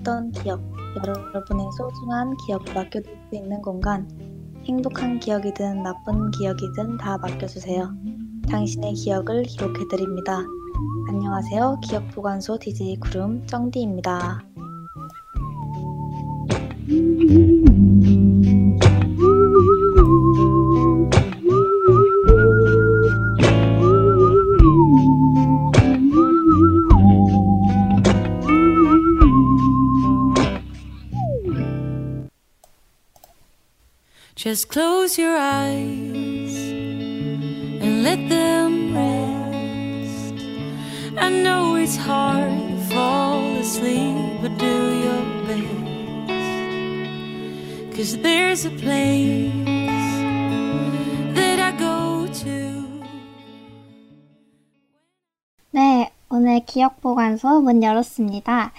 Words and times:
쌓았던 0.00 0.32
기억, 0.32 0.60
여러분의 0.96 1.66
소중한 1.76 2.36
기억을 2.46 2.74
맡겨둘 2.74 3.12
수 3.28 3.36
있는 3.36 3.60
공간, 3.62 4.08
행복한 4.64 5.18
기억이든 5.20 5.82
나쁜 5.82 6.30
기억이든 6.32 6.98
다 6.98 7.18
맡겨주세요. 7.18 7.94
당신의 8.48 8.94
기억을 8.94 9.42
기록해드립니다. 9.44 10.42
안녕하세요. 11.08 11.80
기억보관소 11.82 12.58
DJ 12.58 12.96
구름 13.00 13.46
쩡디입니다. 13.46 14.42
Just 34.49 34.69
close 34.69 35.17
your 35.17 35.37
eyes 35.37 36.55
and 36.57 38.03
let 38.03 38.27
them 38.27 38.93
rest. 38.93 40.33
I 41.17 41.29
know 41.29 41.75
it's 41.75 41.95
hard 41.95 42.49
to 42.49 42.77
fall 42.89 43.57
asleep, 43.57 44.41
but 44.41 44.57
do 44.57 44.75
your 45.05 45.23
best. 45.47 45.85
Cause 47.95 48.17
there's 48.17 48.65
a 48.65 48.71
place 48.71 49.53
that 51.35 51.59
I 51.59 51.71
go 51.77 52.27
to. 52.43 52.75
네, 55.71 56.11
오늘 56.29 56.61
기억보관소 56.65 57.61
문 57.61 57.83
열었습니다. 57.83 58.71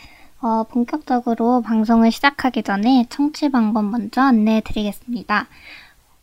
어, 0.44 0.64
본격적으로 0.64 1.62
방송을 1.62 2.12
시작하기 2.12 2.64
전에 2.64 3.06
청취 3.10 3.50
방법 3.50 3.86
먼저 3.86 4.22
안내해 4.22 4.62
드리겠습니다. 4.62 5.46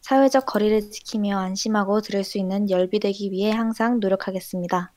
사회적 0.00 0.46
거리를 0.46 0.90
지키며 0.90 1.38
안심하고 1.38 2.00
들을 2.00 2.24
수 2.24 2.38
있는 2.38 2.70
열비되기 2.70 3.30
위해 3.32 3.50
항상 3.52 4.00
노력하겠습니다. 4.00 4.92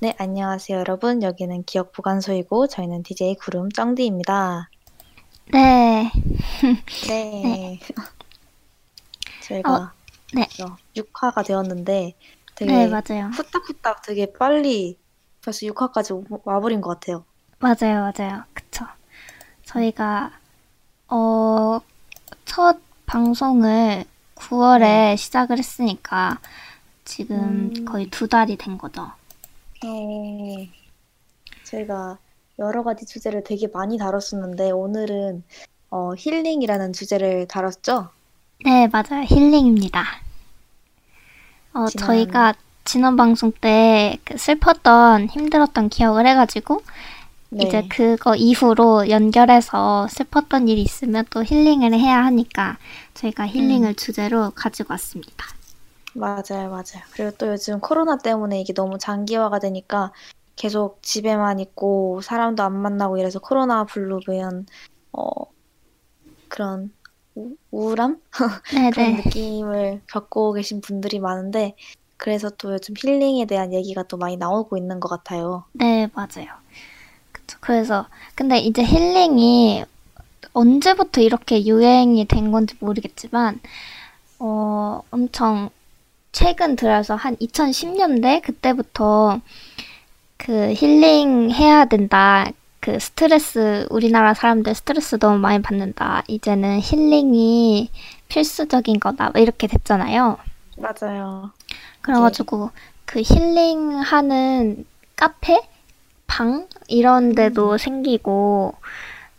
네, 0.00 0.14
안녕하세요 0.18 0.78
여러분. 0.78 1.22
여기는 1.22 1.64
기억 1.64 1.92
보관소이고 1.92 2.68
저희는 2.68 3.02
DJ 3.02 3.36
구름 3.36 3.68
쩡디입니다. 3.70 4.70
네. 5.52 6.10
네. 7.08 7.80
저희가 9.42 9.74
어, 9.74 9.90
네. 10.32 10.48
6화가 10.96 11.44
되었는데 11.44 12.14
되게 12.54 12.72
네, 12.72 12.86
맞아요. 12.86 13.26
후딱후딱 13.34 14.02
되게 14.02 14.32
빨리 14.32 14.98
벌써 15.42 15.66
6화까지 15.66 16.40
와버린 16.44 16.80
것 16.80 16.90
같아요. 17.00 17.24
맞아요, 17.58 18.10
맞아요. 18.16 18.44
그쵸. 18.54 18.86
저희가, 19.64 20.32
어, 21.08 21.80
첫 22.44 22.78
방송을 23.06 24.04
9월에 24.36 25.16
시작을 25.16 25.58
했으니까 25.58 26.38
지금 27.04 27.72
음. 27.76 27.84
거의 27.84 28.08
두 28.10 28.28
달이 28.28 28.56
된 28.56 28.78
거죠. 28.78 29.10
네. 29.82 30.70
저희가 31.64 32.18
여러 32.58 32.82
가지 32.82 33.04
주제를 33.06 33.44
되게 33.44 33.66
많이 33.72 33.98
다뤘었는데 33.98 34.70
오늘은 34.70 35.42
어, 35.90 36.12
힐링이라는 36.16 36.92
주제를 36.92 37.46
다뤘죠? 37.46 38.10
네, 38.64 38.88
맞아요. 38.88 39.24
힐링입니다. 39.26 40.02
어, 41.74 41.86
지난- 41.86 42.06
저희가 42.06 42.54
지난 42.84 43.16
방송 43.16 43.52
때그 43.52 44.36
슬펐던, 44.38 45.28
힘들었던 45.28 45.88
기억을 45.88 46.26
해가지고, 46.26 46.82
네. 47.54 47.64
이제 47.64 47.86
그거 47.88 48.34
이후로 48.34 49.10
연결해서 49.10 50.08
슬펐던 50.08 50.66
일이 50.68 50.82
있으면 50.82 51.24
또 51.30 51.44
힐링을 51.44 51.94
해야 51.94 52.24
하니까, 52.24 52.78
저희가 53.14 53.46
힐링을 53.46 53.90
음. 53.90 53.94
주제로 53.94 54.50
가지고 54.50 54.92
왔습니다. 54.94 55.46
맞아요, 56.14 56.70
맞아요. 56.70 57.02
그리고 57.12 57.30
또 57.38 57.48
요즘 57.48 57.80
코로나 57.80 58.18
때문에 58.18 58.60
이게 58.60 58.72
너무 58.72 58.98
장기화가 58.98 59.58
되니까 59.58 60.12
계속 60.56 61.02
집에만 61.02 61.60
있고 61.60 62.20
사람도 62.22 62.62
안 62.62 62.72
만나고 62.72 63.18
이래서 63.18 63.38
코로나 63.40 63.84
블루 63.84 64.20
이런 64.28 64.66
어, 65.12 65.28
그런 66.48 66.92
우, 67.34 67.56
우울함? 67.72 68.20
그런 68.92 68.92
네네. 68.92 69.22
느낌을 69.24 70.02
겪고 70.08 70.52
계신 70.52 70.80
분들이 70.80 71.18
많은데 71.18 71.74
그래서 72.16 72.48
또 72.50 72.72
요즘 72.72 72.94
힐링에 72.96 73.44
대한 73.46 73.72
얘기가 73.72 74.04
또 74.04 74.16
많이 74.16 74.36
나오고 74.36 74.76
있는 74.76 75.00
것 75.00 75.08
같아요. 75.08 75.64
네, 75.72 76.08
맞아요. 76.14 76.46
그래서, 77.60 78.06
근데 78.34 78.58
이제 78.58 78.82
힐링이 78.84 79.84
언제부터 80.52 81.20
이렇게 81.20 81.66
유행이 81.66 82.26
된 82.26 82.50
건지 82.52 82.74
모르겠지만, 82.80 83.60
어, 84.38 85.02
엄청 85.10 85.70
최근 86.32 86.76
들어서 86.76 87.14
한 87.14 87.36
2010년대 87.36 88.42
그때부터 88.42 89.40
그 90.36 90.72
힐링 90.74 91.50
해야 91.50 91.84
된다. 91.84 92.46
그 92.80 92.98
스트레스, 92.98 93.86
우리나라 93.88 94.34
사람들 94.34 94.74
스트레스 94.74 95.18
너무 95.18 95.38
많이 95.38 95.62
받는다. 95.62 96.22
이제는 96.28 96.80
힐링이 96.80 97.88
필수적인 98.28 99.00
거다. 99.00 99.30
뭐 99.30 99.40
이렇게 99.40 99.66
됐잖아요. 99.66 100.36
맞아요. 100.76 101.50
그래가지고 102.02 102.70
그 103.06 103.22
힐링하는 103.22 104.84
카페? 105.16 105.60
방? 106.26 106.66
이런 106.88 107.34
데도 107.34 107.78
생기고 107.78 108.74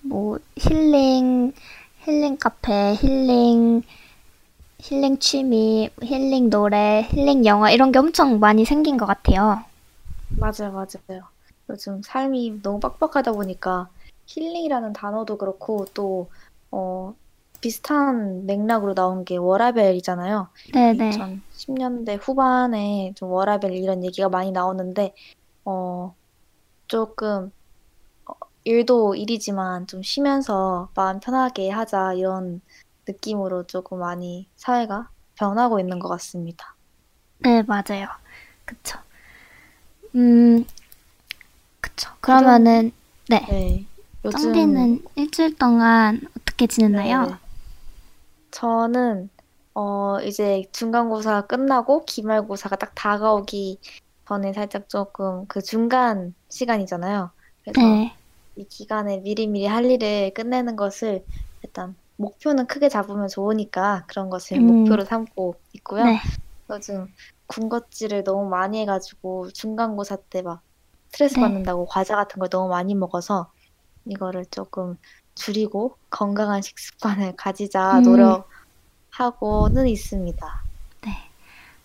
뭐 0.02 0.40
힐링 0.56 1.54
힐링 2.06 2.38
카페, 2.38 2.96
힐링 2.96 3.84
힐링 4.80 5.18
취미, 5.20 5.90
힐링 6.02 6.50
노래, 6.50 7.08
힐링 7.10 7.46
영화 7.46 7.72
이런 7.72 7.92
게 7.92 8.00
엄청 8.00 8.40
많이 8.40 8.66
생긴 8.66 8.98
것 8.98 9.06
같아요. 9.06 9.64
맞아요, 10.38 10.72
맞아요. 10.72 11.24
요즘 11.70 12.02
삶이 12.04 12.62
너무 12.62 12.80
빡빡하다 12.80 13.32
보니까 13.32 13.90
힐링이라는 14.28 14.94
단어도 14.94 15.38
그렇고 15.38 15.86
또 15.94 16.30
어, 16.72 17.16
비슷한 17.62 18.46
맥락으로 18.46 18.94
나온 18.94 19.26
게 19.26 19.38
워라밸이잖아요. 19.38 20.50
네네. 20.74 21.10
2010년대 21.10 22.20
후반에 22.22 23.14
좀 23.16 23.32
워라밸 23.32 23.74
이런 23.74 24.04
얘기가 24.04 24.30
많이 24.30 24.52
나오는데 24.52 25.16
어, 25.64 26.14
조금 26.88 27.52
어, 28.26 28.34
일도 28.64 29.16
일이지만 29.16 29.88
좀 29.88 30.02
쉬면서 30.04 30.90
마음 30.96 31.20
편하게 31.20 31.70
하자 31.70 32.14
이런 32.14 32.62
느낌으로 33.08 33.64
조금 33.64 34.00
많이 34.00 34.50
사회가 34.56 35.10
변하고 35.36 35.80
있는 35.80 36.00
것 36.00 36.08
같습니다. 36.10 36.76
네, 37.40 37.62
맞아요. 37.64 38.08
그쵸. 38.66 39.00
음, 40.16 40.66
그쵸. 41.82 42.10
그러면은, 42.22 42.92
네. 43.28 43.46
네. 43.50 43.86
요즘 44.24 44.40
짱디는 44.40 45.04
일주일 45.16 45.56
동안 45.58 46.22
어떻게 46.40 46.66
지냈나요? 46.68 47.26
네. 47.26 47.36
저는 48.52 49.30
어 49.74 50.20
이제 50.22 50.64
중간고사 50.72 51.42
끝나고 51.48 52.06
기말고사가 52.06 52.78
딱 52.78 52.94
다가오기 52.96 53.80
전에 54.28 54.54
살짝 54.54 54.90
조금 54.90 55.46
그 55.48 55.62
중간 55.62 56.34
시간이잖아요. 56.50 57.32
그래서 57.64 57.80
네. 57.82 58.16
이 58.56 58.66
기간에 58.66 59.20
미리미리 59.20 59.66
할 59.66 59.86
일을 59.86 60.34
끝내는 60.34 60.76
것을 60.76 61.26
일단 61.62 61.96
목표는 62.18 62.68
크게 62.68 62.90
잡으면 62.90 63.28
좋으니까 63.28 64.06
그런 64.08 64.30
것을 64.30 64.58
음. 64.58 64.68
목표로 64.68 65.06
삼고 65.06 65.62
있고요. 65.74 66.06
네. 66.06 66.20
요즘 66.70 67.08
군것질을 67.48 68.24
너무 68.24 68.50
많이 68.50 68.80
해가지고 68.82 69.52
중간고사 69.52 70.18
때 70.30 70.42
막 70.42 70.62
스트레스 71.12 71.36
네. 71.36 71.42
받는다고 71.42 71.86
과자 71.86 72.16
같은 72.16 72.40
걸 72.40 72.50
너무 72.50 72.70
많이 72.70 72.96
먹어서 72.96 73.52
이거를 74.06 74.46
조금 74.52 74.98
줄이고 75.36 75.98
건강한 76.10 76.62
식습관을 76.62 77.36
가지자 77.38 78.02
음. 78.02 78.04
노력하고는 79.10 79.88
있습니다. 79.88 80.66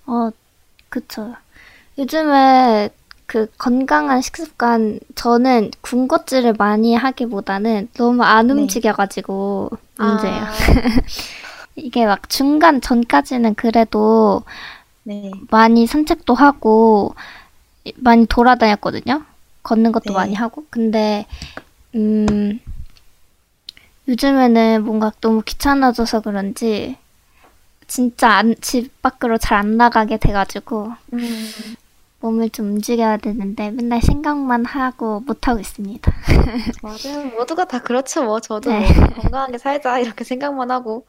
어, 0.06 0.30
그쵸. 0.88 1.34
요즘에 1.98 2.90
그 3.26 3.46
건강한 3.58 4.22
식습관, 4.22 4.98
저는 5.14 5.70
군것질을 5.82 6.54
많이 6.58 6.94
하기보다는 6.94 7.88
너무 7.94 8.22
안 8.24 8.48
네. 8.48 8.54
움직여가지고 8.54 9.70
문제예요. 9.98 10.42
아, 10.42 10.50
이게 11.76 12.06
막 12.06 12.28
중간 12.28 12.80
전까지는 12.80 13.54
그래도 13.54 14.42
네. 15.04 15.30
많이 15.50 15.86
산책도 15.86 16.34
하고 16.34 17.14
많이 17.96 18.26
돌아다녔거든요. 18.26 19.22
걷는 19.62 19.92
것도 19.92 20.06
네. 20.06 20.14
많이 20.14 20.34
하고. 20.34 20.64
근데 20.70 21.26
음 21.94 22.58
요즘에는 24.08 24.84
뭔가 24.84 25.12
너무 25.20 25.42
귀찮아져서 25.42 26.20
그런지 26.22 26.96
진짜 27.90 28.30
안, 28.30 28.54
집 28.60 29.02
밖으로 29.02 29.38
잘 29.38 29.58
안 29.58 29.76
나가게 29.76 30.18
돼가지고 30.18 30.92
음, 31.14 31.50
몸을 32.20 32.50
좀 32.50 32.66
움직여야 32.72 33.18
되는데 33.18 33.70
맨날 33.70 34.00
생각만 34.02 34.64
하고 34.66 35.20
못 35.20 35.48
하고 35.48 35.60
있습니다. 35.60 36.12
맞아요. 36.82 37.26
모두가 37.36 37.66
다 37.66 37.80
그렇죠. 37.80 38.24
뭐 38.24 38.40
저도 38.40 38.70
네. 38.70 38.86
뭐 38.94 39.08
건강하게 39.08 39.58
살자 39.58 39.98
이렇게 39.98 40.24
생각만 40.24 40.70
하고 40.70 41.06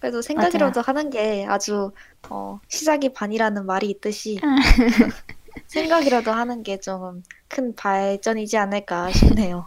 그래도 0.00 0.22
생각이라도 0.22 0.80
하는 0.82 1.10
게 1.10 1.46
아주 1.48 1.92
어, 2.30 2.60
시작이 2.68 3.12
반이라는 3.12 3.66
말이 3.66 3.90
있듯이 3.90 4.40
생각이라도 5.68 6.32
하는 6.32 6.62
게 6.62 6.78
좀 6.80 7.22
큰 7.48 7.74
발전이지 7.76 8.56
않을까 8.56 9.10
싶네요. 9.12 9.66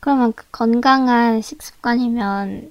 그러면 0.00 0.32
그 0.34 0.44
건강한 0.52 1.42
식습관이면 1.42 2.70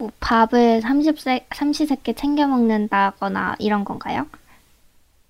뭐 0.00 0.10
밥을 0.18 0.80
30세, 0.80 1.44
삼시세끼 1.54 2.14
챙겨 2.14 2.46
먹는다거나 2.46 3.56
이런 3.58 3.84
건가요? 3.84 4.26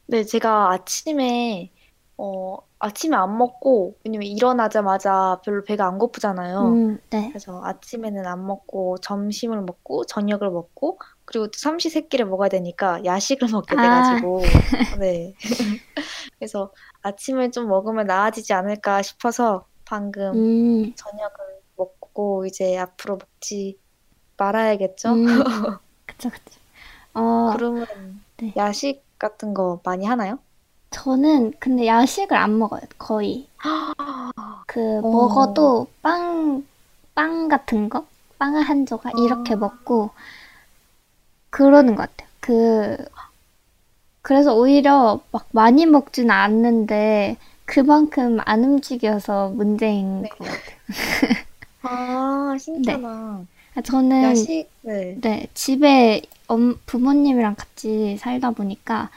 네, 0.07 0.23
제가 0.23 0.71
아침에 0.71 1.73
어, 2.17 2.59
아침에 2.79 3.17
안 3.17 3.37
먹고 3.37 3.97
왜냐면 4.05 4.29
일어나자마자 4.29 5.41
별로 5.45 5.65
배가 5.65 5.89
안 5.89 5.99
고프잖아요. 5.99 6.69
음, 6.69 6.99
네. 7.11 7.31
그래서 7.31 7.61
아침에는 7.65 8.25
안 8.25 8.47
먹고 8.47 8.99
점심을 8.99 9.61
먹고 9.63 10.07
저녁을 10.07 10.51
먹고 10.51 11.01
그리고 11.25 11.49
또 11.49 11.59
삼시세끼를 11.59 12.27
먹어야 12.27 12.49
되니까 12.49 13.05
야식을 13.05 13.49
먹게 13.51 13.75
아. 13.77 13.83
돼가지고 13.83 14.43
네. 15.01 15.35
그래서 16.39 16.73
아침을 17.03 17.51
좀 17.51 17.67
먹으면 17.67 18.07
나아지지 18.07 18.53
않을까 18.53 19.03
싶어서 19.03 19.67
방금 19.85 20.35
음, 20.35 20.95
저녁을 20.95 21.61
먹고 21.77 22.47
이제 22.47 22.79
앞으로 22.79 23.17
먹지 23.17 23.80
말아야겠죠? 24.41 25.11
음, 25.13 25.45
그쵸, 26.07 26.31
그쵸. 26.31 26.61
어, 27.15 27.53
그러면 27.53 27.87
네. 28.39 28.53
야식 28.57 29.03
같은 29.19 29.55
거 29.55 29.81
많이 29.85 30.07
하나요? 30.07 30.39
저는 30.91 31.53
근데 31.61 31.87
야식을 31.87 32.37
안 32.37 32.59
먹어요, 32.59 32.83
거의. 32.99 33.49
그, 34.67 35.01
어. 35.03 35.11
먹어도 35.11 35.87
빵, 36.03 36.65
빵 37.15 37.49
같은 37.49 37.89
거? 37.89 38.07
빵을 38.39 38.63
한 38.63 38.87
조각 38.87 39.19
이렇게 39.19 39.55
아. 39.55 39.59
먹고 39.59 40.11
그러는 41.51 41.95
것 41.95 42.09
같아요. 42.09 42.29
그, 42.41 42.97
그래서 44.23 44.55
오히려 44.55 45.21
막 45.33 45.49
많이 45.53 45.87
먹지는 45.87 46.31
않는데 46.31 47.37
그만큼 47.65 48.39
안 48.45 48.65
움직여서 48.65 49.51
문제인 49.51 50.23
네. 50.23 50.29
것 50.29 50.39
같아요. 50.39 50.79
아, 51.83 52.57
신기하다. 52.59 53.47
저는 53.85 54.23
야식, 54.23 54.71
네. 54.83 55.21
네, 55.21 55.47
집에 55.55 56.23
엄, 56.49 56.77
부모님이랑 56.87 57.55
같이 57.57 58.17
살다 58.19 58.51
보니까 58.53 59.11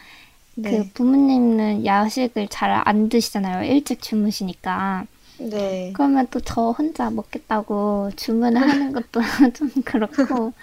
그 0.63 0.69
네. 0.69 0.89
부모님은 0.93 1.85
야식을 1.85 2.47
잘 2.49 2.71
안 2.85 3.09
드시잖아요. 3.09 3.63
일찍 3.71 4.01
주무시니까. 4.01 5.05
네. 5.39 5.91
그러면 5.93 6.27
또 6.31 6.39
저 6.41 6.71
혼자 6.71 7.09
먹겠다고 7.11 8.11
주문을 8.15 8.61
하는 8.61 8.91
것도 8.93 9.21
좀 9.55 9.71
그렇고. 9.85 10.53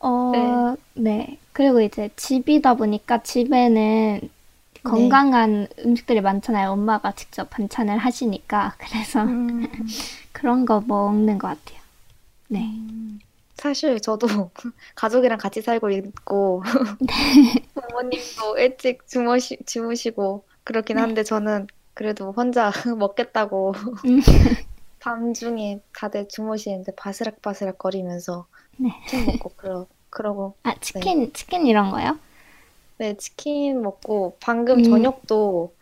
어, 0.00 0.76
네. 0.94 1.38
그리고 1.52 1.80
이제 1.80 2.10
집이다 2.16 2.74
보니까 2.74 3.22
집에는 3.22 4.20
건강한 4.84 5.68
음식들이 5.84 6.20
많잖아요. 6.22 6.72
엄마가 6.72 7.12
직접 7.14 7.50
반찬을 7.50 7.98
하시니까. 7.98 8.76
그래서 8.78 9.24
음, 9.24 9.68
그런 10.32 10.66
거 10.66 10.80
먹는 10.82 11.38
것 11.38 11.48
같아요. 11.48 11.81
네. 12.52 12.68
사실 13.54 14.00
저도 14.00 14.26
가족이랑 14.94 15.38
같이 15.38 15.62
살고 15.62 15.90
있고 15.90 16.62
부모님도 17.74 18.58
일찍 18.58 19.06
주무시, 19.06 19.58
주무시고 19.64 20.44
그렇긴 20.64 20.96
네. 20.96 21.02
한데 21.02 21.22
저는 21.22 21.66
그래도 21.94 22.32
혼자 22.32 22.70
먹겠다고 22.98 23.72
음. 24.04 24.20
밤중에 25.00 25.80
다들 25.96 26.28
주무시는데 26.28 26.94
바스락바스락 26.96 27.78
거리면서 27.78 28.46
네. 28.76 28.90
치킨 29.06 29.26
먹고 29.26 29.50
그러, 29.56 29.86
그러고 30.10 30.54
아, 30.62 30.74
치킨, 30.80 31.32
치킨 31.32 31.66
이런 31.66 31.90
거요? 31.90 32.18
네 32.98 33.16
치킨 33.16 33.82
먹고 33.82 34.36
방금 34.40 34.78
음. 34.78 34.84
저녁도 34.84 35.74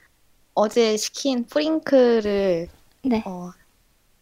어제 0.55 0.97
시킨 0.97 1.45
프링클을 1.47 2.69
네. 3.03 3.23
어, 3.27 3.51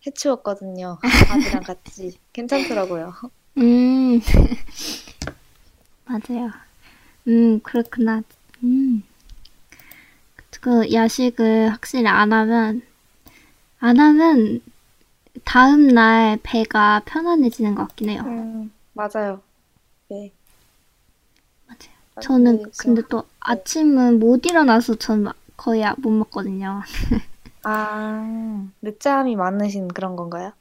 해치웠거든요 0.08 0.98
아들이랑 1.02 1.62
같이 1.62 2.18
괜찮더라고요 2.32 3.14
음, 3.58 4.20
맞아요. 6.06 6.50
음, 7.26 7.60
그렇구나. 7.60 8.22
음. 8.62 9.02
그 10.60 10.92
야식을 10.92 11.70
확실히 11.70 12.06
안 12.06 12.32
하면, 12.32 12.82
안 13.80 13.98
하면 13.98 14.60
다음 15.44 15.88
날 15.88 16.38
배가 16.42 17.02
편안해지는 17.04 17.74
것 17.74 17.88
같긴 17.88 18.10
해요. 18.10 18.22
음, 18.26 18.72
맞아요 18.94 19.40
네 20.08 20.32
맞아요. 21.66 22.20
저는 22.20 22.62
그래서- 22.62 22.82
근데 22.82 23.02
또 23.08 23.24
아침은 23.40 24.18
못 24.20 24.46
일어나서 24.46 24.94
저는 24.96 25.32
거의 25.56 25.84
못 25.98 26.10
먹거든요. 26.10 26.82
아, 27.62 28.68
늦잠이 28.82 29.36
많으신 29.36 29.88
그런 29.88 30.16
건가요? 30.16 30.52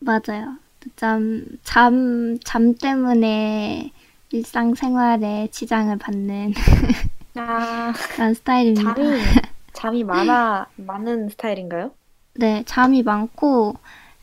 맞아요. 0.00 0.56
잠, 0.96 1.46
잠, 1.62 2.38
잠 2.44 2.74
때문에 2.74 3.92
일상생활에 4.30 5.48
지장을 5.50 5.96
받는 5.98 6.54
아, 7.34 7.92
그런 8.08 8.34
스타일입니다. 8.34 8.94
잠이, 8.94 9.34
잠이 9.72 10.04
많아, 10.04 10.72
많은 10.76 11.28
스타일인가요? 11.30 11.94
네, 12.34 12.62
잠이 12.66 13.02
많고 13.02 13.74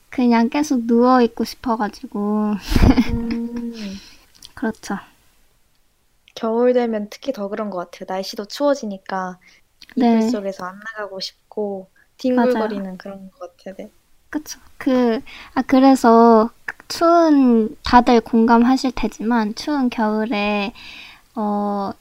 그냥 0.10 0.50
계속 0.50 0.86
누워 0.88 1.22
있고 1.22 1.44
싶어가지고 1.46 2.56
음, 3.08 4.02
그렇죠. 4.56 4.98
겨울 6.36 6.72
되면 6.74 7.10
특히 7.10 7.34
더 7.34 7.48
그런 7.50 7.70
것 7.70 7.78
같아요. 7.78 8.06
날씨도 8.08 8.46
추워지니까 8.46 9.40
이불 9.96 10.22
네. 10.22 10.22
속에서 10.22 10.66
안 10.66 10.80
나가고 10.80 11.20
싶고 11.20 11.92
뒹굴거리는 12.18 12.98
그런 12.98 13.32
것 13.32 13.58
같아요. 13.58 13.76
네. 13.78 13.90
그쵸. 14.30 14.60
그, 14.78 15.22
아, 15.54 15.62
그래서 15.66 16.50
추운, 16.88 17.76
다들 17.84 18.22
공감하실 18.22 18.92
테지만 18.96 19.56
추운 19.56 19.90
겨울에, 19.90 20.74
어, 21.36 21.92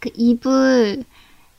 그 0.00 0.10
이불, 0.14 1.04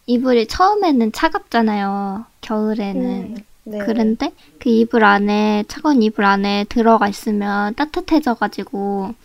이불이 0.05 0.47
처음에는 0.47 1.12
차갑잖아요. 1.12 2.25
겨울에는. 2.41 3.03
음, 3.03 3.35
네. 3.63 3.79
그런데 3.79 4.31
그 4.59 4.69
이불 4.69 5.03
안에, 5.03 5.63
차가운 5.67 6.01
이불 6.03 6.24
안에 6.25 6.65
들어가 6.69 7.07
있으면 7.07 7.74
따뜻해져가지고, 7.75 9.15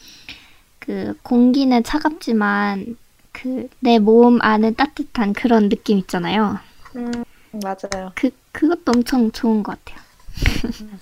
그 0.78 1.14
공기는 1.22 1.82
차갑지만, 1.84 2.96
그 3.32 3.68
내 3.80 3.98
몸 3.98 4.38
안은 4.42 4.74
따뜻한 4.74 5.32
그런 5.34 5.68
느낌 5.68 5.98
있잖아요. 5.98 6.58
음, 6.96 7.24
맞아요. 7.52 8.12
그, 8.14 8.30
그것도 8.52 8.92
엄청 8.94 9.30
좋은 9.32 9.62
것 9.62 9.78
같아요. 9.84 10.04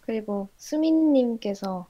그리고 0.00 0.48
수민님께서 0.56 1.86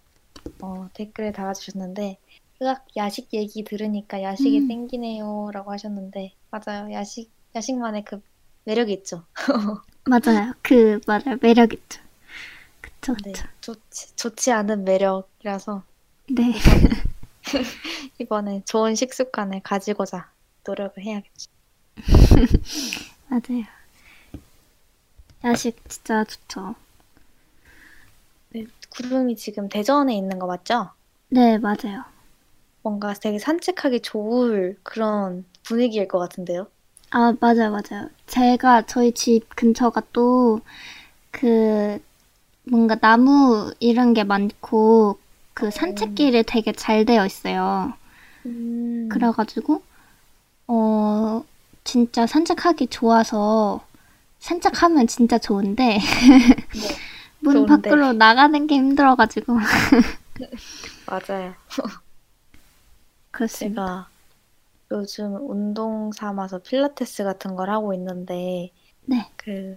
어, 0.63 0.89
댓글에 0.95 1.33
달아주셨는데 1.33 2.19
으악 2.63 2.87
야식 2.97 3.35
얘기 3.35 3.65
들으니까 3.65 4.23
야식이 4.23 4.61
음. 4.61 4.69
땡기네요라고 4.69 5.73
하셨는데 5.73 6.33
맞아요. 6.51 6.91
야식 6.93 7.31
야식만의 7.55 8.05
그 8.05 8.23
매력이 8.65 8.93
있죠. 8.95 9.25
맞아요. 10.05 10.55
그, 10.63 11.01
맞아요. 11.07 11.37
매력 11.41 11.73
있죠. 11.73 12.01
그쵸, 12.81 13.15
네, 13.25 13.33
그쵸. 13.33 13.47
좋지 13.61 14.17
좋지 14.17 14.53
않은 14.53 14.85
매력이라서 14.85 15.83
네. 16.31 16.53
이번에 18.19 18.63
좋은 18.67 18.95
식습관을 18.95 19.61
가지고자 19.63 20.31
노력을 20.67 21.03
해야겠죠. 21.03 21.51
맞아요. 23.29 23.65
야식 25.45 25.89
진짜 25.89 26.25
좋죠. 26.25 26.75
네, 28.51 28.67
구름이 28.91 29.37
지금 29.37 29.69
대전에 29.69 30.17
있는 30.17 30.39
거 30.39 30.47
맞죠? 30.47 30.91
네, 31.29 31.59
맞아요. 31.59 32.05
뭔가 32.83 33.13
되게 33.15 33.39
산책하기 33.39 34.01
좋을 34.03 34.79
그런 34.83 35.45
분위기일 35.65 36.09
것 36.09 36.19
같은데요. 36.19 36.69
아, 37.11 37.35
맞아요, 37.41 37.71
맞아요. 37.71 38.11
제가 38.27 38.83
저희 38.87 39.13
집 39.13 39.49
근처가 39.55 40.03
또 40.13 40.61
그 41.31 42.01
뭔가 42.65 42.97
나무 42.97 43.73
이런 43.81 44.15
게 44.15 44.25
많고 44.25 45.19
그 45.55 45.71
산책길이 45.71 46.45
되게 46.45 46.73
잘 46.73 47.05
되어 47.05 47.27
있어요. 47.27 47.93
음, 48.47 49.09
그래가지고 49.11 49.83
어 50.69 51.45
진짜 51.87 52.27
산책하기 52.27 52.89
좋아서 52.89 53.87
산책하면 54.41 55.07
진짜 55.07 55.39
좋은데 55.39 55.99
문 57.41 57.55
좋은데. 57.55 57.91
밖으로 57.91 58.13
나가는 58.13 58.67
게 58.67 58.75
힘들어가지고 58.75 59.55
맞아요. 61.07 61.55
그렇습니다. 63.31 63.83
제가 63.83 64.09
요즘 64.93 65.51
운동 65.51 66.13
삼아서 66.13 66.59
필라테스 66.59 67.25
같은 67.25 67.55
걸 67.57 67.71
하고 67.71 67.93
있는데, 67.95 68.73
네. 69.05 69.31
그, 69.37 69.77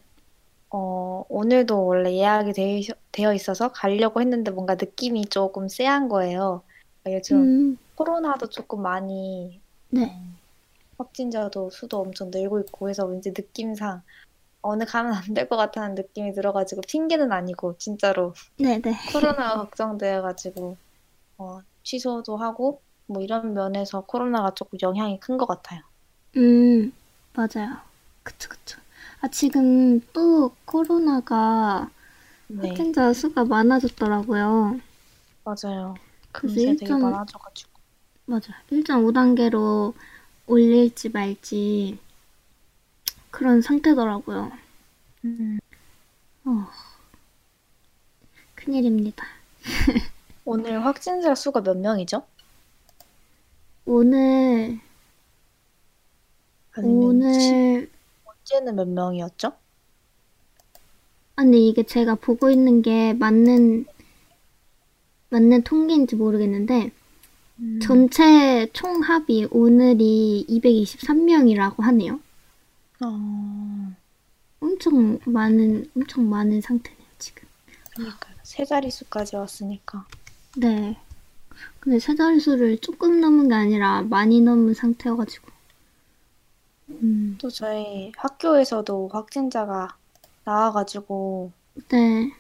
어, 0.70 1.24
오늘도 1.30 1.86
원래 1.86 2.13
예약이 2.13 2.54
되, 2.54 2.82
되어 3.12 3.34
있어서 3.34 3.72
가려고 3.72 4.22
했는데 4.22 4.51
뭔가 4.51 4.75
느낌이 4.75 5.25
조금 5.25 5.68
쎄한 5.68 6.10
거예요. 6.10 6.63
요즘 7.08 7.38
음, 7.38 7.78
코로나도 7.96 8.50
조금 8.50 8.82
많이 8.82 9.62
네. 9.89 10.16
확진자도 11.00 11.72
수도 11.72 12.00
엄청 12.01 12.29
늘고 12.32 12.60
있고 12.62 12.89
해서 12.89 13.06
왠지 13.08 13.32
느낌상 13.32 14.03
어느 14.62 14.86
가면 14.86 15.13
안 15.13 15.34
될 15.36 15.48
것 15.50 15.58
같다는 15.58 15.96
느낌이 15.96 16.34
들어가지고 16.34 16.82
핑계는 16.88 17.32
아니고 17.34 17.77
진짜로 17.79 18.34
네, 18.58 18.79
네. 18.84 18.94
코로나가 19.06 19.58
걱정돼가지고 19.65 20.77
어, 21.39 21.60
취소도 21.84 22.38
하고 22.38 22.84
뭐 23.08 23.22
이런 23.24 23.53
면에서 23.56 24.01
코로나가 24.06 24.53
조금 24.56 24.79
영향이 24.82 25.20
큰 25.22 25.38
것 25.38 25.48
같아요. 25.48 25.82
음, 26.38 26.91
맞아요. 27.34 27.77
그쵸, 28.24 28.50
그쵸. 28.50 28.79
아, 29.22 29.27
지금 29.29 30.00
또 30.13 30.56
코로나가 30.65 31.89
네, 32.48 32.68
확진자 32.68 33.13
수가 33.13 33.46
많아졌더라고요. 33.46 34.79
맞아요. 35.44 36.01
그래서 36.41 36.53
금세 36.53 36.75
되게 36.75 36.96
많아져가지고. 36.96 37.82
맞아. 38.25 38.53
1.5단계로 38.70 39.94
올릴지 40.50 41.10
말지 41.10 42.00
그런 43.29 43.62
상태더라고요. 43.62 44.51
음, 45.24 45.60
어, 46.44 46.68
큰일입니다. 48.56 49.27
오늘 50.46 50.84
확진자 50.84 51.36
수가 51.36 51.62
몇 51.62 51.77
명이죠? 51.77 52.25
오늘, 53.86 54.79
오늘, 56.77 57.91
어제는 58.25 58.75
몇 58.75 58.88
명이었죠? 58.88 59.50
아, 61.36 61.44
근데 61.44 61.60
이게 61.60 61.84
제가 61.84 62.15
보고 62.15 62.50
있는 62.50 62.82
게 62.82 63.13
맞는, 63.13 63.86
맞는 65.29 65.62
통계인지 65.63 66.15
모르겠는데, 66.15 66.91
음, 67.60 67.80
전체 67.82 68.70
총합이 68.74 69.48
오늘이 69.51 70.46
223명이라고 70.50 71.82
하네요. 71.82 72.20
어, 73.01 73.96
엄청 74.60 75.20
많은, 75.25 75.89
엄청 75.96 76.30
많은 76.30 76.62
상태네요, 76.62 77.08
지금. 77.18 77.48
그러니까요. 77.96 78.36
세 78.44 78.66
자릿수까지 78.66 79.36
왔으니까. 79.36 80.06
네. 80.58 80.98
근데 81.80 82.00
세 82.00 82.16
자릿수를 82.16 82.78
조금 82.80 83.20
넘은 83.20 83.50
게 83.50 83.56
아니라 83.56 84.01
많이 84.04 84.42
넘은 84.42 84.74
상태여가지고. 84.74 85.50
음, 86.89 87.38
또 87.39 87.50
저희 87.50 88.12
학교에서도 88.18 89.10
확진자가 89.10 89.96
나와가지고 90.44 91.51
네. 91.89 92.34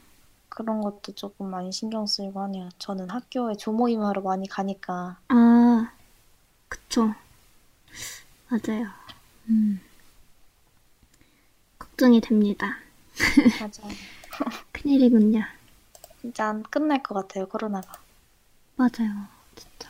그런 0.59 0.81
것도 0.81 1.13
조금 1.13 1.49
많이 1.49 1.71
신경 1.71 2.05
쓰이고 2.05 2.41
하네요. 2.41 2.67
저는 2.79 3.09
학교에 3.09 3.55
조모임하러 3.55 4.19
많이 4.19 4.45
가니까. 4.45 5.17
아, 5.29 5.93
그쵸. 6.67 7.15
맞아요. 8.49 8.87
음. 9.47 9.79
걱정이 11.77 12.19
됩니다. 12.19 12.77
맞아요. 13.57 13.95
큰일이군요. 14.73 15.43
진짜 16.19 16.49
안 16.49 16.61
끝날 16.63 17.01
것 17.01 17.15
같아요, 17.15 17.47
코로나가. 17.47 17.93
맞아요. 18.75 19.27
진짜. 19.55 19.89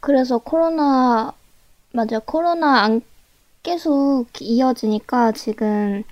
그래서 0.00 0.36
코로나, 0.36 1.32
맞아요. 1.92 2.20
코로나 2.26 2.82
안 2.82 3.00
계속 3.62 4.26
이어지니까 4.38 5.32
지금 5.32 6.02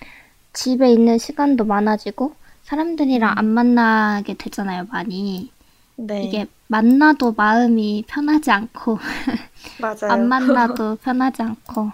집에 0.55 0.91
있는 0.91 1.19
시간도 1.19 1.67
많아지고 1.67 2.39
사람들이랑 2.69 3.33
안 3.39 3.47
만나게 3.47 4.35
되잖아요, 4.35 4.85
많이. 4.91 5.51
네, 5.97 6.25
이게 6.25 6.47
만나도 6.67 7.33
마음이 7.33 8.05
편하지 8.07 8.51
않고 8.51 8.99
맞아요. 9.81 9.97
안 10.13 10.29
만나도 10.29 10.97
편하지 10.97 11.41
않고 11.43 11.93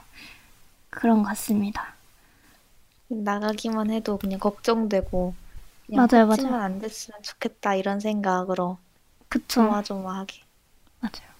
그런 0.90 1.22
것 1.22 1.28
같습니다. 1.28 1.94
나가기만 3.08 3.90
해도 3.90 4.18
그냥 4.18 4.40
걱정되고 4.40 5.34
그냥 5.86 6.08
맞아요, 6.08 6.26
맞아요. 6.26 6.54
안 6.56 6.78
됐으면 6.80 7.22
좋겠다 7.22 7.76
이런 7.76 8.00
생각으로 8.00 8.78
그쵸. 9.28 9.62
조마조마하게. 9.62 10.42
맞아요. 11.00 11.30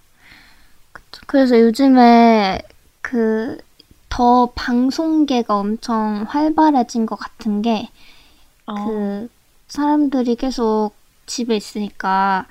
그쵸. 0.93 1.23
그래서 1.27 1.59
요즘에 1.61 2.61
그 3.03 3.59
더 4.17 4.53
방송계가 4.55 5.59
엄청 5.59 6.25
활발해진 6.29 7.05
것 7.05 7.17
같은 7.17 7.63
게 7.63 7.89
어, 8.67 8.75
그 8.75 9.29
사람들이 9.69 10.37
계속 10.37 10.93
집에 11.27 11.57
있으니까 11.57 12.47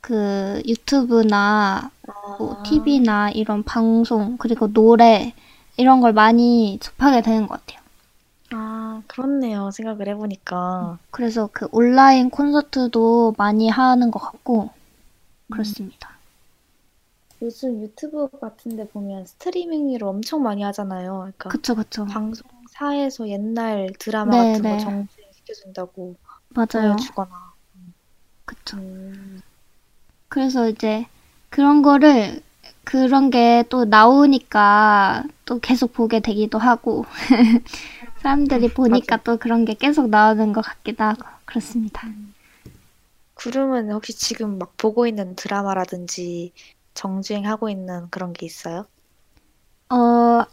그 0.00 0.62
유튜브나 0.66 1.90
뭐 2.38 2.56
아, 2.58 2.62
TV나 2.62 3.30
이런 3.30 3.62
방송 3.64 4.36
그리고 4.38 4.72
노래 4.72 5.34
이런 5.76 6.00
걸 6.00 6.12
많이 6.12 6.78
접하게 6.80 7.22
되는 7.22 7.46
것 7.46 7.60
같아요. 7.66 7.80
아, 8.52 9.02
그렇네요. 9.08 9.70
생각을 9.70 10.08
해보니까. 10.08 10.98
그래서 11.10 11.48
그 11.52 11.68
온라인 11.72 12.30
콘서트도 12.30 13.34
많이 13.38 13.68
하는 13.68 14.10
것 14.10 14.18
같고 14.18 14.70
그렇습니다. 15.50 16.18
요즘 17.42 17.82
유튜브 17.82 18.28
같은 18.28 18.76
데 18.76 18.86
보면 18.88 19.24
스트리밍으로 19.26 20.08
엄청 20.08 20.42
많이 20.42 20.62
하잖아요. 20.62 21.18
그러니까 21.18 21.50
그쵸 21.50 21.74
그쵸. 21.74 22.04
방송사에서 22.06 23.28
옛날 23.28 23.90
드라마 23.98 24.30
네, 24.32 24.46
같은 24.46 24.68
거 24.68 24.76
네. 24.76 24.78
정주 24.78 25.19
행시켜준다고 25.50 26.16
맞아요. 26.50 26.96
보여주거나. 26.96 27.54
그쵸. 28.44 28.76
음, 28.78 29.40
그래서 30.28 30.68
이제 30.68 31.06
그런 31.50 31.82
거를 31.82 32.42
그런 32.84 33.30
게 33.30 33.64
또 33.70 33.84
나오니까 33.84 35.24
또 35.44 35.60
계속 35.60 35.92
보게 35.92 36.20
되기도 36.20 36.58
하고 36.58 37.04
사람들이 38.22 38.72
보니까 38.74 39.18
또 39.18 39.36
그런 39.38 39.64
게 39.64 39.74
계속 39.74 40.08
나오는 40.08 40.52
것 40.52 40.62
같기도 40.62 41.04
하고 41.04 41.22
그렇습니다. 41.44 42.08
구름은 43.34 43.90
혹시 43.90 44.16
지금 44.16 44.58
막 44.58 44.76
보고 44.76 45.04
있는 45.06 45.34
드라마라든지 45.34 46.52
정주행하고 46.94 47.68
있는 47.68 48.08
그런 48.10 48.32
게 48.32 48.46
있어요? 48.46 48.86
어 49.90 50.44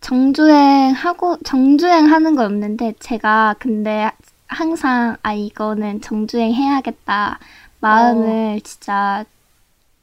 정주행 0.00 0.92
하고 0.92 1.36
정주행 1.44 2.06
하는 2.12 2.36
건 2.36 2.46
없는데 2.46 2.94
제가 3.00 3.56
근데 3.58 4.10
항상 4.48 5.16
아 5.22 5.32
이거는 5.34 6.00
정주행 6.00 6.52
해야겠다 6.54 7.38
마음을 7.80 8.60
진짜 8.62 9.24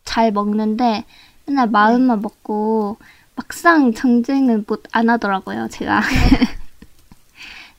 잘 0.06 0.32
먹는데 0.32 1.06
맨날 1.46 1.70
마음만 1.70 2.22
먹고 2.22 2.98
막상 3.36 3.94
정주행은 3.94 4.66
못 4.68 4.84
안 4.92 5.10
하더라고요 5.10 5.68
제가. 5.70 6.02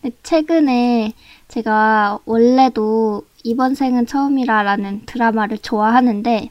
근데 0.02 0.16
최근에 0.22 1.12
제가 1.48 2.18
원래도 2.24 3.26
이번 3.42 3.74
생은 3.74 4.06
처음이라라는 4.06 5.06
드라마를 5.06 5.58
좋아하는데 5.58 6.50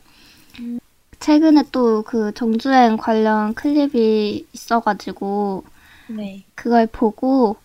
최근에 1.20 1.64
또 1.72 2.04
그 2.06 2.34
정주행 2.34 2.98
관련 2.98 3.54
클립이 3.54 4.48
있어가지고 4.54 5.64
네. 6.08 6.44
그걸 6.56 6.88
보고 6.88 7.58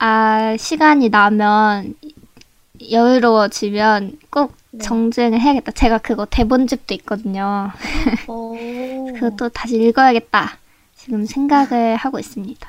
아 0.00 0.56
시간이 0.58 1.10
나면 1.10 1.94
여유로워지면 2.90 4.18
꼭 4.30 4.54
네. 4.72 4.84
정주행을 4.84 5.40
해야겠다. 5.40 5.72
제가 5.72 5.98
그거 5.98 6.26
대본집도 6.26 6.94
있거든요. 6.94 7.70
오. 8.26 8.56
그것도 9.14 9.50
다시 9.50 9.76
읽어야겠다. 9.76 10.58
지금 10.96 11.26
생각을 11.26 11.96
하고 11.96 12.18
있습니다. 12.18 12.68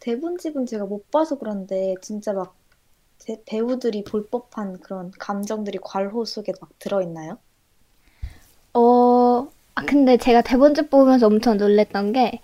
대본집은 0.00 0.66
제가 0.66 0.86
못 0.86 1.08
봐서 1.12 1.38
그런데 1.38 1.94
진짜 2.02 2.32
막 2.32 2.56
제- 3.18 3.42
배우들이 3.46 4.04
볼 4.04 4.28
법한 4.30 4.80
그런 4.80 5.12
감정들이 5.18 5.78
괄호 5.82 6.24
속에 6.24 6.52
막 6.60 6.70
들어있나요? 6.80 7.38
어, 8.74 9.48
아, 9.74 9.82
근데 9.86 10.16
제가 10.16 10.42
대본집 10.42 10.90
보면서 10.90 11.26
엄청 11.26 11.56
놀랬던 11.56 12.12
게, 12.12 12.40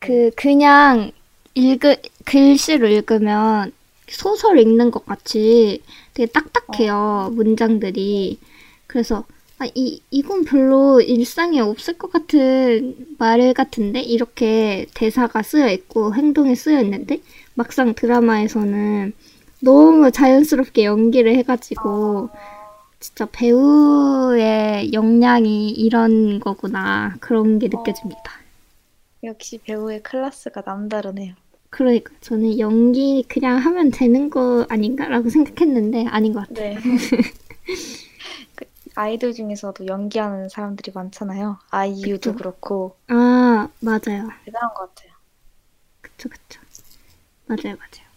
그, 0.00 0.30
그냥 0.36 1.12
읽으, 1.54 1.96
글씨로 2.28 2.88
읽으면 2.88 3.72
소설 4.06 4.58
읽는 4.58 4.90
것 4.90 5.06
같이 5.06 5.82
되게 6.14 6.30
딱딱해요, 6.30 7.30
문장들이. 7.32 8.38
그래서, 8.86 9.24
아, 9.58 9.66
이, 9.74 10.02
이건 10.10 10.44
별로 10.44 11.00
일상에 11.00 11.60
없을 11.60 11.96
것 11.96 12.12
같은 12.12 13.16
말 13.18 13.52
같은데? 13.54 14.00
이렇게 14.00 14.86
대사가 14.94 15.42
쓰여 15.42 15.68
있고 15.70 16.14
행동이 16.14 16.54
쓰여 16.54 16.80
있는데? 16.82 17.20
막상 17.54 17.94
드라마에서는 17.94 19.12
너무 19.60 20.10
자연스럽게 20.10 20.84
연기를 20.84 21.34
해가지고, 21.36 22.28
진짜 23.00 23.26
배우의 23.30 24.92
역량이 24.92 25.70
이런 25.70 26.40
거구나. 26.40 27.16
그런 27.20 27.58
게 27.58 27.68
느껴집니다. 27.68 28.22
역시 29.24 29.58
배우의 29.58 30.02
클래스가 30.02 30.62
남다르네요. 30.64 31.34
그러니까 31.70 32.12
저는 32.20 32.58
연기 32.58 33.24
그냥 33.28 33.58
하면 33.58 33.90
되는 33.90 34.30
거 34.30 34.66
아닌가라고 34.68 35.28
생각했는데 35.28 36.06
아닌 36.06 36.32
것 36.32 36.48
같아요. 36.48 36.74
네. 36.74 36.80
그 38.54 38.64
아이돌 38.94 39.32
중에서도 39.34 39.86
연기하는 39.86 40.48
사람들이 40.48 40.92
많잖아요. 40.94 41.58
아이유도 41.70 42.32
그쵸. 42.32 42.36
그렇고 42.36 42.96
아, 43.08 43.68
맞아요. 43.80 44.28
대단한 44.44 44.74
것 44.74 44.94
같아요. 44.94 45.12
그쵸, 46.00 46.28
그쵸. 46.28 46.60
맞아요, 47.46 47.76
맞아요. 47.76 48.08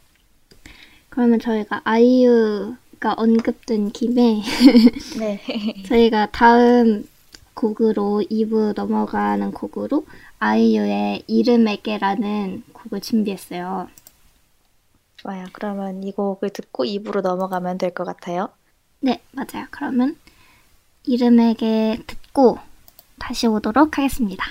그러면 1.10 1.40
저희가 1.40 1.82
아이유가 1.84 3.14
언급된 3.18 3.92
김에 3.92 4.42
네. 5.20 5.42
저희가 5.88 6.30
다음 6.32 7.08
곡으로 7.54 8.24
2부 8.30 8.74
넘어가는 8.76 9.52
곡으로 9.52 10.06
아이유의 10.42 11.24
이름에게라는 11.28 12.64
곡을 12.74 13.00
준비했어요. 13.02 13.90
좋아요. 15.18 15.46
그러면 15.54 16.04
이 16.04 16.12
곡을 16.12 16.50
듣고 16.50 16.84
2부로 16.84 17.22
넘어가면 17.22 17.78
될 17.78 17.94
것 17.94 18.06
같아요. 18.06 18.50
네, 19.02 19.22
맞아요. 19.34 19.68
그러면 19.70 20.18
이름에게 21.04 22.04
듣고 22.08 22.58
다시 23.20 23.46
오도록 23.46 24.00
하겠습니다. 24.00 24.44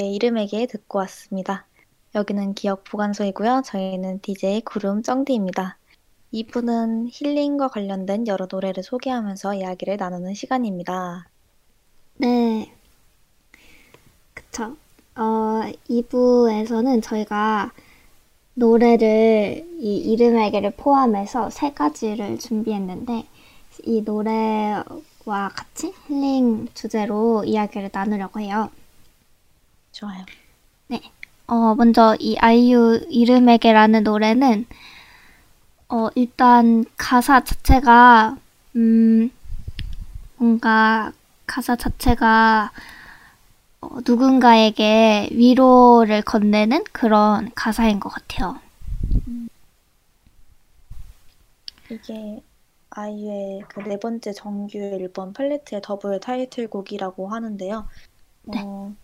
아이유의 0.00 0.14
이름에게 0.14 0.66
듣고 0.66 0.98
왔습니다. 1.00 1.66
여기는 2.14 2.54
기억 2.54 2.84
보관소이고요. 2.84 3.62
저희는 3.64 4.20
DJ 4.22 4.62
구름 4.62 5.02
쩡디입니다. 5.02 5.76
2부는 6.32 7.08
힐링과 7.10 7.68
관련된 7.68 8.26
여러 8.26 8.46
노래를 8.50 8.82
소개하면서 8.82 9.54
이야기를 9.54 9.98
나누는 9.98 10.34
시간입니다. 10.34 11.28
네. 12.16 12.72
그쵸. 14.32 14.76
어, 15.16 15.60
2부에서는 15.88 17.02
저희가 17.02 17.72
노래를 18.54 19.66
이 19.78 19.96
이름에게를 19.96 20.72
포함해서 20.72 21.50
세 21.50 21.72
가지를 21.72 22.38
준비했는데 22.38 23.26
이 23.84 24.02
노래와 24.02 25.50
같이 25.54 25.92
힐링 26.08 26.68
주제로 26.74 27.44
이야기를 27.44 27.90
나누려고 27.92 28.40
해요. 28.40 28.70
좋아요. 30.00 30.24
네. 30.88 31.00
어, 31.46 31.74
먼저 31.74 32.16
이 32.20 32.36
아이유 32.38 33.00
이름에게라는 33.10 34.04
노래는 34.04 34.66
어, 35.88 36.08
일단 36.14 36.84
가사 36.96 37.42
자체가 37.44 38.36
음, 38.76 39.30
뭔가 40.36 41.12
가사 41.46 41.76
자체가 41.76 42.70
어, 43.82 43.88
누군가에게 44.06 45.28
위로를 45.32 46.22
건네는 46.22 46.84
그런 46.92 47.50
가사인 47.54 48.00
것 48.00 48.08
같아요. 48.10 48.60
이게 51.90 52.42
아이유의 52.90 53.62
그 53.68 53.80
네 53.82 53.98
번째 53.98 54.32
정규 54.32 54.78
앨범 54.78 55.32
팔레트의 55.32 55.82
더블 55.84 56.18
타이틀곡이라고 56.20 57.28
하는데요. 57.28 57.88
네. 58.44 58.60
어, 58.64 58.94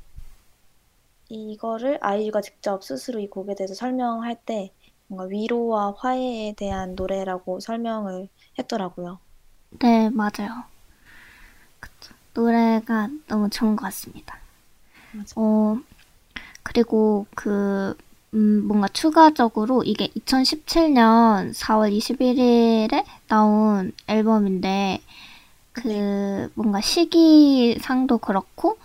이거를 1.28 1.98
아이유가 2.02 2.40
직접 2.40 2.82
스스로 2.84 3.20
이 3.20 3.28
곡에 3.28 3.54
대해서 3.54 3.74
설명할 3.74 4.36
때 4.44 4.72
뭔가 5.08 5.26
위로와 5.26 5.94
화해에 5.98 6.54
대한 6.56 6.94
노래라고 6.94 7.60
설명을 7.60 8.28
했더라고요. 8.58 9.18
네, 9.78 10.10
맞아요. 10.10 10.64
그쵸. 11.80 12.14
노래가 12.34 13.08
너무 13.28 13.48
좋은 13.50 13.76
것 13.76 13.84
같습니다. 13.84 14.38
맞아. 15.12 15.34
어, 15.36 15.78
그리고 16.62 17.26
그, 17.34 17.96
음, 18.34 18.66
뭔가 18.66 18.88
추가적으로 18.88 19.82
이게 19.84 20.08
2017년 20.14 21.52
4월 21.52 21.92
21일에 21.92 23.04
나온 23.28 23.92
앨범인데, 24.08 25.00
그, 25.72 26.50
뭔가 26.54 26.80
시기상도 26.80 28.18
그렇고, 28.18 28.78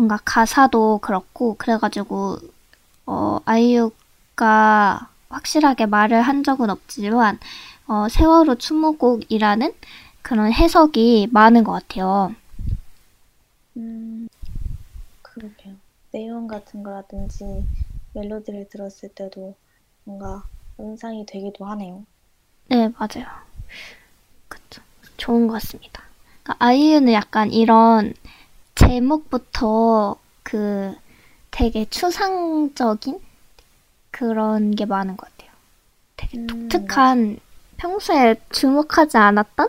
뭔가 0.00 0.18
가사도 0.24 0.98
그렇고, 1.02 1.56
그래가지고, 1.58 2.38
어, 3.04 3.38
아이유가 3.44 5.10
확실하게 5.28 5.84
말을 5.84 6.22
한 6.22 6.42
적은 6.42 6.70
없지만, 6.70 7.38
어, 7.86 8.08
세월호 8.08 8.54
추모곡이라는 8.54 9.74
그런 10.22 10.52
해석이 10.54 11.28
많은 11.32 11.64
것 11.64 11.72
같아요. 11.72 12.34
음, 13.76 14.26
그러게요. 15.20 15.74
내용 16.12 16.46
같은 16.46 16.82
거라든지 16.82 17.44
멜로디를 18.14 18.70
들었을 18.70 19.10
때도 19.10 19.54
뭔가 20.04 20.44
연상이 20.78 21.26
되기도 21.26 21.66
하네요. 21.66 22.06
네, 22.68 22.90
맞아요. 22.96 23.26
그쵸. 24.48 24.80
좋은 25.18 25.46
것 25.46 25.54
같습니다. 25.54 26.02
그러니까 26.42 26.64
아이유는 26.64 27.12
약간 27.12 27.52
이런 27.52 28.14
제목부터 28.80 30.16
그 30.42 30.94
되게 31.50 31.84
추상적인 31.84 33.20
그런 34.10 34.70
게 34.70 34.86
많은 34.86 35.16
것 35.16 35.28
같아요. 35.28 35.50
되게 36.16 36.38
음, 36.38 36.46
독특한 36.46 37.38
평소에 37.76 38.36
주목하지 38.50 39.18
않았던 39.18 39.68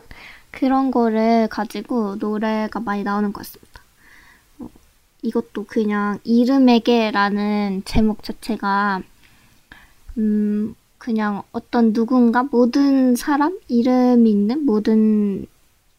그런 0.51 0.91
거를 0.91 1.47
가지고 1.49 2.15
노래가 2.15 2.79
많이 2.79 3.03
나오는 3.03 3.33
것 3.33 3.39
같습니다. 3.39 3.81
어, 4.59 4.69
이것도 5.21 5.65
그냥 5.67 6.19
이름에게라는 6.23 7.83
제목 7.85 8.23
자체가 8.23 9.01
음, 10.17 10.75
그냥 10.97 11.43
어떤 11.51 11.93
누군가 11.93 12.43
모든 12.43 13.15
사람 13.15 13.59
이름 13.67 14.25
있는 14.25 14.65
모든 14.65 15.47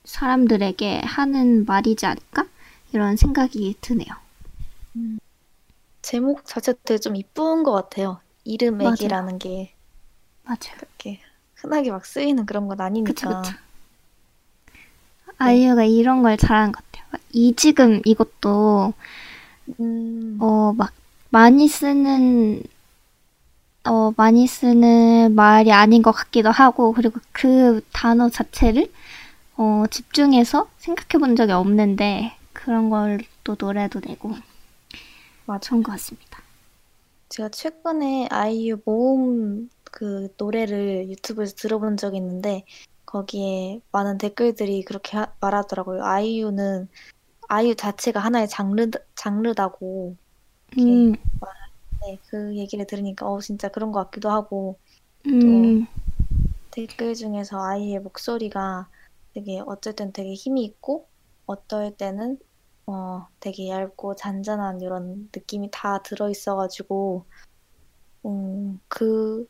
사람들에게 0.05 1.01
하는 1.05 1.65
말이지 1.67 2.07
않을까? 2.07 2.47
이런 2.93 3.17
생각이 3.17 3.77
드네요. 3.81 4.15
제목 6.03 6.45
자체도 6.45 6.79
되게 6.85 6.99
좀 6.99 7.17
이쁜 7.17 7.63
것 7.65 7.73
같아요. 7.73 8.21
이름액이라는 8.45 9.39
게 9.39 9.75
맞아요. 10.45 10.77
그렇게 10.79 11.21
흔하게 11.57 11.91
막 11.91 12.05
쓰이는 12.05 12.47
그런 12.47 12.69
건 12.69 12.81
아니니까. 12.81 13.43
그쵸. 13.43 13.63
아이유가 15.39 15.85
이런 15.85 16.23
걸 16.23 16.37
잘하는 16.37 16.73
것 16.73 16.83
같아요. 16.85 17.21
이 17.33 17.55
지금 17.57 18.01
이것도 18.05 18.93
음, 19.81 20.39
어막 20.39 20.93
많이 21.31 21.69
쓰는 21.69 22.63
어 23.85 24.13
많이 24.17 24.47
쓰는 24.47 25.35
말이 25.35 25.73
아닌 25.73 26.03
것 26.03 26.13
같기도 26.13 26.51
하고 26.51 26.93
그리고 26.93 27.21
그 27.33 27.81
단어 27.93 28.29
자체를 28.29 28.91
어 29.57 29.85
집중해서 29.91 30.69
생각해 30.79 31.21
본 31.21 31.37
적이 31.37 31.53
없는데 31.53 32.37
그런 32.53 32.91
걸또 32.91 33.57
노래도 33.59 34.01
내고. 34.01 34.35
좋은 35.61 35.83
것 35.83 35.93
같습니다. 35.93 36.43
제가 37.29 37.49
최근에 37.49 38.29
아이유 38.31 38.79
모음 38.85 39.69
그 39.85 40.29
노래를 40.39 41.09
유튜브에서 41.11 41.55
들어본 41.57 41.97
적이 41.97 42.19
있는데 42.19 42.65
거기에 43.07 43.81
많은 43.93 44.19
댓글들이 44.19 44.85
그렇게 44.85 45.17
하- 45.17 45.35
말하더라고요. 45.41 46.05
아이유는 46.05 46.89
아이유 47.49 47.75
자체가 47.77 48.21
하나의 48.21 48.49
장르 48.49 48.91
장르다고 49.17 50.17
음, 50.79 51.15
네, 52.01 52.19
그 52.29 52.57
얘기를 52.57 52.87
들으니까 52.87 53.27
어 53.31 53.41
진짜 53.41 53.69
그런 53.69 53.93
것 53.93 54.05
같기도 54.05 54.31
하고 54.31 54.79
음, 55.27 55.87
댓글 56.71 57.15
중에서 57.15 57.63
아이의 57.65 58.01
목소리가 58.01 58.89
되게 59.35 59.61
땐 59.95 60.13
되게 60.13 60.35
힘이 60.35 60.65
있고 60.65 61.09
어떨 61.47 61.97
때는 61.97 62.39
어 62.87 63.27
되게 63.41 63.69
얇고 63.69 64.17
잔잔한 64.17 64.81
이런 64.81 65.29
느낌이 65.35 65.69
다 65.71 66.03
들어있어가지고 66.03 67.25
음, 68.27 68.81
그 68.89 69.49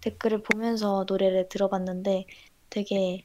댓글을 0.00 0.42
보면서 0.42 1.04
노래를 1.08 1.48
들어봤는데 1.48 2.26
되게 2.70 3.24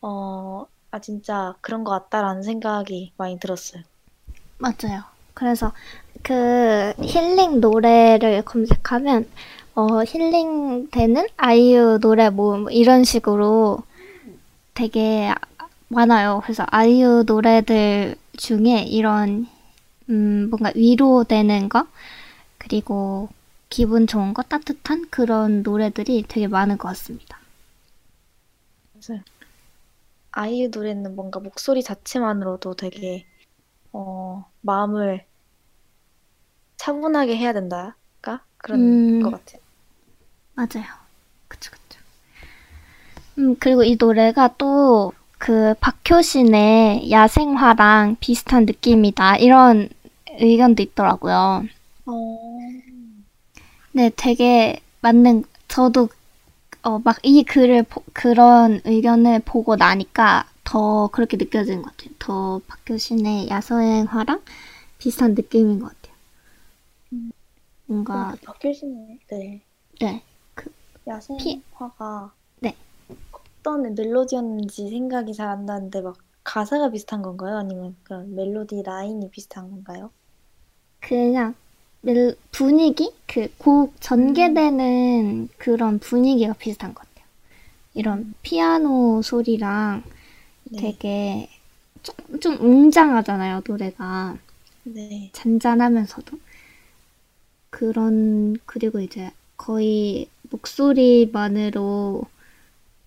어, 0.00 0.66
아 0.90 0.98
진짜 1.00 1.54
그런 1.60 1.84
것 1.84 1.90
같다라는 1.90 2.42
생각이 2.42 3.12
많이 3.16 3.38
들었어요. 3.38 3.82
맞아요. 4.58 5.02
그래서 5.34 5.72
그 6.22 6.92
힐링 7.00 7.60
노래를 7.60 8.42
검색하면 8.44 9.28
어, 9.74 10.04
힐링 10.04 10.88
되는 10.90 11.26
아이유 11.36 11.98
노래 12.00 12.30
뭐 12.30 12.68
이런 12.70 13.04
식으로 13.04 13.78
되게 14.74 15.32
많아요. 15.92 16.40
그래서 16.42 16.64
아이유 16.68 17.24
노래들 17.26 18.16
중에 18.36 18.82
이런 18.82 19.46
음, 20.08 20.48
뭔가 20.50 20.72
위로되는 20.74 21.68
거 21.68 21.86
그리고 22.58 23.28
기분 23.68 24.06
좋은 24.06 24.34
거 24.34 24.42
따뜻한 24.42 25.08
그런 25.10 25.62
노래들이 25.62 26.24
되게 26.28 26.48
많은 26.48 26.78
것 26.78 26.88
같습니다. 26.88 27.38
맞아요. 28.94 29.22
아이유 30.32 30.68
노래는 30.72 31.14
뭔가 31.14 31.40
목소리 31.40 31.82
자체만으로도 31.82 32.74
되게 32.74 33.26
어, 33.92 34.50
마음을 34.60 35.26
차분하게 36.76 37.36
해야 37.36 37.52
된다가 37.52 38.44
그런 38.56 38.80
음. 38.80 39.22
것 39.22 39.30
같아요. 39.30 39.60
맞아요. 40.54 40.86
그쵸, 41.48 41.70
그쵸. 41.70 42.00
음, 43.38 43.56
그리고 43.58 43.84
이 43.84 43.96
노래가 43.98 44.54
또 44.58 45.12
그 45.42 45.74
박효신의 45.80 47.10
야생화랑 47.10 48.16
비슷한 48.20 48.64
느낌이다. 48.64 49.36
이런 49.38 49.88
의견도 50.38 50.82
있더라고요. 50.84 51.64
어, 52.06 52.12
네, 53.92 54.10
되게 54.16 54.80
맞는, 55.00 55.44
저도, 55.68 56.08
어, 56.82 56.98
막 57.00 57.18
이 57.24 57.44
글을, 57.44 57.84
보- 57.84 58.04
그런 58.12 58.80
의견을 58.84 59.40
보고 59.44 59.76
나니까 59.76 60.46
더 60.64 61.08
그렇게 61.08 61.36
느껴지는 61.36 61.82
것 61.82 61.96
같아요. 61.96 62.14
더 62.18 62.60
박효신의 62.68 63.48
야생화랑 63.48 64.42
비슷한 64.98 65.34
느낌인 65.34 65.80
것 65.80 65.88
같아요. 65.88 66.14
뭔가, 67.86 68.34
박효신의 68.42 69.20
네 69.30 69.62
네. 70.00 70.22
야생화가 71.06 72.32
네. 72.34 72.41
어떤 73.62 73.94
멜로디였는지 73.94 74.88
생각이 74.90 75.34
잘 75.34 75.48
안 75.48 75.64
나는데 75.66 76.00
막 76.02 76.16
가사가 76.44 76.90
비슷한 76.90 77.22
건가요? 77.22 77.56
아니면 77.56 77.96
그런 78.04 78.34
멜로디 78.34 78.82
라인이 78.84 79.30
비슷한 79.30 79.70
건가요? 79.70 80.12
그냥 81.00 81.54
멜- 82.02 82.36
분위기? 82.50 83.12
그 83.26 83.48
곡 83.58 83.94
전개되는 84.00 85.48
그런 85.58 85.98
분위기가 85.98 86.52
비슷한 86.54 86.94
것 86.94 87.06
같아요. 87.08 87.26
이런 87.94 88.34
피아노 88.42 89.22
소리랑 89.22 90.04
네. 90.64 90.98
되게 90.98 91.48
좀, 92.02 92.40
좀 92.40 92.58
웅장하잖아요, 92.60 93.62
노래가. 93.66 94.38
네. 94.84 95.34
잔잔하면서도. 95.34 96.38
그런, 97.70 98.56
그리고 98.66 99.00
이제 99.00 99.30
거의 99.56 100.28
목소리만으로 100.50 102.22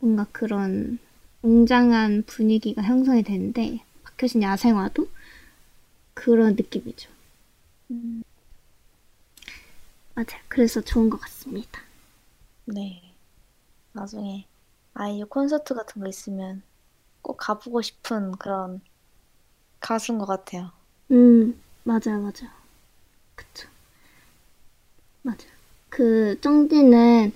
뭔가 0.06 0.28
그런 0.32 1.00
웅장한 1.42 2.26
분위기가 2.28 2.84
형성이 2.84 3.24
되는데, 3.24 3.84
박효신 4.04 4.44
야생화도 4.44 5.10
그런 6.14 6.56
느낌이죠. 6.56 7.10
음, 7.90 8.22
맞아요. 10.14 10.40
그래서 10.48 10.80
좋은 10.82 11.10
것 11.10 11.20
같습니다. 11.22 11.82
네. 12.66 13.02
나중에 13.94 14.46
아이유 14.94 15.26
콘서트 15.26 15.74
같은 15.74 16.04
거 16.04 16.08
있으면 16.08 16.62
꼭 17.24 17.38
가보고 17.38 17.82
싶은 17.82 18.34
그런 18.34 18.82
가수인 19.80 20.20
것 20.20 20.28
같아요. 20.28 20.72
음, 21.10 21.60
맞아요, 21.84 22.20
맞아요. 22.22 22.52
그쵸. 23.34 23.68
맞아요. 25.24 25.40
그, 25.90 26.38
쩡디는, 26.42 27.34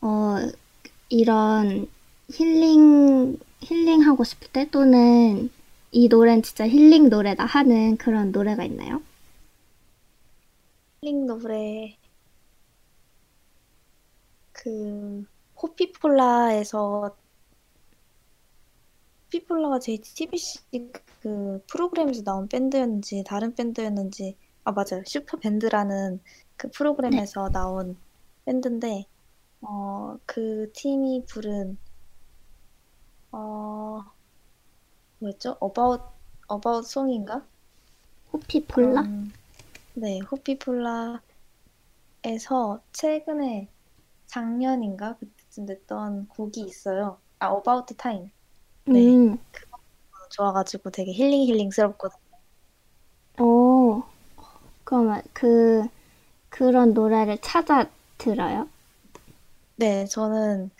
어, 0.00 0.36
이런 1.12 1.88
힐링, 2.30 3.38
힐링하고 3.60 4.24
싶을 4.24 4.48
때 4.50 4.70
또는 4.70 5.50
이 5.90 6.08
노래는 6.08 6.42
진짜 6.42 6.66
힐링 6.66 7.10
노래다 7.10 7.44
하는 7.44 7.98
그런 7.98 8.32
노래가 8.32 8.64
있나요? 8.64 9.02
힐링 11.02 11.26
노래. 11.26 11.98
그 14.52 15.26
호피폴라에서 15.62 17.14
호피폴라가 19.26 19.80
JTBC 19.80 20.60
그 21.20 21.62
프로그램에서 21.70 22.22
나온 22.22 22.48
밴드였는지 22.48 23.22
다른 23.26 23.54
밴드였는지 23.54 24.38
아 24.64 24.72
맞아요. 24.72 25.02
슈퍼 25.04 25.36
밴드라는 25.36 26.20
그 26.56 26.70
프로그램에서 26.70 27.50
나온 27.50 27.98
밴드인데 28.46 29.04
어 29.62 30.18
그 30.26 30.70
팀이 30.72 31.24
부른 31.26 31.76
어 33.32 34.04
뭐였죠? 35.20 35.56
About 35.62 36.04
About 36.50 36.84
Song인가? 36.86 37.48
호피폴라? 38.32 39.02
음, 39.02 39.32
네, 39.94 40.20
호피폴라에서 40.20 41.20
최근에 42.92 43.68
작년인가 44.26 45.16
그때쯤 45.18 45.66
냈던 45.66 46.28
곡이 46.28 46.60
있어요. 46.62 47.20
아, 47.38 47.54
About 47.56 47.94
Time. 47.96 48.30
네. 48.86 49.16
음, 49.16 49.38
좋아가지고 50.30 50.90
되게 50.90 51.12
힐링 51.12 51.46
힐링스럽거든요. 51.46 52.18
오, 53.38 54.02
그러면 54.84 55.22
그, 55.34 55.86
그런 56.50 56.94
노래를 56.94 57.38
찾아 57.40 57.86
들어요? 58.18 58.68
네, 59.76 60.06
저는 60.06 60.70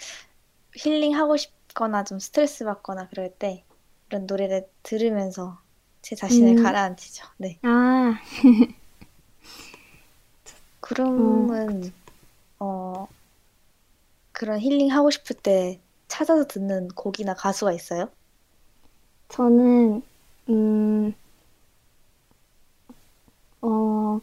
힐링하고 0.74 1.36
싶거나 1.36 2.04
좀 2.04 2.18
스트레스 2.18 2.64
받거나 2.64 3.08
그럴 3.08 3.34
때 3.36 3.64
이런 4.08 4.26
노래를 4.26 4.68
들으면서 4.82 5.58
제 6.02 6.16
자신을 6.16 6.58
음. 6.58 6.62
가라앉히죠. 6.62 7.26
네. 7.38 7.58
아, 7.62 8.14
그러면 10.80 11.92
어 12.58 13.08
그런 14.32 14.60
힐링하고 14.60 15.10
싶을 15.10 15.36
때 15.36 15.80
찾아서 16.08 16.46
듣는 16.46 16.88
곡이나 16.88 17.34
가수가 17.34 17.72
있어요? 17.72 18.10
저는, 19.28 20.02
음, 20.50 21.14
어, 23.62 24.20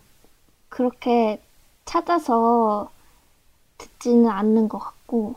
그렇게 0.70 1.42
찾아서 1.86 2.92
듣지는 3.80 4.30
않는 4.30 4.70
것 4.70 4.78
같고, 4.78 5.36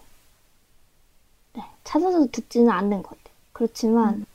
네, 1.54 1.62
찾아서 1.84 2.26
듣지는 2.30 2.70
않는 2.70 3.02
것 3.02 3.10
같아요. 3.10 3.34
그렇지만, 3.54 4.14
음. 4.16 4.26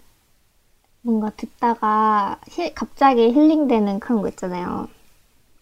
뭔가 1.02 1.30
듣다가 1.32 2.40
힐- 2.50 2.74
갑자기 2.74 3.32
힐링되는 3.32 4.00
그런 4.00 4.22
거 4.22 4.30
있잖아요. 4.30 4.88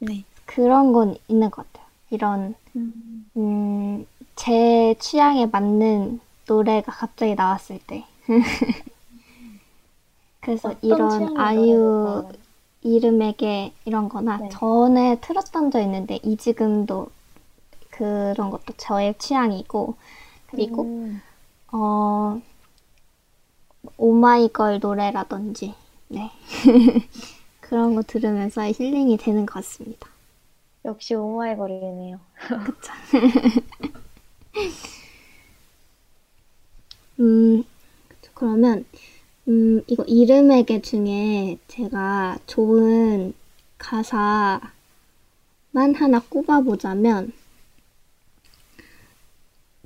네. 0.02 0.24
그런 0.46 0.94
건 0.94 1.16
있는 1.28 1.50
것 1.52 1.66
같아요. 1.72 1.88
이런, 2.10 2.56
음, 2.76 3.30
음, 3.38 4.06
제 4.36 4.96
취향에 5.00 5.46
맞는 5.48 6.20
노래가 6.48 6.92
갑자기 6.92 7.36
나왔을 7.36 7.80
때. 7.86 8.06
그래서 10.42 10.74
이런 10.82 11.38
아이유 11.38 12.28
이름에게 12.84 13.74
이런 13.86 14.10
거나 14.10 14.38
네. 14.38 14.50
전에 14.50 15.20
틀었던 15.20 15.72
적 15.72 15.82
있는데 15.82 16.20
이 16.24 16.38
지금도 16.38 17.08
그런 17.98 18.50
것도 18.50 18.74
저의 18.76 19.16
취향이고 19.18 19.96
그리고 20.48 20.84
음, 20.84 21.22
어 21.72 22.42
오마이걸 23.98 24.80
노래라든지 24.80 25.74
네 26.10 26.30
그런 27.62 27.96
거 27.96 28.02
들으면서 28.04 28.64
힐링이 28.64 29.16
되는 29.18 29.46
것 29.46 29.54
같습니다. 29.56 30.10
역시 30.84 31.16
오마이걸이네요. 31.16 32.20
음 37.22 37.64
그러면 38.34 38.86
음, 39.48 39.82
이거 39.88 40.04
이름에게 40.04 40.82
중에 40.82 41.58
제가 41.70 42.40
좋은 42.46 43.34
가사만 43.78 44.74
하나 45.96 46.20
꼽아보자면 46.30 47.32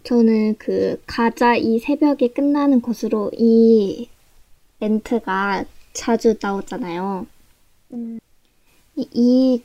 저는 0.03 0.55
그 0.57 1.01
가자 1.05 1.55
이 1.55 1.79
새벽에 1.79 2.29
끝나는 2.29 2.81
것으로 2.81 3.31
이 3.33 4.09
멘트가 4.79 5.65
자주 5.93 6.35
나오잖아요. 6.41 7.25
음, 7.93 8.19
이, 8.95 9.61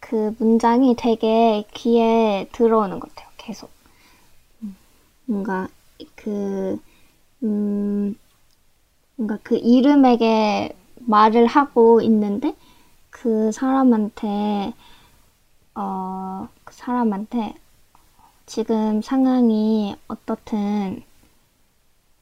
이그 0.00 0.36
문장이 0.38 0.96
되게 0.96 1.64
귀에 1.74 2.48
들어오는 2.52 3.00
것 3.00 3.14
같아요. 3.14 3.30
계속. 3.36 3.70
음, 4.62 4.76
뭔가 5.24 5.68
그, 6.14 6.78
음, 7.42 8.16
뭔가 9.16 9.38
그 9.42 9.56
이름에게 9.56 10.74
말을 10.96 11.46
하고 11.46 12.00
있는데 12.02 12.54
그 13.10 13.50
사람한테, 13.52 14.74
어, 15.74 16.48
그 16.64 16.74
사람한테 16.74 17.54
지금 18.50 19.00
상황이 19.00 19.94
어떻든 20.08 21.04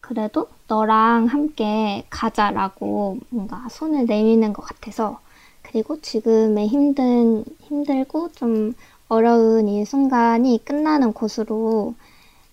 그래도 0.03 0.51
너랑 0.67 1.25
함께 1.25 2.05
가자라고 2.11 3.17
뭔가 3.31 3.67
손을 3.71 4.05
내미는 4.05 4.53
것 4.53 4.61
같아서 4.61 5.21
그리고 5.63 6.03
지금의 6.03 6.69
힘든, 6.69 7.47
힘들고 7.63 8.33
좀 8.33 8.75
어려운 9.09 9.69
이 9.69 9.87
순간이 9.87 10.63
끝나는 10.67 11.15
곳으로 11.15 11.95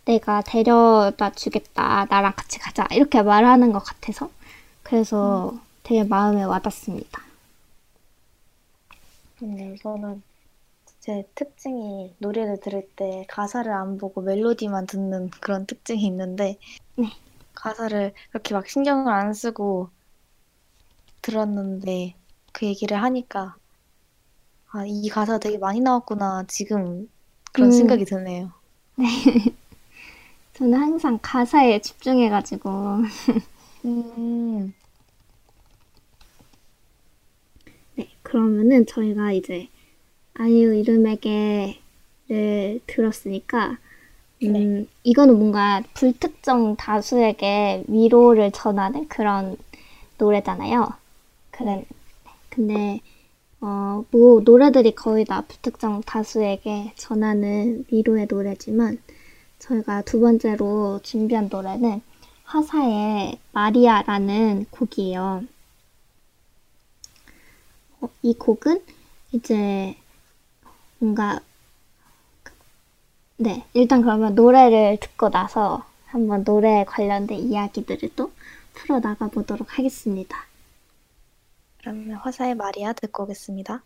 내가 0.06 0.42
데려다 0.42 1.34
주겠다. 1.34 2.06
나랑 2.10 2.32
같이 2.34 2.60
가자. 2.60 2.88
이렇게 2.92 3.22
말하는 3.22 3.74
것 3.74 3.80
같아서. 3.80 4.30
그래서 4.84 5.54
되게 5.84 6.06
마음에 6.06 6.46
와닿습니다. 6.46 7.22
근데 9.38 9.76
저는 9.84 10.24
제 11.06 11.24
특징이 11.36 12.16
노래를 12.18 12.60
들을 12.62 12.90
때 12.96 13.28
가사를 13.30 13.72
안 13.72 14.00
보고 14.00 14.22
멜로디만 14.22 14.88
듣는 14.88 15.30
그런 15.40 15.68
특징이 15.68 16.04
있는데 16.08 16.58
네. 16.96 17.12
가사를 17.54 18.12
그렇게 18.32 18.56
막 18.56 18.68
신경을 18.68 19.14
안 19.14 19.32
쓰고 19.32 19.92
들었는데 21.22 22.16
그 22.54 22.66
얘기를 22.66 23.00
하니까 23.04 23.56
아, 24.72 24.84
이 24.88 25.08
가사 25.10 25.38
되게 25.38 25.60
많이 25.60 25.80
나왔구나 25.80 26.46
지금 26.48 27.08
그런 27.54 27.70
음. 27.70 27.72
생각이 27.72 28.06
드네요. 28.06 28.52
저는 30.54 30.74
항상 30.74 31.20
가사에 31.22 31.82
집중해가지고. 31.82 32.70
음, 33.86 34.74
네, 37.94 38.10
그러면은 38.24 38.88
저희가 38.88 39.34
이제 39.34 39.70
아이유 40.38 40.76
이름에게를 40.76 41.76
들었으니까, 42.88 43.78
음, 44.44 44.86
이거는 45.04 45.40
뭔가 45.40 45.82
불특정 45.94 46.76
다수에게 46.76 47.86
위로를 47.88 48.52
전하는 48.52 49.08
그런 49.08 49.56
노래잖아요. 50.18 50.90
그래, 51.52 51.86
근데, 52.50 53.00
어, 53.62 54.04
뭐, 54.12 54.42
노래들이 54.42 54.94
거의 54.94 55.24
다 55.24 55.42
불특정 55.48 56.02
다수에게 56.02 56.92
전하는 56.98 57.86
위로의 57.90 58.28
노래지만, 58.30 59.02
저희가 59.60 60.02
두 60.02 60.20
번째로 60.20 61.00
준비한 61.02 61.48
노래는 61.50 62.02
화사의 62.44 63.40
마리아라는 63.54 64.66
곡이에요. 64.70 65.44
어, 68.02 68.10
이 68.22 68.34
곡은 68.34 68.82
이제 69.32 69.96
뭔가 71.00 71.40
네 73.38 73.66
일단 73.74 74.02
그러면 74.02 74.36
노래를 74.36 74.98
듣고 75.02 75.30
나서 75.30 75.86
한번 76.08 76.44
노래에 76.46 76.86
관련된 76.86 77.38
이야기들을 77.38 78.16
또 78.16 78.32
풀어 78.74 79.00
나가 79.00 79.28
보도록 79.28 79.78
하겠습니다. 79.78 80.38
그러면 81.80 82.16
화사의 82.16 82.56
마리아 82.56 82.94
듣고 82.94 83.24
오겠습니다. 83.24 83.84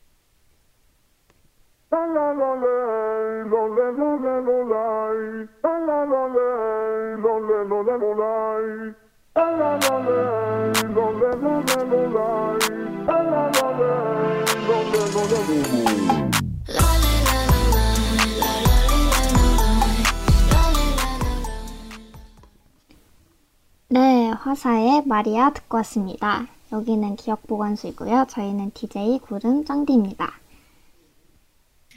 네, 23.92 24.30
화사의 24.30 25.06
마리아 25.08 25.52
듣고 25.52 25.78
왔습니다. 25.78 26.48
여기는 26.72 27.16
기억 27.16 27.48
보관소이고요. 27.48 28.26
저희는 28.30 28.72
DJ 28.74 29.20
구름 29.20 29.66
짱디입니다. 29.66 30.32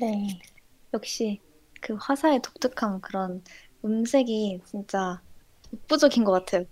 네. 0.01 0.41
역시 0.95 1.41
그 1.81 1.95
화사의 2.01 2.41
독특한 2.43 3.01
그런 3.01 3.43
음색이 3.85 4.63
진짜 4.67 5.21
독보적인 5.71 6.25
것 6.25 6.33
같아요. 6.33 6.65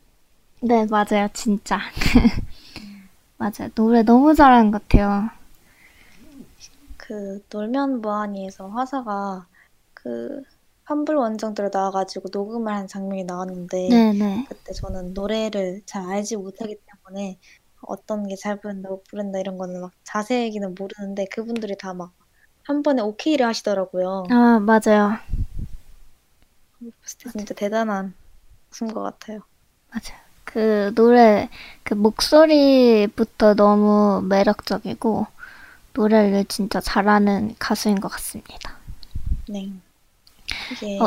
네, 0.62 0.86
맞아요, 0.86 1.28
진짜. 1.32 1.78
맞아요, 3.38 3.70
노래 3.74 4.02
너무 4.02 4.34
잘하는 4.34 4.70
것 4.70 4.82
같아요. 4.88 5.30
그 6.96 7.42
놀면 7.50 8.00
뭐하니에서 8.00 8.68
화사가 8.68 9.46
그 9.94 10.42
환불 10.90 11.16
원정대로 11.16 11.70
나와가지고 11.72 12.28
녹음을 12.32 12.72
한 12.74 12.86
장면이 12.86 13.24
나왔는데 13.24 14.04
네네. 14.12 14.46
그때 14.48 14.72
저는 14.74 15.14
노래를 15.14 15.82
잘 15.86 16.04
알지 16.10 16.36
못하기 16.36 16.76
때문에 17.06 17.38
어떤 17.82 18.26
게 18.28 18.36
잘 18.36 18.60
부른다, 18.60 18.88
못 18.90 19.04
부른다 19.04 19.38
이런 19.40 19.58
거는 19.58 19.80
막 19.80 19.92
자세히는 20.04 20.74
모르는데 20.76 21.26
그분들이 21.32 21.76
다 21.78 21.94
막 21.94 22.12
한 22.64 22.82
번에 22.82 23.02
오케이를 23.02 23.46
하시더라고요. 23.46 24.24
아, 24.30 24.58
맞아요. 24.60 25.18
진짜 27.32 27.54
대단한 27.54 28.14
가수인 28.70 28.92
것 28.94 29.02
같아요. 29.02 29.40
맞아요. 29.90 30.20
그 30.44 30.92
노래, 30.94 31.48
그 31.84 31.94
목소리부터 31.94 33.54
너무 33.54 34.22
매력적이고, 34.28 35.26
노래를 35.94 36.44
진짜 36.46 36.80
잘하는 36.80 37.56
가수인 37.58 38.00
것 38.00 38.08
같습니다. 38.10 38.78
네. 39.46 39.80
이게 40.68 40.86
어, 40.98 41.06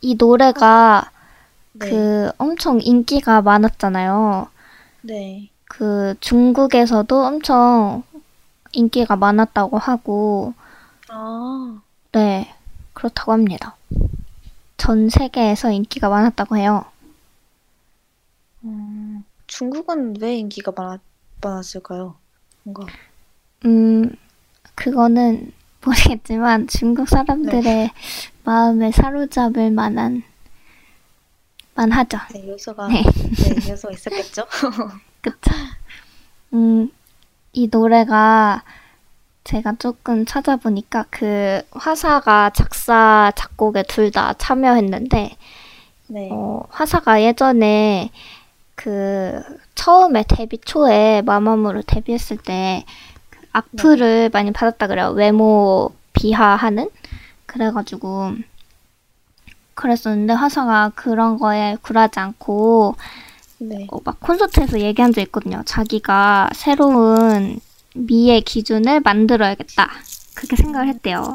이 0.00 0.14
노래가 0.14 1.10
네, 1.72 2.06
그 2.06 2.30
엄청 2.38 2.80
인기가 2.82 3.42
많았잖아요. 3.42 4.48
네, 5.00 5.52
그 5.68 6.14
중국에서도 6.20 7.24
엄청 7.24 8.02
인기가 8.72 9.16
많았다고 9.16 9.78
하고, 9.78 10.54
아, 11.08 11.82
네, 12.12 12.52
그렇다고 12.94 13.32
합니다. 13.32 13.76
전 14.78 15.08
세계에서 15.10 15.70
인기가 15.70 16.08
많았다고 16.08 16.56
해요. 16.56 16.84
음, 18.64 19.24
중국은 19.46 20.14
왜 20.20 20.36
인기가 20.38 20.72
많았, 20.72 21.00
많았을까요? 21.42 22.20
뭔가 22.62 22.92
음, 23.64 24.10
그거는 24.74 25.52
모르겠지만 25.86 26.66
중국 26.68 27.08
사람들의 27.08 27.90
마음을 28.44 28.92
사로잡을 28.92 29.70
만한 29.70 30.22
만하죠. 31.74 32.18
네, 32.32 32.48
요소가 32.48 32.88
네. 32.88 33.02
네, 33.02 33.70
요소가 33.70 33.92
있었겠죠? 33.94 34.46
그쵸? 35.20 35.50
음, 36.54 36.90
이 37.52 37.68
노래가 37.70 38.62
제가 39.44 39.74
조금 39.78 40.24
찾아보니까 40.26 41.04
그 41.10 41.62
화사가 41.70 42.50
작사, 42.50 43.30
작곡에 43.36 43.84
둘 43.84 44.10
다 44.10 44.32
참여했는데, 44.34 45.36
네, 46.08 46.28
어, 46.32 46.62
화사가 46.70 47.22
예전에 47.22 48.10
그 48.74 49.42
처음에 49.74 50.24
데뷔 50.28 50.58
초에 50.58 51.22
마마무로 51.22 51.82
데뷔했을 51.82 52.38
때그 52.38 52.84
악플을 53.56 54.30
많이 54.32 54.52
받았다 54.52 54.86
그래요. 54.86 55.10
외모 55.10 55.90
비하하는? 56.12 56.90
그래가지고 57.46 58.32
그랬었는데 59.74 60.34
화사가 60.34 60.92
그런 60.94 61.38
거에 61.38 61.76
굴하지 61.80 62.20
않고 62.20 62.96
네, 63.58 63.86
어, 63.90 63.98
막 64.04 64.20
콘서트에서 64.20 64.80
얘기한 64.80 65.12
적 65.14 65.22
있거든요. 65.22 65.62
자기가 65.64 66.50
새로운 66.54 67.58
미의 67.94 68.42
기준을 68.42 69.00
만들어야겠다. 69.00 69.90
그렇게 70.34 70.56
생각을 70.56 70.88
했대요. 70.88 71.32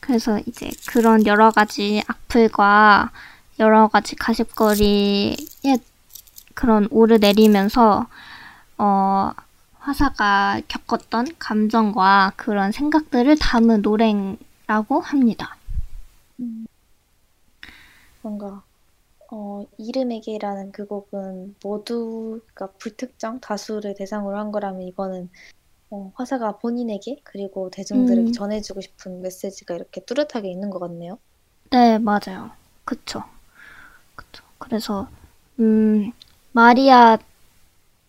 그래서 0.00 0.40
이제 0.46 0.68
그런 0.88 1.24
여러 1.26 1.52
가지 1.52 2.02
악플과 2.08 3.12
여러 3.60 3.86
가지 3.86 4.16
가십거리에 4.16 5.36
그런 6.54 6.88
오르내리면서 6.90 8.06
어, 8.78 9.30
화사가 9.80 10.62
겪었던 10.68 11.26
감정과 11.38 12.34
그런 12.36 12.70
생각들을 12.72 13.38
담은 13.38 13.82
노래라고 13.82 15.00
합니다. 15.00 15.56
뭔가 18.22 18.62
어, 19.32 19.64
이름에게라는 19.78 20.72
그 20.72 20.86
곡은 20.86 21.56
모두가 21.62 22.72
불특정 22.78 23.40
다수를 23.40 23.94
대상으로 23.94 24.38
한 24.38 24.52
거라면 24.52 24.82
이거는 24.82 25.30
어, 25.90 26.12
화사가 26.14 26.58
본인에게 26.58 27.20
그리고 27.24 27.70
대중들에게 27.70 28.28
음. 28.28 28.32
전해주고 28.32 28.80
싶은 28.80 29.22
메시지가 29.22 29.74
이렇게 29.74 30.04
뚜렷하게 30.04 30.50
있는 30.50 30.70
것 30.70 30.78
같네요. 30.78 31.18
네, 31.70 31.98
맞아요. 31.98 32.50
그쵸. 32.84 33.24
그쵸. 34.14 34.44
그래서, 34.58 35.08
음, 35.58 36.12
마리아, 36.52 37.18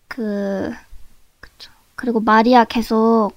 그, 0.08 0.72
그리고 2.02 2.18
마리아 2.18 2.64
계속, 2.64 3.30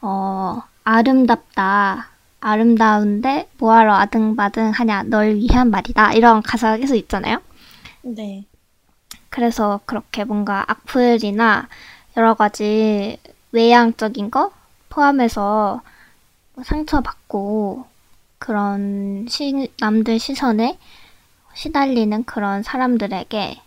어, 0.00 0.62
아름답다. 0.84 2.08
아름다운데 2.40 3.50
뭐하러 3.58 3.94
아등바등 3.94 4.70
하냐. 4.70 5.02
널 5.02 5.34
위한 5.34 5.70
말이다. 5.70 6.14
이런 6.14 6.40
가사가 6.40 6.78
계속 6.78 6.94
있잖아요. 6.94 7.42
네. 8.00 8.46
그래서 9.28 9.80
그렇게 9.84 10.24
뭔가 10.24 10.64
악플이나 10.66 11.68
여러 12.16 12.32
가지 12.32 13.18
외향적인 13.52 14.30
거 14.30 14.50
포함해서 14.88 15.82
뭐 16.54 16.64
상처받고 16.64 17.84
그런 18.38 19.26
시, 19.28 19.70
남들 19.78 20.18
시선에 20.18 20.78
시달리는 21.52 22.24
그런 22.24 22.62
사람들에게 22.62 23.60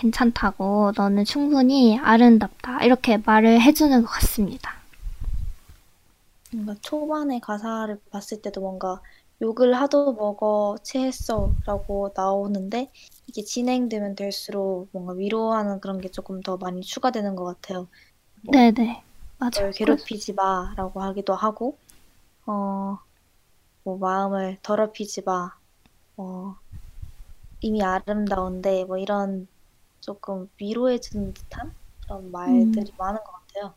괜찮다고 0.00 0.92
너는 0.96 1.24
충분히 1.24 1.98
아름답다 1.98 2.82
이렇게 2.84 3.18
말을 3.18 3.60
해주는 3.60 4.02
것 4.02 4.08
같습니다. 4.08 4.72
뭔가 6.52 6.74
초반에 6.80 7.38
가사를 7.38 8.00
봤을 8.10 8.40
때도 8.42 8.60
뭔가 8.60 9.00
욕을 9.42 9.74
하도 9.74 10.12
먹어 10.14 10.76
체했어 10.82 11.52
라고 11.64 12.12
나오는데 12.14 12.90
이게 13.26 13.42
진행되면 13.42 14.16
될수록 14.16 14.88
뭔가 14.92 15.12
위로하는 15.12 15.80
그런 15.80 16.00
게 16.00 16.10
조금 16.10 16.40
더 16.40 16.56
많이 16.56 16.80
추가되는 16.80 17.36
것 17.36 17.44
같아요. 17.44 17.86
네네 18.42 19.02
맞아요. 19.38 19.50
널 19.54 19.70
괴롭히지 19.72 20.32
마 20.32 20.74
라고 20.76 21.02
하기도 21.02 21.34
하고 21.34 21.78
어, 22.46 22.98
뭐 23.84 23.98
마음을 23.98 24.58
더럽히지 24.62 25.22
마 25.22 25.54
어, 26.16 26.56
이미 27.60 27.82
아름다운데 27.82 28.84
뭐 28.84 28.98
이런 28.98 29.46
조금 30.00 30.48
위로해주는 30.58 31.34
듯한 31.34 31.72
그런 32.02 32.30
말들이 32.30 32.92
많은 32.98 33.20
것 33.24 33.32
같아요. 33.32 33.74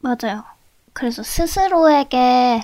맞아요. 0.00 0.44
그래서 0.92 1.22
스스로에게 1.22 2.62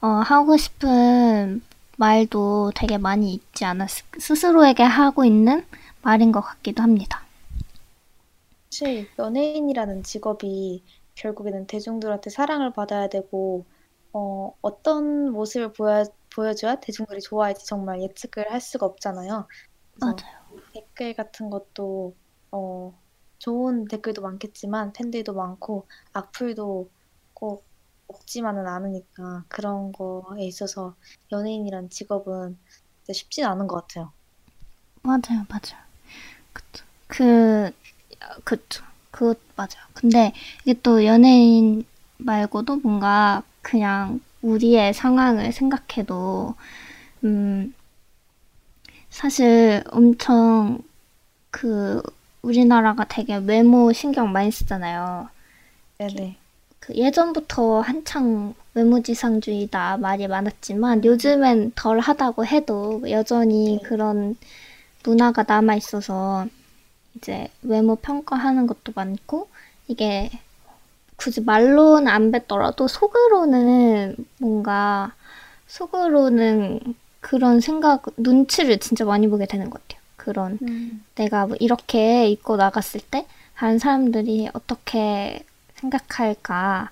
어, 0.00 0.06
하고 0.06 0.56
싶은 0.56 1.62
말도 1.98 2.72
되게 2.74 2.98
많이 2.98 3.34
있지 3.34 3.64
않았, 3.64 3.88
스스로에게 4.18 4.82
하고 4.82 5.24
있는 5.24 5.64
말인 6.02 6.32
것 6.32 6.40
같기도 6.40 6.82
합니다. 6.82 7.22
사실 8.70 9.08
연예인이라는 9.18 10.02
직업이 10.02 10.84
결국에는 11.14 11.66
대중들한테 11.66 12.30
사랑을 12.30 12.72
받아야 12.72 13.08
되고 13.08 13.64
어, 14.12 14.52
어떤 14.62 15.30
모습을 15.32 15.72
보여, 15.72 16.04
보여줘야 16.34 16.76
대중들이 16.76 17.20
좋아할지 17.20 17.66
정말 17.66 18.02
예측을 18.02 18.50
할 18.50 18.60
수가 18.60 18.86
없잖아요. 18.86 19.48
맞아요. 20.00 20.36
댓글 20.72 21.14
같은 21.14 21.50
것도 21.50 22.14
어, 22.50 22.92
좋은 23.38 23.86
댓글도 23.86 24.22
많겠지만 24.22 24.92
팬들도 24.92 25.34
많고 25.34 25.86
악플도 26.12 26.90
꼭 27.34 27.64
없지만은 28.08 28.66
않으니까 28.66 29.44
그런 29.48 29.92
거에 29.92 30.44
있어서 30.44 30.96
연예인이란 31.32 31.90
직업은 31.90 32.58
진짜 33.04 33.12
쉽진 33.12 33.44
않은 33.46 33.66
것 33.66 33.76
같아요. 33.88 34.12
맞아요, 35.02 35.46
맞아요. 35.48 35.82
그쵸. 36.52 36.84
그, 37.08 37.70
그쵸. 38.44 38.84
그것 39.10 39.38
맞아요. 39.56 39.86
근데 39.94 40.32
이게 40.64 40.78
또 40.82 41.04
연예인 41.04 41.84
말고도 42.18 42.76
뭔가 42.76 43.42
그냥 43.62 44.20
우리의 44.42 44.92
상황을 44.94 45.52
생각해도, 45.52 46.54
음, 47.24 47.74
사실 49.10 49.82
엄청 49.90 50.78
그 51.50 52.02
우리나라가 52.46 53.04
되게 53.08 53.36
외모 53.36 53.92
신경 53.92 54.30
많이 54.30 54.52
쓰잖아요. 54.52 55.28
네네. 55.98 56.36
그 56.78 56.94
예전부터 56.94 57.80
한창 57.80 58.54
외모지상주의다 58.74 59.96
말이 59.96 60.28
많았지만 60.28 61.04
요즘엔 61.04 61.72
덜 61.74 61.98
하다고 61.98 62.46
해도 62.46 63.02
여전히 63.10 63.78
네. 63.82 63.88
그런 63.88 64.36
문화가 65.02 65.44
남아 65.46 65.74
있어서 65.74 66.46
이제 67.16 67.48
외모 67.62 67.96
평가하는 67.96 68.68
것도 68.68 68.92
많고 68.94 69.48
이게 69.88 70.30
굳이 71.16 71.40
말로는 71.40 72.06
안 72.06 72.30
뱉더라도 72.30 72.86
속으로는 72.86 74.16
뭔가 74.38 75.12
속으로는 75.66 76.80
그런 77.20 77.60
생각 77.60 78.04
눈치를 78.16 78.78
진짜 78.78 79.04
많이 79.04 79.26
보게 79.26 79.46
되는 79.46 79.70
것 79.70 79.80
같아요. 79.82 80.05
그런 80.26 80.60
음, 80.62 81.04
내가 81.16 81.46
뭐 81.46 81.56
이렇게 81.60 82.28
입고 82.28 82.56
나갔을 82.56 83.00
때 83.00 83.26
다른 83.56 83.78
사람들이 83.78 84.50
어떻게 84.54 85.44
생각할까? 85.76 86.90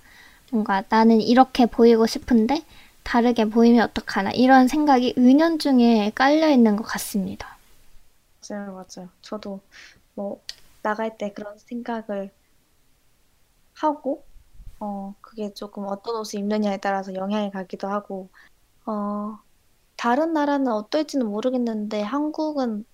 뭔가 0.52 0.84
나는 0.88 1.20
이렇게 1.20 1.66
보이고 1.66 2.06
싶은데 2.06 2.64
다르게 3.04 3.46
보이면 3.46 3.84
어떡하나? 3.90 4.32
이런 4.32 4.68
생각이 4.68 5.14
은연중에 5.18 6.12
깔려 6.14 6.50
있는 6.50 6.76
것 6.76 6.84
같습니다. 6.84 7.58
맞아요, 8.48 8.72
맞아요. 8.74 9.10
저도 9.22 9.60
뭐 10.14 10.44
나갈 10.82 11.16
때 11.18 11.32
그런 11.32 11.58
생각을 11.58 12.32
하고 13.74 14.26
어, 14.80 15.14
그게 15.20 15.52
조금 15.54 15.86
어떤 15.88 16.16
옷을 16.16 16.40
입느냐에 16.40 16.78
따라서 16.78 17.14
영향이 17.14 17.50
가기도 17.50 17.88
하고 17.88 18.30
어, 18.86 19.38
다른 19.96 20.32
나라는 20.34 20.68
어떨지는 20.72 21.26
모르겠는데 21.28 22.02
한국은 22.02 22.86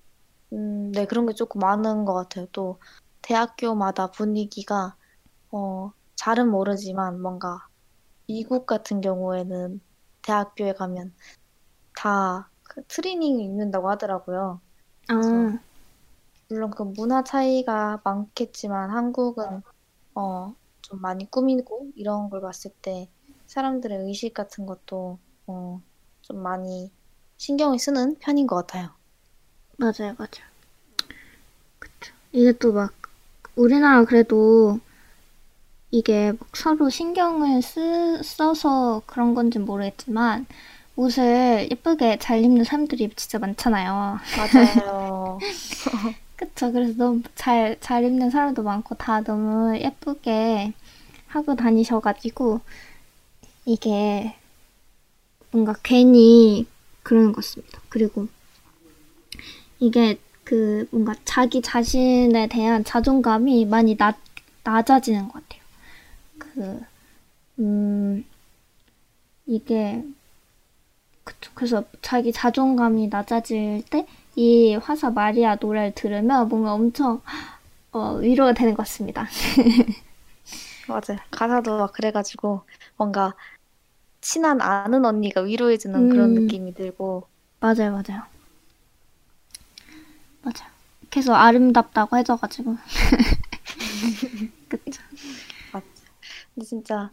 음, 0.53 0.91
네, 0.93 1.07
그런 1.07 1.27
게 1.27 1.33
조금 1.35 1.61
많은 1.61 2.05
것 2.05 2.15
같아요. 2.15 2.47
또 2.53 2.81
대학교마다 3.23 4.11
분위기가 4.11 4.97
어, 5.53 5.93
잘은 6.17 6.51
모르지만 6.51 7.21
뭔가 7.23 7.69
미국 8.27 8.67
같은 8.67 9.01
경우에는 9.01 9.81
대학교에 10.23 10.75
가면 10.75 11.15
다 11.95 12.51
그 12.71 12.85
트레이닝을 12.89 13.45
입는다고 13.45 13.91
하더라고요. 13.91 14.63
아, 15.09 15.15
물론 16.49 16.71
그 16.71 16.83
문화 16.83 17.23
차이가 17.25 18.01
많겠지만 18.05 18.91
한국은 18.91 19.63
어, 20.15 20.55
좀 20.83 21.01
많이 21.01 21.31
꾸미고 21.31 21.93
이런 21.97 22.31
걸 22.31 22.41
봤을 22.43 22.73
때 22.83 23.11
사람들의 23.47 23.99
의식 24.07 24.35
같은 24.35 24.67
것도 24.67 25.21
어, 25.47 25.83
좀 26.23 26.43
많이 26.43 26.93
신경을 27.39 27.79
쓰는 27.79 28.19
편인 28.21 28.47
것 28.49 28.57
같아요. 28.57 28.97
맞아요, 29.79 30.15
맞아요. 30.19 30.50
이게 32.33 32.53
또 32.53 32.73
막, 32.73 32.93
우리나라 33.57 34.05
그래도 34.05 34.79
이게 35.91 36.33
막 36.33 36.57
서로 36.57 36.89
신경을 36.89 37.63
쓰, 37.63 38.23
써서 38.23 39.03
그런 39.07 39.35
건지 39.35 39.59
모르겠지만, 39.59 40.47
옷을 40.97 41.69
예쁘게 41.71 42.19
잘 42.19 42.45
입는 42.45 42.65
사람들이 42.65 43.11
진짜 43.17 43.39
많잖아요. 43.39 44.19
맞아요. 44.37 45.39
그쵸. 46.37 46.73
그래서 46.73 46.95
너무 46.97 47.23
잘, 47.35 47.77
잘 47.81 48.05
입는 48.05 48.31
사람도 48.31 48.63
많고, 48.63 48.95
다 48.95 49.21
너무 49.23 49.77
예쁘게 49.77 50.73
하고 51.27 51.57
다니셔가지고, 51.57 52.61
이게 53.65 54.37
뭔가 55.51 55.75
괜히 55.83 56.67
그러는 57.03 57.33
것 57.33 57.37
같습니다. 57.45 57.81
그리고 57.89 58.29
이게 59.81 60.19
그 60.51 60.89
뭔가 60.91 61.15
자기 61.25 61.63
자신에 61.63 62.49
대한 62.49 62.83
자존감이 62.85 63.67
많이 63.67 63.97
낮, 63.97 64.17
낮아지는 64.65 65.29
것 65.29 65.35
같아요. 65.35 65.63
그, 66.39 66.85
음, 67.61 68.25
이게, 69.47 70.03
그쵸. 71.25 71.51
그래서 71.55 71.85
자기 72.03 72.33
자존감이 72.33 73.09
낮아질 73.09 73.83
때 73.91 74.07
이 74.37 74.75
화사 74.77 75.11
마리아 75.11 75.57
노래를 75.61 75.93
들으면 75.95 76.49
뭔가 76.49 76.73
엄청, 76.73 77.21
어, 77.93 78.15
위로가 78.17 78.55
되는 78.55 78.75
것 78.75 78.85
같습니다. 78.85 79.27
맞아요. 80.89 81.19
가사도 81.31 81.79
막 81.79 81.93
그래가지고 81.93 82.63
뭔가 82.97 83.35
친한 84.21 84.61
아는 84.61 85.05
언니가 85.05 85.43
위로해주는 85.43 86.09
그런 86.11 86.31
음. 86.31 86.35
느낌이 86.35 86.75
들고 86.75 87.27
맞아요, 87.61 87.93
맞아요. 87.93 88.23
맞아요. 90.43 90.71
계속 91.11 91.35
아름답다고 91.35 92.17
해줘가지고. 92.17 92.77
그쵸. 94.69 95.03
맞죠. 95.73 95.87
근데 96.55 96.67
진짜 96.67 97.11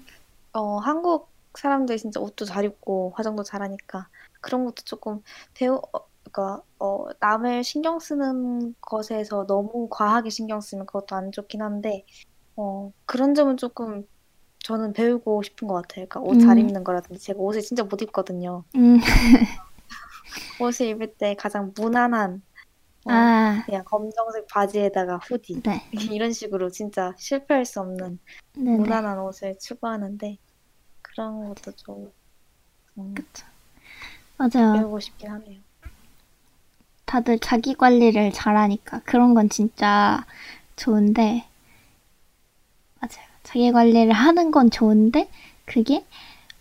어, 0.53 0.77
한국 0.77 1.29
사람들 1.55 1.97
진짜 1.97 2.19
옷도 2.19 2.45
잘 2.45 2.65
입고 2.65 3.13
화장도 3.15 3.43
잘하니까 3.43 4.09
그런 4.41 4.65
것도 4.65 4.83
조금 4.83 5.21
배우 5.53 5.75
어, 5.75 6.07
그러니까 6.31 6.61
어, 6.79 7.05
남을 7.19 7.63
신경 7.63 7.99
쓰는 7.99 8.75
것에서 8.81 9.45
너무 9.47 9.87
과하게 9.89 10.29
신경 10.29 10.61
쓰면 10.61 10.85
그것도 10.85 11.15
안 11.15 11.31
좋긴 11.31 11.61
한데 11.61 12.05
어, 12.55 12.91
그런 13.05 13.33
점은 13.33 13.57
조금 13.57 14.07
저는 14.59 14.93
배우고 14.93 15.43
싶은 15.43 15.67
것 15.67 15.75
같아요. 15.75 16.07
그러니까 16.07 16.19
옷잘 16.19 16.57
음. 16.57 16.59
입는 16.59 16.83
거라든지 16.83 17.23
제가 17.23 17.39
옷을 17.39 17.61
진짜 17.61 17.83
못 17.83 18.01
입거든요. 18.01 18.65
음, 18.75 18.99
옷을 20.59 20.87
입을 20.87 21.13
때 21.15 21.35
가장 21.35 21.71
무난한 21.75 22.41
어, 23.07 23.11
아, 23.11 23.63
그냥 23.65 23.83
검정색 23.85 24.47
바지에다가 24.47 25.17
후디 25.17 25.61
네. 25.63 25.81
이런 26.13 26.31
식으로 26.31 26.69
진짜 26.69 27.13
실패할 27.17 27.65
수 27.65 27.79
없는 27.79 28.19
네네. 28.55 28.77
무난한 28.77 29.19
옷을 29.19 29.57
추구하는데 29.59 30.37
그런 31.01 31.47
것도 31.47 31.71
좀 31.77 32.11
음, 32.97 33.15
맞아요. 34.37 34.73
배우고 34.73 34.99
싶긴 34.99 35.29
하네요. 35.31 35.61
다들 37.05 37.39
자기 37.39 37.73
관리를 37.73 38.33
잘하니까 38.33 39.01
그런 39.05 39.33
건 39.33 39.49
진짜 39.49 40.25
좋은데, 40.75 41.45
맞아요. 42.99 43.25
자기 43.43 43.71
관리를 43.71 44.11
하는 44.11 44.51
건 44.51 44.69
좋은데, 44.69 45.29
그게, 45.65 46.05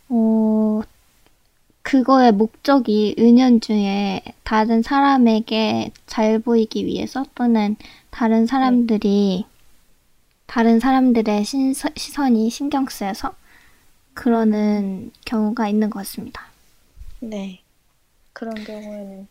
어, 0.09 0.83
그거의 1.87 2.33
목적이 2.33 3.15
은연중에 3.17 4.21
다른 4.43 4.83
사람에게 4.83 5.93
잘 6.09 6.41
보이기 6.41 6.85
위해서 6.85 7.25
또는 7.37 7.77
다른 8.11 8.45
사람들이, 8.45 9.47
다른 10.49 10.81
사람들의 10.81 11.45
신- 11.45 11.75
시선이 11.75 12.51
신경 12.51 12.87
쓰여서 12.89 13.37
그러는 14.15 15.13
경우가 15.27 15.69
있는 15.69 15.89
것 15.89 16.01
같습니다. 16.01 16.47
네. 17.21 17.63
그런 18.33 18.53
경우에는 18.65 19.29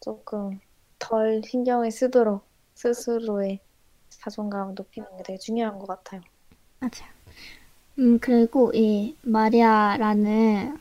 조금 0.00 0.60
덜 0.98 1.42
신경을 1.44 1.90
쓰도록 1.90 2.42
스스로의 2.74 3.60
자존감을 4.08 4.76
높이는 4.76 5.06
게 5.18 5.24
되게 5.24 5.38
중요한 5.38 5.78
것 5.78 5.86
같아요. 5.86 6.22
맞아요. 6.80 7.12
음, 7.98 8.18
그리고 8.18 8.72
이 8.74 9.14
마리아라는 9.20 10.78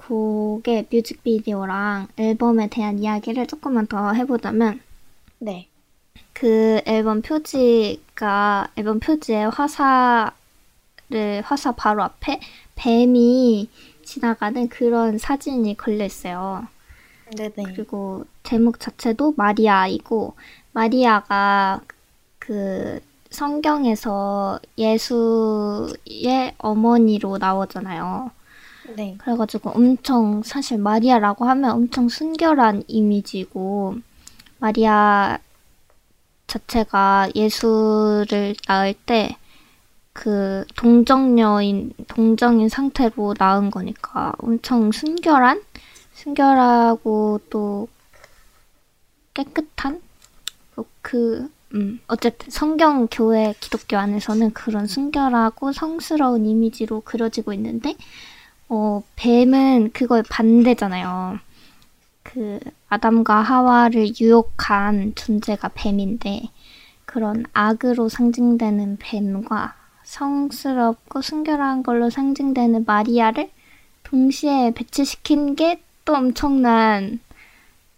곡의 0.00 0.86
뮤직비디오랑 0.90 2.08
앨범에 2.16 2.68
대한 2.68 2.98
이야기를 2.98 3.46
조금만 3.46 3.86
더 3.86 4.12
해보자면, 4.12 4.80
네. 5.38 5.68
그 6.32 6.80
앨범 6.86 7.22
표지가, 7.22 8.70
앨범 8.76 8.98
표지에 8.98 9.44
화사를, 9.44 10.32
화사 11.44 11.72
바로 11.72 12.02
앞에 12.02 12.40
뱀이 12.76 13.68
지나가는 14.02 14.68
그런 14.68 15.18
사진이 15.18 15.76
걸려 15.76 16.04
있어요. 16.04 16.66
네네. 17.36 17.74
그리고 17.74 18.24
제목 18.42 18.80
자체도 18.80 19.34
마리아이고, 19.36 20.34
마리아가 20.72 21.80
그 22.38 23.00
성경에서 23.30 24.58
예수의 24.76 26.54
어머니로 26.58 27.38
나오잖아요. 27.38 28.30
네. 28.96 29.16
그래가지고 29.18 29.70
엄청, 29.70 30.42
사실 30.42 30.78
마리아라고 30.78 31.44
하면 31.44 31.70
엄청 31.70 32.08
순결한 32.08 32.84
이미지고, 32.86 33.96
마리아 34.58 35.38
자체가 36.46 37.30
예수를 37.34 38.54
낳을 38.66 38.94
때, 39.06 39.36
그 40.12 40.64
동정녀인, 40.76 41.92
동정인 42.08 42.68
상태로 42.68 43.36
낳은 43.38 43.70
거니까 43.70 44.32
엄청 44.38 44.90
순결한? 44.92 45.62
순결하고 46.14 47.40
또 47.48 47.88
깨끗한? 49.34 50.02
뭐 50.74 50.84
그, 51.00 51.48
음, 51.74 52.00
어쨌든 52.08 52.50
성경 52.50 53.06
교회 53.08 53.54
기독교 53.60 53.96
안에서는 53.96 54.52
그런 54.52 54.86
순결하고 54.86 55.72
성스러운 55.72 56.44
이미지로 56.44 57.02
그려지고 57.02 57.52
있는데, 57.52 57.96
어, 58.70 59.02
뱀은 59.16 59.92
그거의 59.92 60.22
반대잖아요. 60.30 61.38
그, 62.22 62.58
아담과 62.88 63.42
하와를 63.42 64.18
유혹한 64.18 65.12
존재가 65.14 65.72
뱀인데, 65.74 66.48
그런 67.04 67.44
악으로 67.52 68.08
상징되는 68.08 68.96
뱀과 68.98 69.74
성스럽고 70.04 71.20
순결한 71.20 71.82
걸로 71.82 72.08
상징되는 72.08 72.84
마리아를 72.86 73.50
동시에 74.04 74.72
배치시킨 74.74 75.56
게 75.56 75.82
또 76.10 76.16
엄청난, 76.16 77.20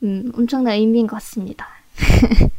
음, 0.03 0.33
엄청난 0.35 0.75
의미인 0.75 1.07
것 1.07 1.16
같습니다. 1.16 1.66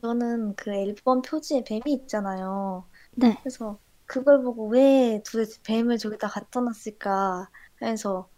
저는 0.00 0.54
그 0.56 0.72
앨범 0.72 1.20
표지에 1.20 1.64
뱀이 1.64 1.82
있잖아요. 1.88 2.84
네. 3.14 3.36
그래서 3.42 3.78
그걸 4.12 4.42
보고 4.42 4.68
왜 4.68 5.22
도대체 5.24 5.58
뱀을 5.62 5.96
저기다 5.96 6.28
갖다 6.28 6.60
놨을까 6.60 7.48
해서 7.80 8.28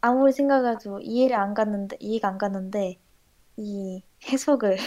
아무리 0.00 0.32
생각해도 0.32 0.98
이해를 1.00 1.36
안 1.36 1.52
갔는데, 1.52 1.98
이해가 2.00 2.28
안 2.28 2.38
갔는데, 2.38 2.98
이 3.58 4.02
해석을, 4.24 4.78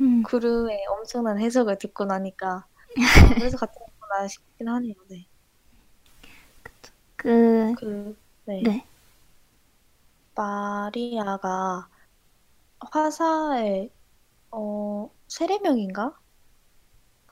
음, 0.00 0.22
그루의 0.30 0.86
엄청난 0.86 1.40
해석을 1.40 1.78
듣고 1.78 2.04
나니까, 2.04 2.48
아, 2.48 2.64
그래서 3.34 3.58
갖다 3.58 3.74
놨구나 3.80 4.28
싶긴 4.28 4.68
하네요. 4.68 4.94
네. 5.08 5.26
그, 7.16 7.74
그, 7.80 8.16
네. 8.44 8.62
네. 8.62 8.86
마리아가 10.36 11.88
화사의 12.78 13.90
어 14.52 15.10
세례명인가? 15.26 16.19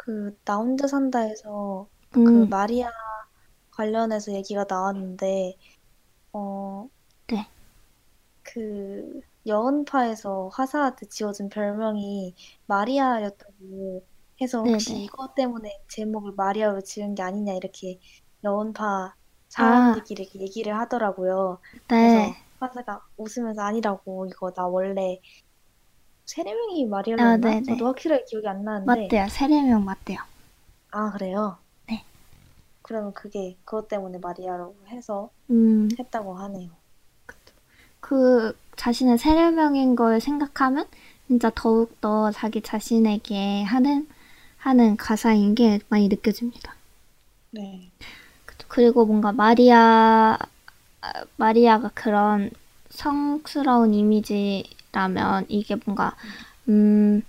그 0.09 0.37
나 0.45 0.57
혼자 0.59 0.87
산다에서 0.89 1.89
그 2.23 2.39
음, 2.39 2.51
마리아 2.51 2.91
관련해서 3.73 4.33
얘기가 4.35 4.67
나왔는데 4.69 5.57
어 6.33 6.89
네. 7.29 7.47
그 8.43 9.21
여운파에서 9.47 10.49
화사한테 10.53 11.07
지어준 11.09 11.49
별명이 11.51 12.35
마리아였다고 12.67 14.07
해서 14.41 14.63
혹시 14.63 14.97
네네. 14.97 15.05
이것 15.05 15.35
때문에 15.35 15.83
제목을 15.89 16.33
마리아로 16.37 16.81
지은 16.83 17.15
게 17.15 17.23
아니냐 17.23 17.55
이렇게 17.55 18.01
여운파 18.45 19.15
아, 19.57 20.01
사람들끼리 20.01 20.23
이렇게 20.23 20.41
얘기를 20.41 20.77
하더라고요. 20.79 21.61
네. 21.89 21.99
그래서 21.99 22.37
화사가 22.61 23.07
웃으면서 23.17 23.63
아니라고 23.63 24.27
이거 24.27 24.53
나 24.53 24.67
원래 24.67 25.21
세례명이 26.29 26.87
아, 27.17 27.37
마리아였나? 27.37 27.37
네네. 27.37 27.67
저도 27.67 27.87
확실하게 27.87 28.25
기억이 28.29 28.47
안 28.47 28.63
나는데 28.65 29.19
맞대요. 29.19 29.29
세례명 29.29 29.85
맞대요. 29.85 30.19
아 30.91 31.11
그래요? 31.13 31.59
네. 31.89 32.05
그러면 32.83 33.13
그게 33.15 33.57
그것 33.65 33.87
때문에 33.89 34.19
마리아라고 34.19 34.77
해서 34.89 35.31
음, 35.51 35.89
했다고 35.99 36.35
하네요. 36.39 36.71
그 38.01 38.57
자신의 38.77 39.19
세례 39.19 39.51
명인 39.53 39.95
걸 39.97 40.21
생각하면 40.21 40.87
진짜 41.29 41.51
더욱 41.55 42.01
더 42.01 42.31
자기 42.33 42.61
자신에게 42.63 43.63
하는, 43.65 44.09
하는 44.59 44.97
가사인 44.97 45.55
게 45.55 45.81
많이 45.89 46.09
느껴집니다. 46.09 46.75
네. 47.51 47.93
그리고 48.69 49.07
뭔가 49.07 49.33
마리아, 49.33 50.37
아, 51.03 51.13
마리아가 51.37 51.91
그런 51.95 52.51
성스러운 52.91 53.95
이미지 53.95 54.65
라면 54.93 55.45
이게 55.49 55.77
뭔가, 55.85 56.15
음, 56.69 57.23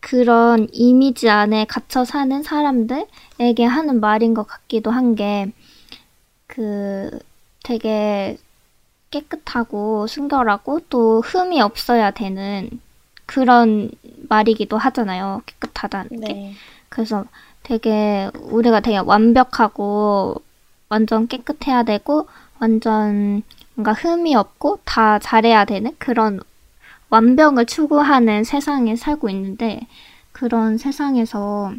그런 0.00 0.68
이미지 0.72 1.28
안에 1.28 1.66
갇혀 1.66 2.04
사는 2.04 2.42
사람들에게 2.42 3.64
하는 3.64 4.00
말인 4.00 4.34
것 4.34 4.46
같기도 4.46 4.90
한 4.90 5.14
게, 5.14 5.52
그, 6.46 7.18
되게 7.62 8.38
깨끗하고 9.10 10.06
순결하고 10.06 10.80
또 10.88 11.20
흠이 11.20 11.60
없어야 11.60 12.10
되는 12.12 12.70
그런 13.26 13.90
말이기도 14.28 14.78
하잖아요. 14.78 15.42
깨끗하다는 15.46 16.20
게. 16.20 16.32
네. 16.32 16.54
그래서 16.88 17.24
되게 17.62 18.30
우리가 18.34 18.80
되게 18.80 18.98
완벽하고 18.98 20.36
완전 20.88 21.28
깨끗해야 21.28 21.82
되고 21.84 22.26
완전 22.58 23.42
뭔가 23.74 23.92
흠이 23.92 24.34
없고 24.34 24.80
다 24.84 25.18
잘해야 25.18 25.64
되는 25.64 25.94
그런 25.98 26.40
완벽을 27.10 27.66
추구하는 27.66 28.44
세상에 28.44 28.96
살고 28.96 29.28
있는데 29.30 29.86
그런 30.32 30.78
세상에서 30.78 31.74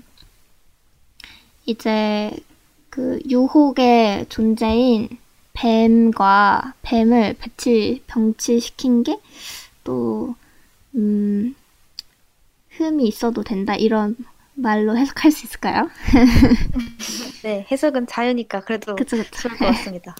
이제 1.65 2.31
그 2.89 3.19
유혹의 3.29 4.27
존재인 4.29 5.09
뱀과 5.53 6.73
뱀을 6.81 7.35
배치 7.39 8.03
병치시킨 8.07 9.03
게또 9.03 10.35
음, 10.95 11.55
흠이 12.71 13.07
있어도 13.07 13.43
된다 13.43 13.75
이런 13.75 14.15
말로 14.53 14.97
해석할 14.97 15.31
수 15.31 15.45
있을까요? 15.45 15.89
네, 17.43 17.65
해석은 17.71 18.07
자유니까 18.07 18.61
그래도 18.61 18.95
그쵸, 18.95 19.17
그쵸. 19.17 19.29
좋을 19.31 19.57
것 19.57 19.65
같습니다. 19.65 20.15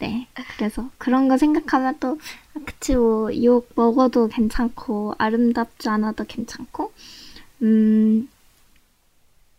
네. 0.00 0.26
그래서 0.56 0.90
그런 0.98 1.28
거 1.28 1.38
생각하면 1.38 1.98
또, 2.00 2.18
아, 2.54 2.60
그치, 2.64 2.94
뭐, 2.94 3.30
욕 3.42 3.68
먹어도 3.74 4.28
괜찮고, 4.28 5.14
아름답지 5.18 5.88
않아도 5.88 6.24
괜찮고, 6.24 6.92
음, 7.62 8.28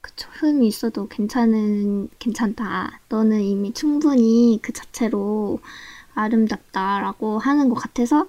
그쵸. 0.02 0.30
흠이 0.32 0.68
있어도 0.68 1.08
괜찮은, 1.08 2.10
괜찮다. 2.20 3.02
너는 3.10 3.42
이미 3.42 3.74
충분히 3.74 4.60
그 4.62 4.72
자체로 4.74 5.60
아름답다라고 6.16 7.40
하는 7.40 7.70
것 7.70 7.76
같아서 7.76 8.28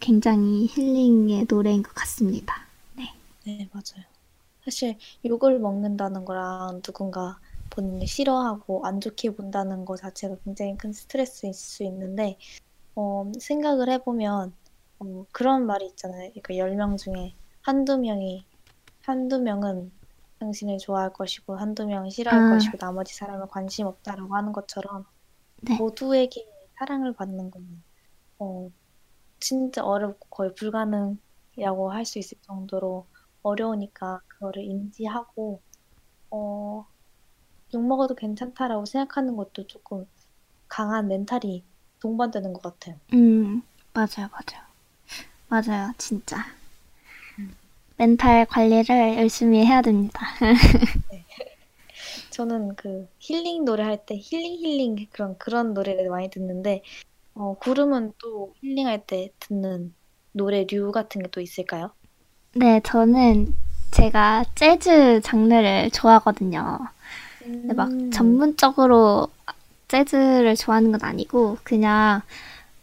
굉장히 0.00 0.66
힐링의 0.66 1.46
노래인 1.48 1.82
것 1.82 1.94
같습니다. 1.94 2.66
네. 2.94 3.14
네, 3.44 3.68
맞아요. 3.72 4.04
사실 4.64 4.96
욕을 5.24 5.58
먹는다는 5.60 6.24
거랑 6.24 6.82
누군가 6.82 7.38
본인을 7.76 8.06
싫어하고 8.06 8.86
안 8.86 9.00
좋게 9.00 9.30
본다는 9.36 9.84
거 9.84 9.96
자체가 9.96 10.36
굉장히 10.44 10.76
큰 10.78 10.92
스트레스일 10.92 11.52
수 11.54 11.84
있는데, 11.84 12.38
어, 12.94 13.30
생각을 13.38 13.90
해보면, 13.90 14.54
어, 15.00 15.26
그런 15.32 15.66
말이 15.66 15.86
있잖아요. 15.88 16.30
그러니까 16.32 16.54
10명 16.54 16.96
중에 16.96 17.34
한두 17.62 17.98
명이, 17.98 18.46
한두 19.02 19.40
명은 19.40 19.92
당신을 20.40 20.78
좋아할 20.78 21.12
것이고, 21.12 21.56
한두 21.56 21.86
명은 21.86 22.10
싫어할 22.10 22.46
아. 22.46 22.50
것이고, 22.50 22.78
나머지 22.78 23.14
사람은 23.14 23.48
관심 23.48 23.86
없다라고 23.86 24.34
하는 24.34 24.52
것처럼, 24.52 25.04
네. 25.62 25.76
모두에게 25.78 26.46
사랑을 26.78 27.12
받는 27.14 27.50
건, 27.50 27.82
어, 28.38 28.70
진짜 29.40 29.84
어렵고 29.84 30.28
거의 30.30 30.54
불가능이라고 30.54 31.90
할 31.92 32.04
수 32.06 32.18
있을 32.18 32.38
정도로 32.42 33.06
어려우니까 33.42 34.22
그거를 34.28 34.64
인지하고, 34.64 35.60
어, 36.30 36.86
욕먹어도 37.72 38.16
괜찮다라고 38.16 38.86
생각하는 38.86 39.36
것도 39.36 39.66
조금 39.68 40.04
강한 40.68 41.08
멘탈이 41.08 41.64
동반되는 42.00 42.52
것 42.52 42.62
같아요. 42.62 43.00
음, 43.12 43.62
맞아요, 43.92 44.28
맞아요. 44.30 44.64
맞아요, 45.48 45.92
진짜. 45.98 46.46
멘탈 47.98 48.46
관리를 48.46 49.16
열심히 49.18 49.64
해야 49.66 49.80
됩니다. 49.82 50.26
저는 52.30 52.76
그 52.76 53.08
힐링 53.18 53.64
노래 53.64 53.82
할 53.84 54.04
때 54.06 54.16
힐링 54.16 54.58
힐링 54.64 55.08
그런 55.10 55.36
그런 55.38 55.74
노래를 55.74 56.08
많이 56.10 56.30
듣는데, 56.30 56.82
어, 57.34 57.58
구름은 57.58 58.14
또 58.20 58.54
힐링할 58.62 59.06
때 59.06 59.32
듣는 59.40 59.94
노래류 60.32 60.92
같은 60.92 61.22
게 61.22 61.30
또 61.30 61.40
있을까요? 61.42 61.94
네, 62.54 62.80
저는 62.82 63.54
제가 63.92 64.44
재즈 64.54 65.20
장르를 65.22 65.90
좋아하거든요. 65.90 66.78
근데 67.46 67.74
막 67.74 67.88
음. 67.90 68.10
전문적으로 68.10 69.28
재즈를 69.88 70.56
좋아하는 70.56 70.92
건 70.92 71.02
아니고 71.02 71.58
그냥 71.62 72.22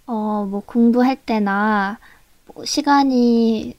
어 0.05 0.45
뭐 0.49 0.61
공부할 0.66 1.16
때나 1.18 1.97
뭐 2.47 2.66
시간이 2.66 3.76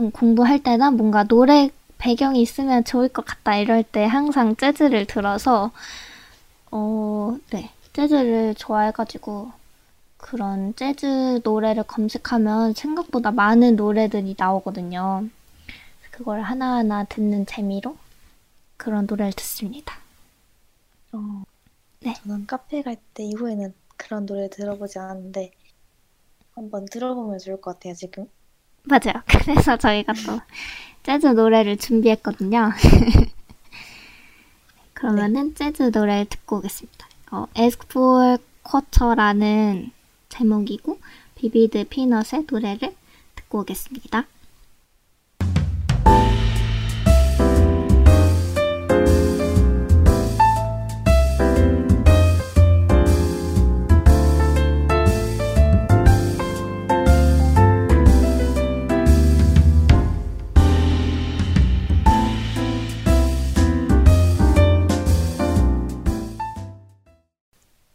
음, 0.00 0.10
공부할 0.10 0.62
때나 0.62 0.90
뭔가 0.90 1.24
노래 1.24 1.70
배경이 1.98 2.40
있으면 2.42 2.84
좋을 2.84 3.08
것 3.08 3.24
같다 3.24 3.56
이럴 3.56 3.82
때 3.84 4.04
항상 4.06 4.56
재즈를 4.56 5.06
들어서 5.06 5.70
어, 6.70 7.36
네. 7.50 7.70
재즈를 7.92 8.54
좋아해가지고 8.56 9.52
그런 10.16 10.74
재즈 10.76 11.40
노래를 11.44 11.82
검색하면 11.84 12.74
생각보다 12.74 13.30
많은 13.32 13.76
노래들이 13.76 14.36
나오거든요. 14.38 15.24
그걸 16.10 16.42
하나하나 16.42 17.04
듣는 17.04 17.46
재미로 17.46 17.96
그런 18.80 19.04
노래를 19.06 19.32
듣습니다. 19.34 19.94
어, 21.12 21.42
네. 22.00 22.14
저는 22.14 22.46
카페 22.46 22.82
갈 22.82 22.96
때 23.14 23.22
이후에는 23.24 23.74
그런 23.98 24.24
노래 24.24 24.48
들어보지 24.48 24.98
않았는데 24.98 25.50
한번 26.54 26.86
들어보면 26.86 27.38
좋을 27.40 27.60
것 27.60 27.74
같아요, 27.74 27.92
지금. 27.94 28.26
맞아요. 28.84 29.22
그래서 29.44 29.76
저희가 29.76 30.14
또 30.26 30.40
재즈 31.02 31.26
노래를 31.26 31.76
준비했거든요. 31.76 32.70
그러면은 34.94 35.54
재즈 35.54 35.90
노래 35.92 36.24
듣고 36.28 36.56
오겠습니다. 36.58 37.06
어, 37.32 37.46
Ask 37.58 37.86
for 37.90 38.38
Quarter라는 38.68 39.92
제목이고 40.30 40.98
비비드 41.34 41.84
피넛의 41.88 42.46
노래를 42.50 42.94
듣고 43.36 43.60
오겠습니다. 43.60 44.26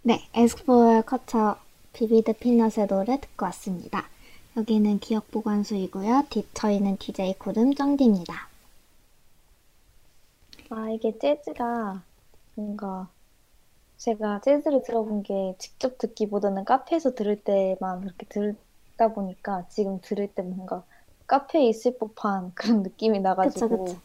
네, 0.05 0.21
for 0.33 1.01
Quarter 1.03 1.55
비비드 1.91 2.33
피넛의 2.33 2.87
노래 2.87 3.19
듣고 3.19 3.45
왔습니다. 3.47 4.07
여기는 4.55 4.99
기억 4.99 5.29
보관소이고요. 5.31 6.27
디- 6.29 6.47
저희는 6.53 6.97
DJ 6.97 7.33
구름 7.39 7.73
쩡디입니다. 7.73 8.47
아, 10.69 10.89
이게 10.91 11.17
재즈가 11.17 12.03
뭔가 12.55 13.09
제가 13.97 14.41
재즈를 14.41 14.83
들어본 14.83 15.23
게 15.23 15.55
직접 15.59 15.97
듣기보다는 15.97 16.65
카페에서 16.65 17.15
들을 17.15 17.43
때만 17.43 18.01
그렇게 18.01 18.25
듣다 18.27 19.13
보니까 19.13 19.67
지금 19.69 20.01
들을 20.01 20.27
때 20.33 20.43
뭔가 20.43 20.83
카페에 21.27 21.67
있을 21.69 21.97
법한 21.97 22.53
그런 22.55 22.83
느낌이 22.83 23.19
나가지고 23.21 23.85
그쵸. 23.85 23.99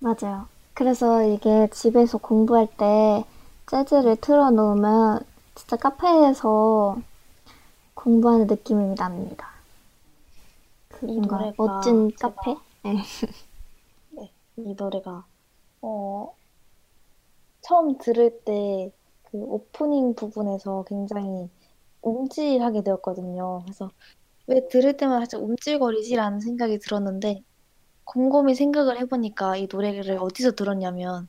맞아요. 0.00 0.48
그래서 0.74 1.22
이게 1.24 1.68
집에서 1.70 2.18
공부할 2.18 2.66
때 2.76 3.24
재즈를 3.70 4.16
틀어놓으면 4.16 5.20
진짜 5.54 5.76
카페에서 5.76 7.00
공부하는 7.94 8.46
느낌이 8.46 8.94
납니다. 8.96 9.50
그이 10.88 11.12
뭔가 11.12 11.38
노래가 11.38 11.54
멋진 11.56 12.10
카페? 12.16 12.56
네. 14.10 14.30
이 14.56 14.74
노래가 14.76 15.24
어 15.82 16.34
처음 17.60 17.98
들을 17.98 18.40
때 18.44 18.92
그 19.30 19.38
오프닝 19.38 20.14
부분에서 20.14 20.84
굉장히 20.88 21.48
움찔하게 22.02 22.82
되었거든요. 22.82 23.60
그래서 23.64 23.90
왜 24.46 24.66
들을 24.68 24.96
때마다 24.96 25.20
살짝 25.20 25.42
움찔거리지라는 25.42 26.40
생각이 26.40 26.78
들었는데 26.78 27.42
곰곰이 28.04 28.54
생각을 28.56 28.98
해보니까 29.00 29.56
이 29.56 29.68
노래를 29.72 30.18
어디서 30.20 30.52
들었냐면 30.52 31.28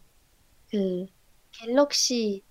그 0.71 1.07
갤럭시 1.51 2.43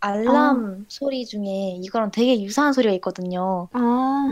알람 0.00 0.86
소리 0.88 1.26
중에 1.26 1.78
이거랑 1.82 2.10
되게 2.10 2.42
유사한 2.42 2.72
소리가 2.72 2.94
있거든요. 2.94 3.68
아, 3.72 4.30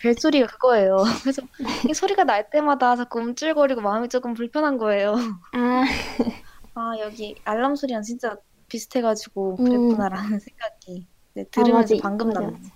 벨소리가 0.00 0.46
그거예요. 0.46 1.02
그래서 1.22 1.42
이 1.88 1.94
소리가 1.94 2.24
날 2.24 2.48
때마다 2.50 2.96
자꾸 2.96 3.20
움찔거리고 3.20 3.80
마음이 3.80 4.08
조금 4.08 4.34
불편한 4.34 4.78
거예요. 4.78 5.14
아, 5.52 5.84
아, 6.74 6.92
여기 7.00 7.34
알람 7.44 7.74
소리랑 7.76 8.02
진짜 8.02 8.36
비슷해가지고 8.68 9.56
음. 9.58 9.64
그랬구나라는 9.64 10.38
생각이 10.40 11.06
네, 11.34 11.44
들으면서 11.50 11.94
맞아. 11.94 12.02
방금 12.02 12.28
맞아. 12.28 12.40
맞아. 12.40 12.70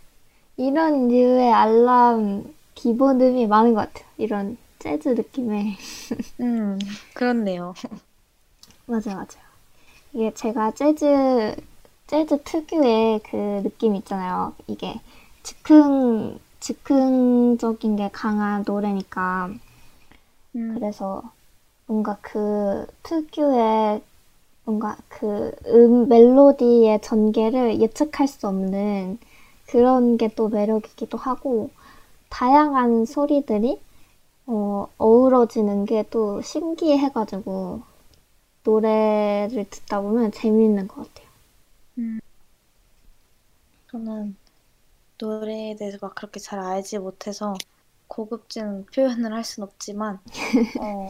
이런 0.56 1.08
류의 1.08 1.52
알람 1.52 2.54
기본음이 2.74 3.46
많은 3.46 3.74
것 3.74 3.92
같아요. 3.92 4.06
이런 4.18 4.56
재즈 4.78 5.10
느낌의. 5.10 5.76
음, 6.40 6.78
그렇네요. 7.14 7.74
맞아요, 8.86 9.16
맞아요. 9.16 9.43
이게 10.14 10.32
제가 10.32 10.70
재즈, 10.72 11.54
재즈 12.06 12.42
특유의 12.44 13.20
그 13.24 13.36
느낌 13.62 13.94
있잖아요. 13.96 14.54
이게 14.66 14.98
즉흥, 15.42 16.38
즉흥적인 16.60 17.96
게 17.96 18.08
강한 18.12 18.64
노래니까. 18.66 19.50
음, 20.56 20.74
그래서 20.74 21.22
뭔가 21.86 22.18
그 22.22 22.86
특유의 23.04 24.02
뭔가 24.64 24.96
그 25.08 25.52
음, 25.66 26.08
멜로디의 26.08 27.02
전개를 27.02 27.80
예측할 27.80 28.28
수 28.28 28.48
없는 28.48 29.18
그런 29.68 30.18
게 30.18 30.28
또 30.36 30.48
매력이기도 30.48 31.18
하고, 31.18 31.70
다양한 32.30 33.06
소리들이 33.06 33.80
어, 34.46 34.88
어우러지는 34.98 35.86
게 35.86 36.04
또 36.10 36.42
신기해가지고, 36.42 37.82
노래를 38.64 39.68
듣다 39.70 40.00
보면 40.00 40.32
재미있는 40.32 40.88
것 40.88 41.06
같아요. 41.08 41.28
저는 43.90 44.36
노래에 45.20 45.76
대해서 45.76 45.98
막 46.02 46.14
그렇게 46.14 46.40
잘 46.40 46.58
알지 46.60 46.98
못해서 47.00 47.54
고급진 48.08 48.86
표현을 48.94 49.32
할 49.34 49.44
순 49.44 49.64
없지만 49.64 50.20
어, 50.76 51.08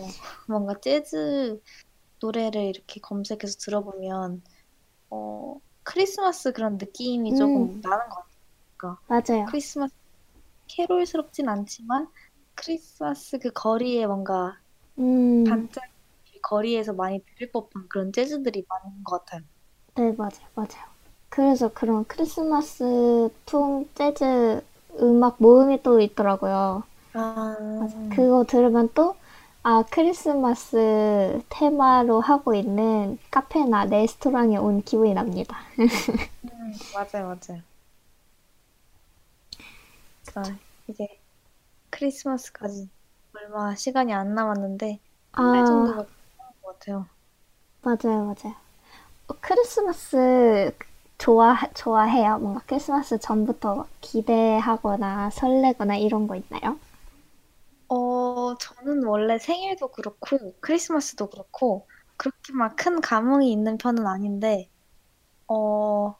뭔가 0.48 0.80
재즈 0.80 1.61
노래를 2.20 2.62
이렇게 2.62 3.00
검색해서 3.00 3.59
들어보면 3.61 4.42
어, 5.11 5.61
크리스마스 5.84 6.52
그런 6.52 6.78
느낌이 6.78 7.34
조금 7.34 7.70
음. 7.76 7.82
나는 7.82 8.09
것 8.11 8.24
같아요. 8.78 8.98
맞아요. 9.09 9.46
크리스마스 9.46 9.94
캐롤스럽진 10.68 11.48
않지만 11.48 12.09
크리스마스 12.55 13.38
그 13.38 13.50
거리에 13.52 14.07
뭔가 14.07 14.61
음, 14.98 15.44
반짝 15.44 15.84
거리에서 16.45 16.95
많이 16.95 17.24
들을 17.24 17.53
법한 17.53 17.88
그런 17.90 18.12
재즈들이 18.12 18.66
많은 18.68 19.05
것 19.05 19.24
같아요. 19.26 19.42
네, 19.97 20.12
맞아요, 20.12 20.49
맞아요. 20.55 20.84
그래서 21.28 21.68
그런 21.72 22.05
크리스마스 22.07 23.28
풍 23.47 23.88
재즈 23.95 24.62
음악 25.01 25.36
모음이 25.40 25.82
또 25.82 26.01
있더라고요. 26.01 26.84
아, 27.12 27.57
맞아. 27.78 27.97
그거 28.09 28.45
들으면 28.45 28.88
또, 28.95 29.16
아, 29.62 29.84
크리스마스 29.90 31.40
테마로 31.49 32.20
하고 32.20 32.55
있는 32.55 33.18
카페나 33.30 33.86
레스토랑에 33.86 34.57
온 34.59 34.82
기분이 34.82 35.14
납니다. 35.14 35.59
음, 36.45 36.78
맞아요, 36.92 37.26
맞아요. 37.28 37.62
자, 40.22 40.59
이제 40.88 41.07
크리스마스까지 41.90 42.90
얼마 43.34 43.74
시간이 43.76 44.12
안 44.14 44.34
남았는데 44.34 45.01
한달 45.32 45.64
아, 45.64 45.68
남은 45.68 45.95
것 45.95 46.13
같아요. 46.79 47.09
맞아요, 47.83 48.25
맞아요. 48.25 48.55
어, 49.29 49.35
크리스마스 49.41 50.75
좋아, 51.18 51.57
좋아해요? 51.75 52.39
뭔가 52.41 52.62
크리스마스 52.66 53.18
전부터 53.18 53.77
막 53.77 53.89
기대하거나 54.03 55.31
설레거나 55.31 55.97
이런 55.99 56.27
거 56.29 56.37
있나요? 56.37 56.79
어, 57.89 58.57
저는 58.59 59.05
원래 59.05 59.39
생일도 59.39 59.89
그렇고 59.93 60.55
크리스마스도 60.61 61.29
그렇고 61.31 61.89
그렇게 62.16 62.53
막 62.53 62.77
큰 62.77 63.01
감흥이 63.01 63.51
있는 63.53 63.79
편은 63.79 64.07
아닌데 64.07 64.70
어, 65.49 66.16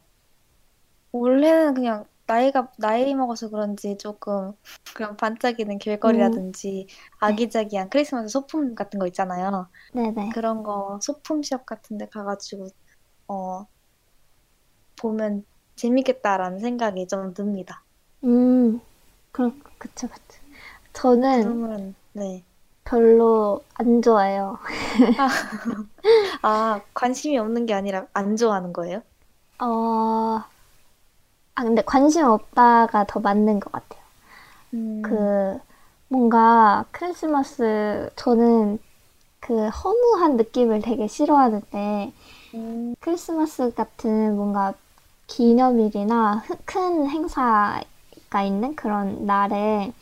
원래는 1.13 1.73
그냥 1.75 2.05
나이가 2.27 2.71
나이 2.79 3.15
먹어서 3.15 3.51
그런지 3.51 3.97
조금 3.99 4.53
그냥 4.95 5.17
반짝이는 5.17 5.79
음, 6.05 6.43
길거리라든지 6.59 6.87
네. 7.25 7.45
아기자기한 7.45 7.91
크리스마스 7.91 8.29
소품 8.29 8.75
같은 8.75 8.99
거 9.01 9.07
있잖아요. 9.09 9.71
네네. 9.95 10.35
그런 10.35 10.63
거 10.65 11.01
소품샵 11.03 11.67
같은 11.67 11.99
데 11.99 12.09
가가지고 12.09 12.69
어, 13.29 13.67
보면 14.97 15.45
재밌겠다라는 15.77 16.59
생각이 16.59 17.07
좀 17.07 17.33
듭니다. 17.33 17.85
음, 18.25 18.81
그렇, 19.33 19.53
그쵸, 19.79 20.09
그쵸. 20.09 20.41
저는 20.95 21.63
그러면 21.65 21.95
네. 22.13 22.45
별로 22.85 23.67
안 23.75 24.01
좋아해요. 24.03 24.59
아, 26.43 26.83
관심이 26.95 27.37
없는 27.39 27.67
게 27.67 27.75
아니라 27.75 28.07
안 28.13 28.37
좋아하는 28.37 28.73
거예요? 28.73 29.03
어, 29.59 30.45
아, 31.55 31.63
근데 31.65 31.83
관심 31.83 32.25
없다가 32.27 33.05
더 33.07 33.21
맞는 33.21 33.61
것 33.61 33.71
같아요. 33.73 34.03
음, 34.75 35.03
그, 35.03 35.59
뭔가 36.09 36.85
크리스마스, 36.93 38.11
저는 38.17 38.79
그 39.41 39.69
허무한 39.69 40.37
느낌을 40.37 40.83
되게 40.83 41.09
싫어하는데, 41.09 42.13
음, 42.55 42.95
크리스마스 43.01 43.75
같은 43.75 44.37
뭔가 44.37 44.75
기념일이나 45.29 46.37
흐- 46.47 46.57
큰 46.67 47.09
행사가 47.09 47.83
있는 48.45 48.77
그런 48.77 49.27
날에, 49.27 49.93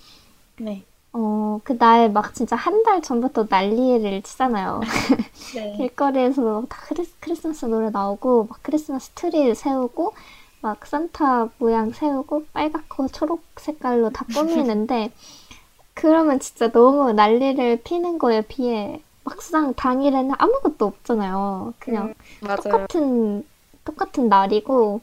네. 0.56 0.86
어, 1.12 1.60
그날 1.64 2.10
막 2.10 2.34
진짜 2.34 2.56
한 2.56 2.82
달 2.84 3.02
전부터 3.02 3.46
난리를 3.50 4.22
치잖아요. 4.22 4.80
네. 5.54 5.72
길거리에서 5.76 6.64
다 6.68 6.78
크리스, 6.88 7.14
크리스마스 7.20 7.66
노래 7.66 7.90
나오고, 7.90 8.46
막 8.50 8.58
크리스마스 8.62 9.10
트리 9.14 9.54
세우고, 9.54 10.14
막 10.62 10.86
산타 10.86 11.50
모양 11.58 11.90
세우고, 11.90 12.46
빨갛고 12.52 13.08
초록 13.08 13.42
색깔로 13.56 14.10
다 14.10 14.24
꾸미는데, 14.32 15.12
그러면 15.92 16.38
진짜 16.38 16.70
너무 16.70 17.12
난리를 17.12 17.82
피는 17.82 18.18
거에 18.18 18.42
비해, 18.42 19.02
막상 19.24 19.74
당일에는 19.74 20.34
아무것도 20.38 20.86
없잖아요. 20.86 21.74
그냥 21.80 22.14
음. 22.42 22.56
똑같은, 22.62 23.44
똑같은 23.84 24.28
날이고, 24.28 25.00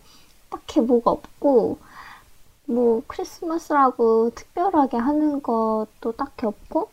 딱히 0.49 0.80
뭐가 0.80 1.12
없고, 1.12 1.78
뭐, 2.66 3.03
크리스마스라고 3.07 4.32
특별하게 4.34 4.95
하는 4.95 5.43
것도 5.43 6.14
딱히 6.16 6.45
없고, 6.45 6.89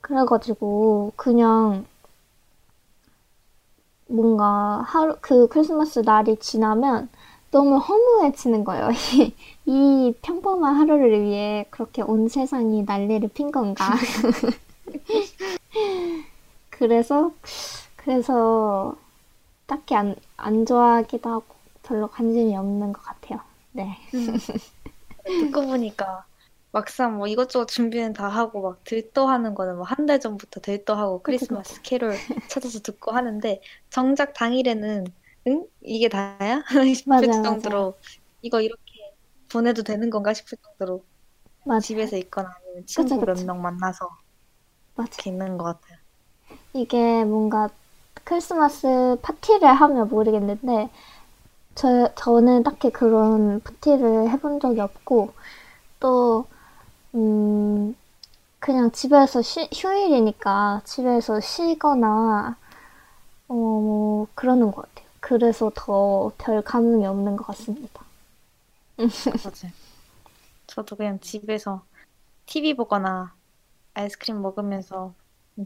그래가지고, 0.00 1.12
그냥, 1.14 1.86
뭔가 4.08 4.82
하루, 4.84 5.16
그 5.20 5.46
크리스마스 5.46 6.00
날이 6.00 6.38
지나면 6.38 7.08
너무 7.50 7.76
허무해지는 7.78 8.64
거예요. 8.64 8.90
이, 9.16 9.34
이 9.66 10.14
평범한 10.22 10.74
하루를 10.76 11.22
위해 11.22 11.66
그렇게 11.70 12.02
온 12.02 12.28
세상이 12.28 12.82
난리를 12.84 13.28
핀 13.30 13.50
건가. 13.50 13.94
그래서, 16.70 17.32
그래서 17.96 18.96
딱히 19.66 19.94
안, 19.94 20.16
안 20.36 20.66
좋아하기도 20.66 21.30
하고 21.30 21.56
별로 21.82 22.08
관심이 22.08 22.56
없는 22.56 22.92
것 22.92 23.02
같아요. 23.02 23.40
네. 23.72 23.96
음, 24.14 24.38
듣고 25.38 25.62
보니까 25.66 26.26
막상 26.72 27.16
뭐 27.18 27.26
이것저것 27.28 27.66
준비는 27.68 28.12
다 28.14 28.28
하고 28.28 28.62
막 28.62 28.84
들떠하는 28.84 29.54
거는 29.54 29.76
뭐 29.76 29.84
한 29.86 30.06
달 30.06 30.20
전부터 30.20 30.60
들떠하고 30.60 31.22
크리스마스 31.22 31.82
캐롤 31.82 32.14
찾아서 32.48 32.80
듣고 32.80 33.12
하는데 33.12 33.60
정작 33.90 34.34
당일에는 34.34 35.06
응? 35.46 35.66
이게 35.80 36.08
다야? 36.08 36.62
싶을 36.94 37.30
맞아요. 37.30 37.42
정도로 37.42 37.98
이거 38.42 38.60
이렇게 38.60 38.82
보내도 39.50 39.82
되는 39.82 40.10
건가 40.10 40.34
싶을 40.34 40.58
정도로 40.62 41.06
맞아요. 41.64 41.78
집에서 41.78 42.16
있거나 42.18 42.50
아니면 42.64 42.86
친구 42.86 43.26
몇. 43.32 43.38
명 43.46 43.62
만나서 43.62 44.08
맞아요. 44.96 45.08
이렇게 45.16 45.30
있는 45.30 45.58
것 45.58 45.64
같아요. 45.64 45.98
이게 46.74 47.24
뭔가 47.24 47.68
크리스마스 48.24 49.16
파티를 49.22 49.68
하면 49.68 50.08
모르겠는데, 50.08 50.90
저, 51.74 52.10
저는 52.16 52.64
딱히 52.64 52.90
그런 52.92 53.60
파티를 53.62 54.30
해본 54.30 54.60
적이 54.60 54.80
없고, 54.82 55.32
또, 56.00 56.46
음, 57.14 57.94
그냥 58.60 58.92
집에서 58.92 59.42
쉬, 59.42 59.68
휴일이니까 59.74 60.82
집에서 60.84 61.40
쉬거나, 61.40 62.56
어, 63.48 63.54
뭐, 63.54 64.28
그러는 64.36 64.72
것 64.72 64.82
같아요. 64.84 65.07
그래서 65.28 65.70
더 65.74 66.32
별 66.38 66.62
감흥이 66.62 67.06
없는 67.06 67.36
것 67.36 67.46
같습니다. 67.48 68.04
맞아요. 69.42 69.72
저도 70.66 70.96
그냥 70.96 71.18
집에서 71.20 71.86
TV 72.46 72.74
보거나 72.76 73.36
아이스크림 73.94 74.42
먹으면서 74.42 75.16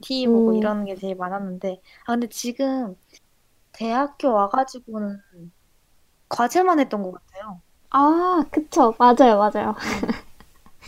TV 0.02 0.28
보고 0.32 0.52
음, 0.52 0.54
이러는 0.54 0.86
게 0.86 0.96
제일 0.96 1.16
많았는데, 1.16 1.82
아, 2.06 2.12
근데 2.14 2.28
지금 2.28 2.96
대학교 3.72 4.32
와가지고는 4.34 5.20
과제만 6.28 6.80
했던 6.80 7.02
것 7.04 7.12
같아요. 7.12 7.62
아, 7.90 8.44
그쵸. 8.50 8.94
맞아요, 8.98 9.38
맞아요. 9.38 9.74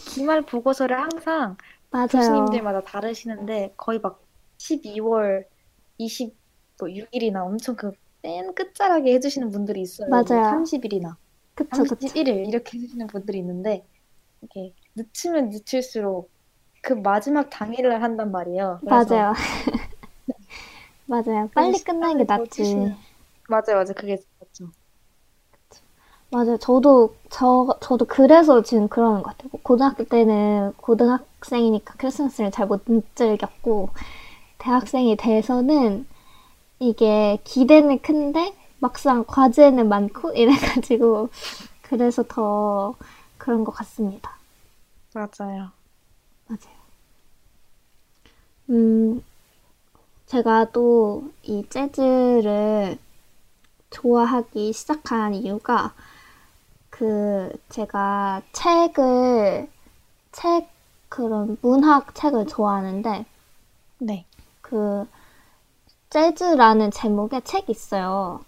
기말 0.05 0.43
보고서를 0.43 0.99
항상 1.01 1.57
맞아요. 1.91 2.64
교수님들마다 2.68 2.83
다르시는데, 2.83 3.75
거의 3.77 4.01
막 4.01 4.22
12월 4.59 5.49
26일이나 5.99 7.45
엄청 7.45 7.77
그 7.77 7.93
맨 8.25 8.55
끝자락에 8.55 9.12
해주시는 9.14 9.51
분들이 9.51 9.83
있어요. 9.83 10.25
뭐 10.29 10.43
맞아요. 10.43 10.43
30일이나 10.43 11.16
그쵸, 11.55 11.87
그쵸. 11.87 12.09
31일 12.09 12.47
이렇게 12.49 12.79
해주시는 12.79 13.07
분들이 13.09 13.39
있는데, 13.41 13.87
이게 14.43 14.75
늦추면 14.97 15.51
늦출수록 15.51 16.33
그 16.83 16.95
마지막 16.95 17.51
당일날 17.51 18.03
한단 18.03 18.33
말이에요. 18.33 18.83
맞아요. 18.83 19.35
맞아요. 21.07 21.49
빨리 21.55 21.79
끝나는 21.83 22.18
게 22.18 22.25
낫지. 22.25 22.95
맞아요, 23.49 23.77
맞아요. 23.77 23.95
그게 23.97 24.16
맞죠. 24.39 24.70
맞아요. 26.31 26.57
저도, 26.59 27.14
저, 27.31 27.79
저도 27.81 28.07
그래서 28.07 28.62
지금 28.62 28.89
그러는 28.89 29.22
것 29.22 29.37
같아요. 29.37 29.51
고등학교 29.62 30.05
때는 30.05 30.72
고등학생이니까 30.77 31.95
크리스마스를 31.97 32.51
잘 32.51 32.66
못 32.66 32.83
즐겼고, 33.14 33.91
대학생이 34.59 35.16
돼서는 35.16 36.07
이게 36.79 37.39
기대는 37.45 38.01
큰데, 38.03 38.55
막상 38.81 39.25
과제는 39.27 39.89
많고, 39.89 40.33
이래가지고, 40.35 41.31
그래서 41.83 42.22
더 42.25 42.95
그런 43.39 43.64
것 43.64 43.72
같습니다. 43.72 44.39
맞아요. 45.14 45.70
맞아요. 46.49 46.77
음, 48.70 49.22
제가 50.27 50.70
또 50.72 51.25
이 51.43 51.64
재즈를 51.68 52.99
좋아하기 53.91 54.72
시작한 54.72 55.35
이유가 55.35 55.95
그 56.91 57.51
제가 57.70 58.43
책을 58.53 59.68
책 60.33 60.68
그런 61.09 61.57
문학 61.62 62.14
책을 62.14 62.47
좋아하는데 62.49 63.27
네. 63.99 64.27
그 64.61 65.07
재즈라는 66.15 66.93
제목의 66.93 67.43
책이 67.43 67.73
있어요. 67.73 68.41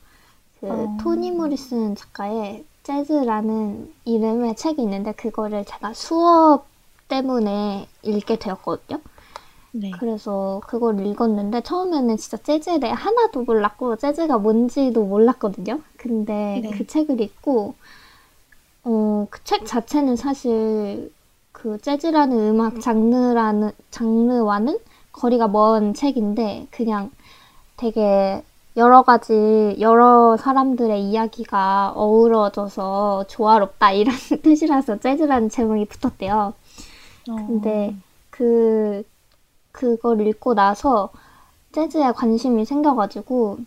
그 0.60 0.68
어. 0.70 0.96
토니 1.02 1.32
모리슨 1.32 1.96
작가의 1.96 2.64
재즈라는 2.84 3.92
이름의 4.04 4.54
책이 4.54 4.80
있는데 4.82 5.12
그거를 5.12 5.64
제가 5.64 5.92
수업 5.92 6.66
때문에 7.08 7.88
읽게 8.04 8.38
되었거든요. 8.38 9.00
네. 9.72 9.90
그래서 9.90 10.62
그걸 10.68 11.04
읽었는데 11.04 11.62
처음에는 11.62 12.16
진짜 12.18 12.36
재즈에 12.38 12.78
대해 12.80 12.92
하나도 12.92 13.42
몰랐고 13.42 13.96
재즈가 13.96 14.38
뭔지도 14.38 15.04
몰랐거든요. 15.04 15.80
근데 15.96 16.60
네. 16.62 16.70
그 16.70 16.86
책을 16.86 17.20
읽고 17.20 17.74
어, 18.84 19.26
그 19.30 19.40
책 19.44 19.66
자체는 19.66 20.16
사실 20.16 21.12
그 21.52 21.78
재즈라는 21.80 22.38
음악 22.50 22.80
장르라는 22.80 23.72
장르와는 23.90 24.78
거리가 25.12 25.48
먼 25.48 25.94
책인데 25.94 26.68
그냥 26.70 27.10
되게 27.76 28.42
여러 28.76 29.02
가지 29.02 29.76
여러 29.80 30.36
사람들의 30.36 31.02
이야기가 31.02 31.92
어우러져서 31.96 33.24
조화롭다 33.28 33.92
이런 33.92 34.14
뜻이라서 34.42 35.00
재즈라는 35.00 35.48
제목이 35.48 35.86
붙었대요. 35.86 36.52
근데 37.24 37.94
그 38.30 39.02
그걸 39.72 40.26
읽고 40.26 40.54
나서 40.54 41.10
재즈에 41.72 42.12
관심이 42.12 42.64
생겨가지고 42.64 43.58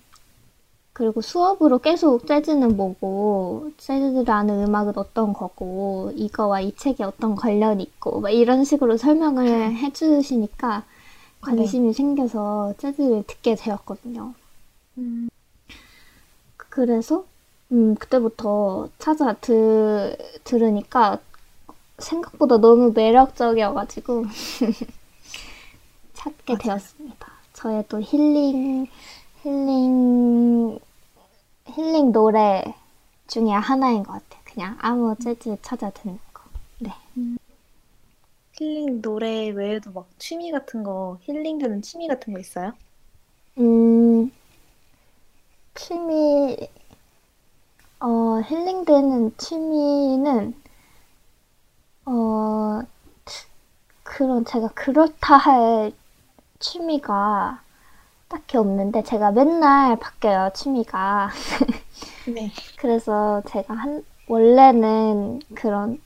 그리고 0.93 1.22
수업으로 1.22 1.80
계속 1.80 2.28
재즈는 2.28 2.76
뭐고 2.76 3.72
재즈라는 3.78 4.68
음악은 4.68 4.93
어떤 4.97 5.34
거고 5.34 6.12
이거와 6.16 6.62
이 6.62 6.76
책이 6.76 7.03
어떤 7.03 7.36
관련이 7.36 7.84
있고 7.84 8.20
막 8.20 8.30
이런 8.30 8.64
식으로 8.64 8.97
설명을 8.97 9.76
해주시니까 9.78 10.84
관심이 11.41 11.93
생겨서 11.93 12.73
재즈를 12.77 13.23
듣게 13.27 13.55
되었거든요. 13.55 14.33
음, 14.97 15.29
그래서 16.57 17.25
음, 17.71 17.95
그때부터 17.95 18.89
찾아 18.99 19.33
드, 19.33 20.17
들으니까 20.43 21.19
생각보다 21.99 22.57
너무 22.57 22.91
매력적이어가지고 22.95 24.25
찾게 26.13 26.53
맞아요. 26.53 26.57
되었습니다. 26.57 27.27
저의 27.53 27.85
또 27.89 28.01
힐링, 28.01 28.87
힐링, 29.43 30.79
힐링 31.67 32.11
노래 32.11 32.75
중에 33.27 33.51
하나인 33.51 34.03
것 34.03 34.13
같아요. 34.13 34.41
그냥 34.45 34.77
아무 34.81 35.15
재즈 35.19 35.57
찾아 35.61 35.89
듣는 35.91 36.17
거. 36.17 36.21
네. 36.23 36.28
힐링 38.60 39.01
노래 39.01 39.49
외에도 39.51 39.91
막 39.91 40.10
취미 40.20 40.51
같은 40.51 40.84
거, 40.84 41.18
힐링되는 41.22 41.82
취미 41.82 42.07
같은 42.10 42.34
거 42.34 42.39
있어요? 42.39 42.74
음, 43.57 44.32
취미, 45.76 46.57
어, 48.01 48.41
힐링되는 48.41 49.38
취미는, 49.38 50.53
어, 52.05 52.82
그런, 54.03 54.43
제가 54.45 54.70
그렇다 54.70 55.38
할 55.38 55.93
취미가 56.60 57.64
딱히 58.30 58.57
없는데, 58.57 59.03
제가 59.03 59.32
맨날 59.32 59.97
바뀌어요, 59.99 60.51
취미가. 60.53 61.32
네. 62.26 62.51
그래서 62.78 63.41
제가 63.49 63.74
한, 63.74 64.03
원래는 64.28 65.41
그런 65.55 66.01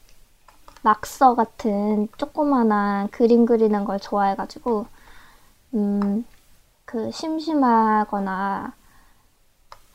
낙서 0.83 1.35
같은 1.35 2.07
조그만한 2.17 3.09
그림 3.09 3.45
그리는 3.47 3.85
걸 3.85 3.99
좋아해가지고, 3.99 4.85
음, 5.75 6.25
그 6.85 7.11
심심하거나, 7.11 8.73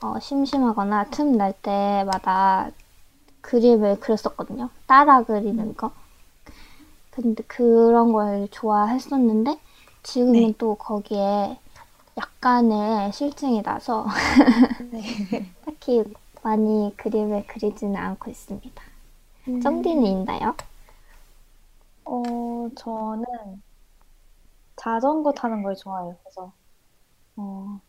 어, 0.03 0.19
심심하거나 0.21 1.05
틈 1.11 1.37
날 1.37 1.53
때마다 1.63 2.71
그림을 3.43 4.01
그렸었거든요. 4.01 4.71
따라 4.87 5.23
그리는 5.25 5.77
거. 5.77 5.93
근데 7.11 7.43
그런 7.47 8.13
걸 8.13 8.49
좋아했었는데, 8.51 9.59
지금은 10.03 10.53
네. 10.53 10.55
또 10.59 10.75
거기에 10.77 11.59
약간의 12.19 13.13
실증이 13.13 13.63
나서 13.63 14.07
네. 14.91 15.55
딱히 15.65 16.05
많이 16.43 16.95
그림을 16.97 17.47
그리지는 17.47 17.97
않고 17.97 18.31
있습니다. 18.31 18.83
쩡디는 19.61 20.07
있나요? 20.07 20.57
어, 22.11 22.69
저는 22.77 23.25
자전거 24.77 25.33
타는 25.33 25.63
걸 25.63 25.75
좋아해요. 25.75 26.17
그래서, 26.23 26.53
어, 27.37 27.81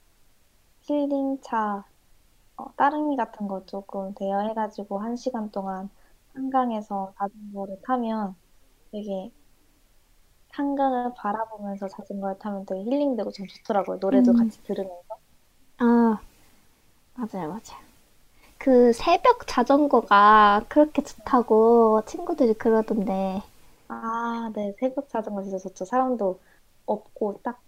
힐링차, 0.84 1.86
어, 2.58 2.76
따릉이 2.76 3.18
같은 3.18 3.48
거 3.48 3.66
조금 3.68 4.14
대여해가지고 4.16 5.00
한 5.00 5.16
시간 5.18 5.52
동안 5.52 5.90
한강에서 6.34 7.14
자전거를 7.20 7.82
타면 7.84 8.36
되게 8.92 9.32
한강을 10.52 11.14
바라보면서 11.16 11.88
자전거를 11.88 12.38
타면 12.38 12.66
되게 12.68 12.84
힐링되고 12.84 13.32
좀 13.32 13.48
좋더라고요. 13.48 13.98
노래도 13.98 14.32
음. 14.32 14.34
같이 14.34 14.62
들으면서. 14.62 15.20
아, 15.78 16.20
맞아요, 17.16 17.50
맞아요. 17.50 17.90
그 18.58 18.94
새벽 18.94 19.48
자전거가 19.48 20.66
그렇게 20.70 21.04
좋다고 21.04 22.04
친구들이 22.08 22.54
그러던데, 22.56 23.44
아, 23.90 24.52
네. 24.56 24.74
새벽 24.80 25.10
자전거 25.10 25.42
진짜 25.44 25.58
좋죠. 25.58 25.86
사람도 25.86 26.40
없고 26.86 27.42
딱, 27.44 27.62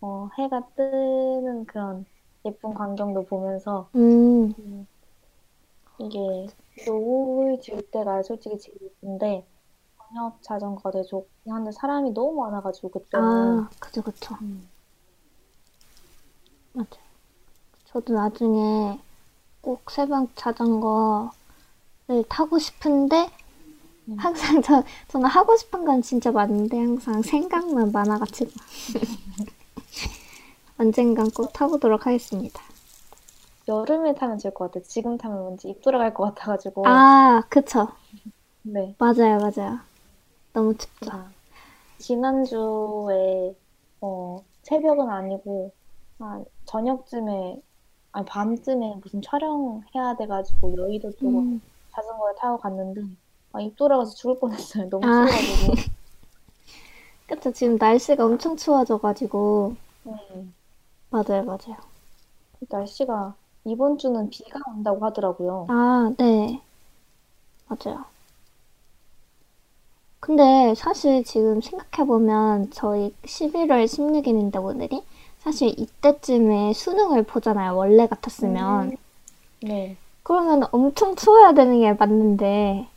어, 0.00 0.28
해가 0.38 0.68
뜨는 0.76 1.66
그런 1.66 2.06
예쁜 2.44 2.74
광경도 2.74 3.26
보면서 3.26 3.90
음, 3.94 4.54
음, 4.58 4.86
이게 6.00 6.46
노을 6.86 7.60
질 7.60 7.90
때가 7.90 8.22
솔직히 8.22 8.58
제일 8.58 8.78
예쁜데 8.82 9.46
저녁 9.98 10.42
자전거 10.42 10.90
되게 10.90 11.04
좋긴 11.04 11.52
한데 11.52 11.72
사람이 11.72 12.12
너무 12.12 12.40
많아가지고 12.42 12.90
그때는 12.90 13.60
아, 13.60 13.70
그죠, 13.80 14.02
그죠. 14.02 14.36
음, 14.42 14.68
맞아요. 16.72 17.10
저도 17.86 18.14
나중에 18.14 19.00
꼭 19.62 19.90
새벽 19.90 20.36
자전거를 20.36 21.30
타고 22.28 22.58
싶은데, 22.58 23.24
음. 23.24 23.39
항상 24.18 24.62
저, 24.62 24.82
저는 25.08 25.28
하고 25.28 25.56
싶은 25.56 25.84
건 25.84 26.02
진짜 26.02 26.32
많은데, 26.32 26.78
항상 26.78 27.22
생각만 27.22 27.92
많아가지고. 27.92 28.50
언젠간 30.78 31.30
꼭 31.30 31.52
타보도록 31.52 32.06
하겠습니다. 32.06 32.60
여름에 33.68 34.14
타면 34.14 34.38
좋을 34.38 34.54
것 34.54 34.66
같아요. 34.66 34.82
지금 34.84 35.18
타면 35.18 35.46
왠지 35.46 35.68
입 35.68 35.82
돌아갈 35.82 36.14
것 36.14 36.24
같아가지고 36.24 36.86
아, 36.88 37.42
그쵸. 37.48 37.88
네. 38.62 38.94
맞아요, 38.98 39.38
맞아요. 39.38 39.78
너무 40.52 40.76
춥죠. 40.76 41.10
아, 41.12 41.30
지난주에 41.98 43.54
어, 44.00 44.42
새벽은 44.62 45.08
아니고 45.08 45.72
한 46.18 46.44
저녁쯤에 46.64 47.60
아니 48.12 48.26
밤쯤에 48.26 48.96
무슨 49.02 49.22
촬영해야 49.22 50.16
돼가지고 50.18 50.76
여의도 50.76 51.12
쪽으로 51.12 51.38
음. 51.40 51.62
자전거를 51.92 52.34
타고 52.36 52.58
갔는데 52.58 53.02
아, 53.52 53.60
입 53.60 53.76
돌아가서 53.76 54.14
죽을 54.14 54.38
뻔했어요. 54.38 54.88
너무 54.88 55.06
아. 55.06 55.26
추워가지고. 55.26 55.74
그쵸, 57.26 57.52
지금 57.52 57.76
날씨가 57.76 58.24
엄청 58.24 58.56
추워져가지고. 58.56 59.76
네. 60.04 60.12
맞아요, 61.10 61.44
맞아요. 61.44 61.76
날씨가 62.68 63.34
이번 63.64 63.98
주는 63.98 64.28
비가 64.30 64.58
온다고 64.68 65.04
하더라고요. 65.04 65.66
아, 65.68 66.12
네. 66.18 66.60
맞아요. 67.68 68.04
근데 70.20 70.74
사실 70.76 71.24
지금 71.24 71.60
생각해보면 71.60 72.70
저희 72.72 73.14
11월 73.24 73.86
16일인데 73.86 74.62
오늘이 74.62 75.02
사실 75.38 75.68
이때쯤에 75.78 76.74
수능을 76.74 77.22
보잖아요. 77.22 77.74
원래 77.74 78.06
같았으면. 78.06 78.90
음. 78.92 78.96
네. 79.62 79.96
그러면 80.22 80.64
엄청 80.70 81.16
추워야 81.16 81.54
되는 81.54 81.80
게 81.80 81.92
맞는데, 81.94 82.86
아, 82.86 82.89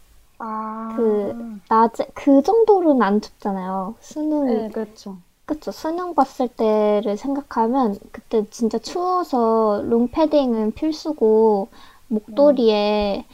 그, 0.95 1.33
낮에, 1.69 2.07
그 2.13 2.41
정도로는 2.43 3.01
안 3.01 3.21
춥잖아요. 3.21 3.95
수능, 3.99 4.45
네, 4.45 4.69
그렇죠. 4.71 5.17
그쵸. 5.45 5.71
수능 5.71 6.15
봤을 6.15 6.47
때를 6.47 7.17
생각하면 7.17 7.99
그때 8.11 8.45
진짜 8.49 8.77
추워서 8.79 9.81
롱패딩은 9.85 10.73
필수고 10.73 11.69
목도리에 12.07 13.25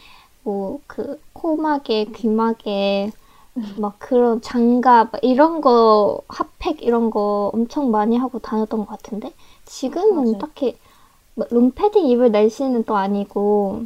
뭐 0.43 0.80
그 0.88 1.20
코막에 1.34 2.05
귀막에 2.16 3.12
막 3.78 3.95
그런 3.99 4.41
장갑 4.41 5.12
이런 5.24 5.62
거 5.62 6.22
핫팩 6.28 6.82
이런 6.84 7.10
거 7.10 7.51
엄청 7.53 7.91
많이 7.91 8.18
하고 8.18 8.39
다녔던 8.39 8.82
것 8.82 8.88
같은데 8.88 9.34
지금은 9.66 10.34
맞아요. 10.34 10.38
딱히 10.38 10.78
뭐 11.36 11.47
롱패딩 11.51 12.07
입을 12.07 12.32
날씨는 12.32 12.84
또 12.86 12.97
아니고 12.97 13.86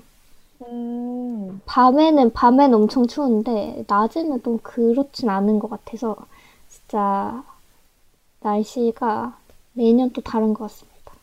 음, 0.68 1.62
밤에는 1.66 2.32
밤에는 2.34 2.74
엄청 2.74 3.06
추운데 3.08 3.84
낮에는 3.88 4.42
또 4.44 4.60
그렇진 4.64 5.30
않은 5.30 5.60
것 5.60 5.70
같아서 5.70 6.16
진짜 6.70 7.44
날씨가 8.42 9.40
매년 9.74 10.12
또 10.12 10.22
다른 10.22 10.54
것 10.54 10.66
같습니다. 10.66 11.14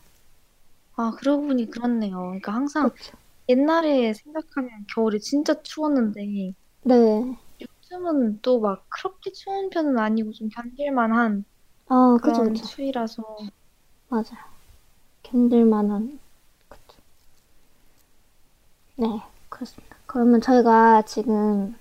아, 0.95 1.11
그러고 1.17 1.47
보니 1.47 1.69
그렇네요. 1.69 2.17
그러니까 2.17 2.53
항상 2.53 2.91
그렇죠. 2.91 3.17
옛날에 3.49 4.13
생각하면 4.13 4.85
겨울이 4.95 5.19
진짜 5.21 5.61
추웠는데 5.63 6.53
네. 6.83 7.37
요즘은 7.61 8.41
또 8.41 8.59
막 8.59 8.85
그렇게 8.89 9.31
추운 9.31 9.69
편은 9.69 9.97
아니고 9.97 10.31
좀 10.33 10.49
견딜만한 10.49 11.45
아, 11.87 12.17
그런 12.21 12.53
그죠. 12.53 12.53
추위라서 12.61 13.23
맞아요. 14.09 14.51
견딜 15.23 15.65
만한, 15.65 16.19
그쵸. 16.69 16.97
네, 18.95 19.07
그렇습니다. 19.61 19.95
그러면 20.07 20.41
저희가 20.41 21.03
지금, 21.03 21.77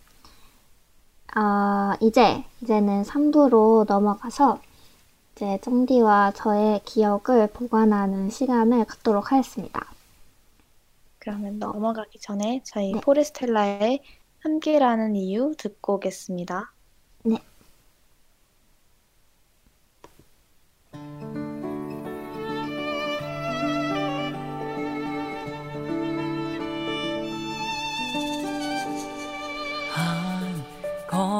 아, 1.34 1.96
이제, 2.00 2.44
이제는 2.60 3.02
3부로 3.04 3.86
넘어가서, 3.88 4.60
이제 5.34 5.58
정디와 5.62 6.32
저의 6.32 6.82
기억을 6.84 7.48
보관하는 7.52 8.28
시간을 8.28 8.84
갖도록 8.84 9.32
하겠습니다. 9.32 9.86
그러면 11.18 11.58
넘어가기 11.58 12.18
전에 12.20 12.60
저희 12.64 12.92
네. 12.92 13.00
포레스텔라의 13.00 14.02
함께라는 14.40 15.16
이유 15.16 15.54
듣고 15.56 15.94
오겠습니다. 15.94 16.72
네. 17.24 17.38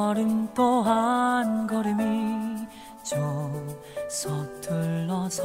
걸음 0.00 0.48
또 0.54 0.80
한 0.82 1.66
걸음이 1.66 2.66
좀 3.04 3.68
서툴러서 4.08 5.42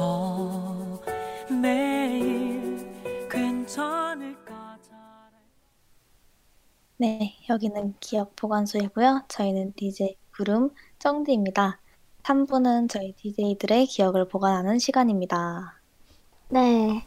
매일 1.60 3.28
괜찮을까 3.30 4.78
잘 4.80 4.96
네, 6.96 7.36
여기는 7.50 7.96
기억 8.00 8.34
보관소이고요. 8.34 9.24
저희는 9.28 9.74
DJ 9.76 10.16
구름 10.34 10.70
정디입니다. 10.98 11.78
3부는 12.22 12.88
저희 12.88 13.12
DJ들의 13.12 13.84
기억을 13.88 14.26
보관하는 14.26 14.78
시간입니다. 14.78 15.78
네. 16.48 17.04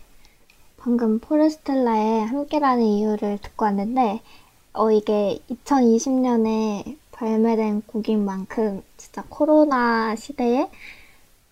방금 0.77 1.17
포레스텔라의 1.19 2.27
함께라는 2.27 2.83
이유를 2.83 3.39
듣고 3.39 3.65
왔는데, 3.65 4.21
어, 4.73 4.91
이게 4.91 5.39
2020년에 5.49 6.98
발매된 7.19 7.81
곡인 7.81 8.23
만큼 8.23 8.81
진짜 8.95 9.25
코로나 9.27 10.15
시대에 10.15 10.69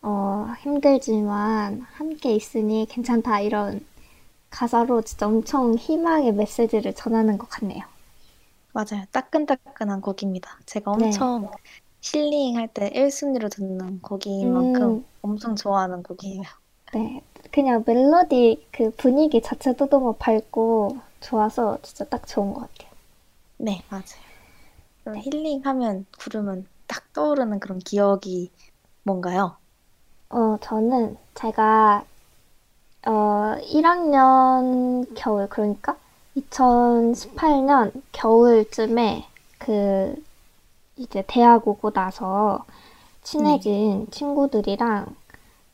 어, 0.01 0.47
힘들지만 0.61 1.81
함께 1.81 2.33
있으니 2.33 2.85
괜찮다 2.89 3.41
이런 3.41 3.85
가사로 4.49 5.01
진짜 5.01 5.27
엄청 5.27 5.75
희망의 5.75 6.31
메시지를 6.33 6.93
전하는 6.93 7.37
것 7.37 7.49
같네요. 7.49 7.83
맞아요. 8.71 9.03
따끈따끈한 9.11 9.99
곡입니다. 9.99 10.57
제가 10.65 10.95
네. 10.97 11.05
엄청 11.07 11.51
힐링할 11.99 12.69
때 12.69 12.89
1순위로 12.89 13.51
듣는 13.51 14.01
곡인 14.01 14.53
만큼 14.53 14.83
음, 14.83 15.05
엄청 15.21 15.57
좋아하는 15.57 16.01
곡이에요. 16.01 16.43
네. 16.93 17.21
그냥 17.51 17.83
멜로디 17.85 18.67
그 18.71 18.91
분위기 18.91 19.41
자체도 19.41 19.89
너무 19.89 20.13
밝고 20.17 20.97
좋아서 21.19 21.77
진짜 21.81 22.05
딱 22.05 22.25
좋은 22.25 22.53
것 22.53 22.61
같아요. 22.61 22.89
네, 23.57 23.81
맞아요. 23.89 24.26
그럼 25.07 25.21
힐링하면 25.21 26.05
구름은 26.19 26.67
딱 26.85 27.13
떠오르는 27.13 27.61
그런 27.61 27.79
기억이 27.79 28.51
뭔가요? 29.03 29.55
어, 30.29 30.57
저는 30.59 31.15
제가 31.33 32.03
어, 33.05 33.11
1학년 33.71 35.07
겨울, 35.15 35.47
그러니까 35.47 35.95
2018년 36.35 37.93
겨울쯤에 38.11 39.25
그 39.59 40.21
이제 40.97 41.23
대학 41.25 41.65
오고 41.65 41.91
나서 41.91 42.65
네. 42.67 42.73
친해진 43.23 44.07
친구들이랑 44.11 45.15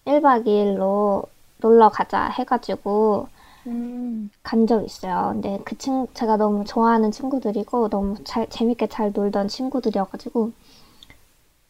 1박 0.06 0.46
2일로 0.46 1.26
놀러 1.58 1.90
가자 1.90 2.28
해가지고 2.28 3.30
음, 3.68 4.30
간 4.42 4.66
적 4.68 4.84
있어요. 4.86 5.32
근데 5.34 5.60
그 5.66 5.78
친, 5.78 6.08
제가 6.14 6.38
너무 6.38 6.64
좋아하는 6.66 7.12
친구들이고 7.12 7.90
너무 7.90 8.16
잘, 8.24 8.48
재밌게 8.50 8.88
잘 8.88 9.12
놀던 9.12 9.48
친구들이어가지고 9.50 10.52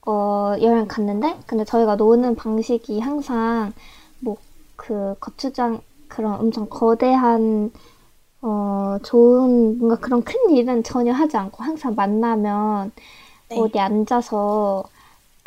어, 0.05 0.55
여행 0.61 0.87
갔는데, 0.87 1.39
근데 1.47 1.63
저희가 1.65 1.95
노는 1.95 2.35
방식이 2.35 2.99
항상, 2.99 3.71
뭐, 4.19 4.37
그, 4.75 5.15
거추장, 5.19 5.81
그런 6.07 6.33
엄청 6.39 6.67
거대한, 6.69 7.71
어, 8.41 8.97
좋은, 9.03 9.79
뭔가 9.79 9.97
그런 9.97 10.23
큰 10.23 10.51
일은 10.51 10.83
전혀 10.83 11.13
하지 11.13 11.37
않고, 11.37 11.63
항상 11.63 11.95
만나면, 11.95 12.91
네. 13.49 13.55
어디 13.55 13.79
앉아서, 13.79 14.85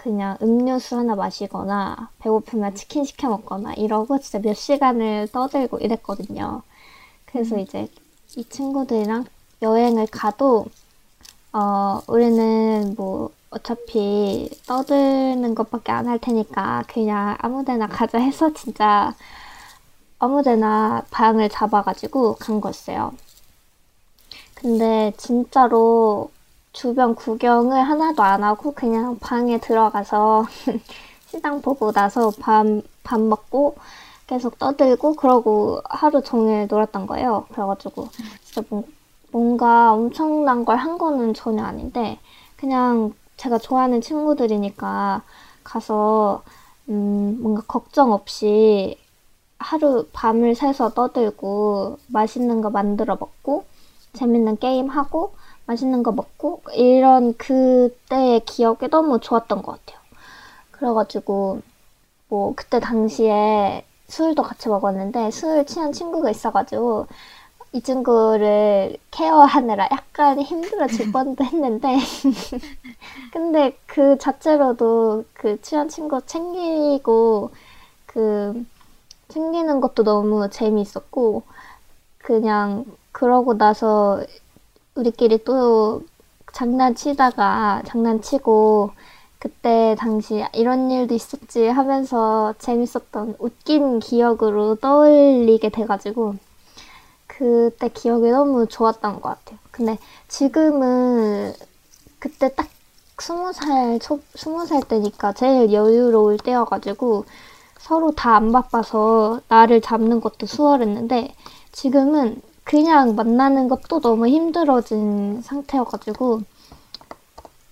그냥 0.06 0.36
음료수 0.40 0.96
하나 0.96 1.16
마시거나, 1.16 2.10
배고프면 2.20 2.74
치킨 2.76 3.04
시켜 3.04 3.28
먹거나, 3.28 3.74
이러고 3.74 4.18
진짜 4.20 4.38
몇 4.38 4.54
시간을 4.54 5.28
떠들고 5.32 5.78
이랬거든요. 5.78 6.62
그래서 7.26 7.58
이제, 7.58 7.88
이 8.36 8.44
친구들이랑 8.48 9.26
여행을 9.62 10.06
가도, 10.08 10.66
어, 11.52 12.00
우리는 12.08 12.94
뭐, 12.96 13.30
어차피 13.50 14.50
떠드는 14.66 15.54
것밖에 15.54 15.92
안 15.92 16.06
할 16.08 16.18
테니까 16.18 16.84
그냥 16.88 17.36
아무 17.40 17.64
데나 17.64 17.86
가자 17.88 18.18
해서 18.18 18.52
진짜 18.54 19.14
아무 20.18 20.42
데나 20.42 21.04
방을 21.10 21.48
잡아가지고 21.48 22.34
간 22.36 22.60
거였어요. 22.60 23.14
근데 24.54 25.12
진짜로 25.16 26.30
주변 26.76 27.14
구경을 27.14 27.82
하나도 27.82 28.22
안 28.22 28.44
하고 28.44 28.72
그냥 28.72 29.18
방에 29.18 29.58
들어가서 29.58 30.44
시장 31.26 31.62
보고 31.62 31.92
나서 31.92 32.30
밥, 32.40 32.66
밥 33.02 33.20
먹고 33.20 33.76
계속 34.26 34.58
떠들고 34.58 35.14
그러고 35.16 35.80
하루 35.88 36.22
종일 36.22 36.66
놀았던 36.68 37.06
거예요. 37.06 37.46
그래가지고 37.52 38.08
진짜 38.44 38.62
뭐, 38.70 38.84
뭔가 39.32 39.92
엄청난 39.92 40.64
걸 40.64 40.76
한 40.78 40.98
거는 40.98 41.34
전혀 41.34 41.64
아닌데 41.64 42.18
그냥 42.56 43.14
제가 43.38 43.58
좋아하는 43.58 44.00
친구들이니까 44.02 45.22
가서 45.64 46.42
음, 46.90 47.38
뭔가 47.42 47.62
걱정 47.68 48.12
없이 48.12 48.98
하루 49.58 50.06
밤을 50.12 50.54
새서 50.54 50.90
떠들고 50.94 51.98
맛있는 52.08 52.60
거 52.62 52.70
만들어 52.70 53.16
먹고 53.18 53.64
재밌는 54.14 54.58
게임 54.58 54.88
하고 54.88 55.34
맛있는 55.66 56.02
거 56.02 56.12
먹고 56.12 56.62
이런 56.74 57.36
그때의 57.36 58.40
기억이 58.44 58.88
너무 58.88 59.20
좋았던 59.20 59.62
것 59.62 59.72
같아요. 59.84 60.00
그래가지고 60.70 61.60
뭐 62.28 62.52
그때 62.56 62.80
당시에 62.80 63.84
술도 64.08 64.42
같이 64.42 64.68
먹었는데 64.68 65.30
술 65.30 65.64
취한 65.66 65.92
친구가 65.92 66.30
있어가지고 66.30 67.06
이 67.72 67.80
친구를 67.82 68.96
케어하느라 69.10 69.88
약간 69.90 70.40
힘들어 70.40 70.86
질 70.86 71.10
뻔도 71.12 71.44
했는데 71.44 71.98
근데 73.32 73.76
그 73.86 74.16
자체로도 74.18 75.24
그 75.34 75.60
취한 75.60 75.88
친구 75.88 76.20
챙기고 76.24 77.50
그 78.06 78.64
챙기는 79.28 79.80
것도 79.80 80.04
너무 80.04 80.48
재미있었고 80.48 81.42
그냥 82.18 82.84
그러고 83.12 83.58
나서 83.58 84.24
우리끼리 84.96 85.44
또 85.44 86.02
장난치다가 86.52 87.82
장난치고 87.86 88.90
그때 89.38 89.94
당시 89.98 90.44
이런 90.54 90.90
일도 90.90 91.14
있었지 91.14 91.66
하면서 91.68 92.54
재밌었던 92.58 93.36
웃긴 93.38 94.00
기억으로 94.00 94.76
떠올리게 94.76 95.68
돼가지고 95.68 96.36
그때 97.26 97.88
기억이 97.88 98.30
너무 98.30 98.66
좋았던 98.66 99.20
것 99.20 99.28
같아요. 99.28 99.58
근데 99.70 99.98
지금은 100.28 101.52
그때 102.18 102.54
딱 102.54 102.68
스무 103.18 103.52
살, 103.52 103.98
초, 104.00 104.20
스무 104.34 104.66
살 104.66 104.82
때니까 104.82 105.32
제일 105.34 105.72
여유로울 105.72 106.38
때여가지고 106.38 107.26
서로 107.78 108.12
다 108.12 108.36
안 108.36 108.52
바빠서 108.52 109.40
나를 109.48 109.80
잡는 109.80 110.20
것도 110.20 110.46
수월했는데 110.46 111.34
지금은 111.72 112.40
그냥 112.66 113.14
만나는 113.16 113.68
것도 113.68 114.00
너무 114.00 114.28
힘들어진 114.28 115.40
상태여가지고 115.42 116.42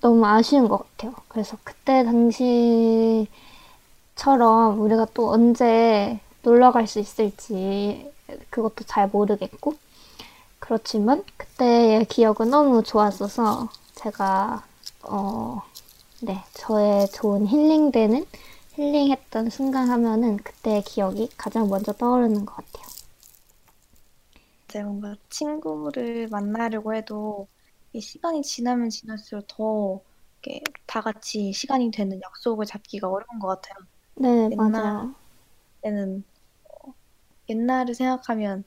너무 0.00 0.26
아쉬운 0.26 0.68
것 0.68 0.78
같아요. 0.78 1.14
그래서 1.28 1.56
그때 1.64 2.04
당시처럼 2.04 3.28
우리가 4.80 5.06
또 5.14 5.30
언제 5.30 6.18
놀러 6.42 6.72
갈 6.72 6.86
수 6.86 7.00
있을지 7.00 8.10
그것도 8.50 8.84
잘 8.86 9.08
모르겠고 9.08 9.74
그렇지만 10.60 11.24
그때의 11.36 12.06
기억은 12.06 12.50
너무 12.50 12.82
좋았어서 12.82 13.68
제가 13.96 14.64
어 15.04 15.62
네, 16.22 16.42
저의 16.54 17.08
좋은 17.10 17.46
힐링되는, 17.46 18.26
힐링했던 18.76 19.50
순간 19.50 19.90
하면은 19.90 20.38
그때의 20.38 20.82
기억이 20.84 21.30
가장 21.36 21.68
먼저 21.68 21.92
떠오르는 21.92 22.46
것 22.46 22.56
같아요. 22.56 22.93
이제 24.74 24.82
뭔가 24.82 25.14
친구를 25.30 26.28
만나려고 26.28 26.94
해도 26.94 27.48
이 27.92 28.00
시간이 28.00 28.42
지나면 28.42 28.90
지날수록 28.90 29.46
더 29.48 30.00
이렇게 30.42 30.62
다 30.86 31.00
같이 31.00 31.52
시간이 31.52 31.90
되는 31.92 32.20
약속을 32.20 32.66
잡기가 32.66 33.08
어려운 33.08 33.38
것 33.40 33.46
같아요. 33.48 33.86
네, 34.16 34.48
옛날- 34.50 34.56
맞아요. 34.56 35.14
때는 35.82 36.24
어, 36.84 36.94
옛날을 37.50 37.94
생각하면 37.94 38.64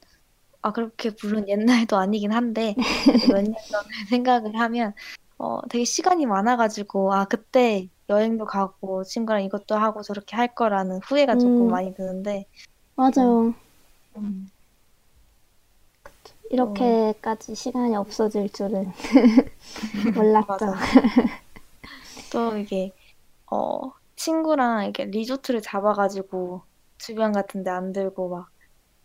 아 0.64 0.74
그렇게 0.74 1.12
물론 1.24 1.48
옛날도 1.50 1.98
아니긴 1.98 2.32
한데 2.34 2.76
몇 3.34 3.44
년 3.44 3.54
전을 3.72 4.08
생각을 4.10 4.60
하면 4.60 4.94
어 5.40 5.62
되게 5.70 5.86
시간이 5.86 6.26
많아가지고 6.28 7.14
아 7.14 7.26
그때 7.26 7.90
여행도 8.10 8.46
가고 8.46 9.04
친구랑 9.06 9.44
이것도 9.44 9.76
하고 9.76 10.04
저렇게 10.04 10.36
할 10.38 10.56
거라는 10.56 11.00
후회가 11.04 11.38
조금 11.38 11.68
음. 11.68 11.72
많이 11.72 11.94
드는데 11.96 12.46
맞아요. 12.96 13.54
음, 14.18 14.50
이렇게까지 16.50 17.56
시간이 17.56 17.96
없어질 17.96 18.50
줄은 18.50 18.92
몰랐죠. 20.14 20.74
또 22.30 22.58
이게 22.58 22.94
어 23.52 23.92
친구랑 24.16 24.86
이렇게 24.86 25.06
리조트를 25.06 25.62
잡아가지고 25.62 26.66
주변 27.00 27.32
같은 27.34 27.64
데 27.64 27.72
안 27.72 27.94
들고 27.94 28.30
막 28.30 28.50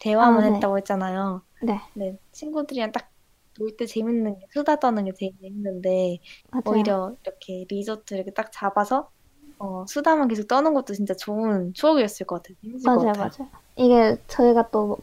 대화만 0.01 0.45
아, 0.45 0.49
네. 0.49 0.55
했다고 0.55 0.79
했잖아요. 0.79 1.47
네, 1.61 1.81
네, 1.95 2.19
친구들이랑 2.33 2.93
딱 2.93 3.13
놀 3.59 3.77
때 3.77 3.87
재밌는 3.87 4.39
게 4.41 4.47
수다 4.53 4.77
떠는 4.77 5.05
게 5.07 5.13
제일 5.15 5.33
재밌는데 5.41 6.19
맞아요. 6.51 6.65
오히려 6.65 7.17
이렇게 7.25 7.67
리조트 7.71 8.15
이렇게 8.15 8.33
딱 8.33 8.53
잡아서 8.53 9.11
어, 9.59 9.87
수다만 9.87 10.29
계속 10.29 10.49
떠는 10.49 10.75
것도 10.75 10.95
진짜 10.95 11.15
좋은 11.15 11.75
추억이었을 11.75 12.27
것 12.27 12.37
같아요. 12.43 12.57
재밌을 12.63 12.91
것 12.93 13.03
맞아요, 13.03 13.13
같아요. 13.13 13.31
맞아요. 13.31 13.51
이게 13.77 14.17
저희가 14.29 14.71
또 14.71 14.99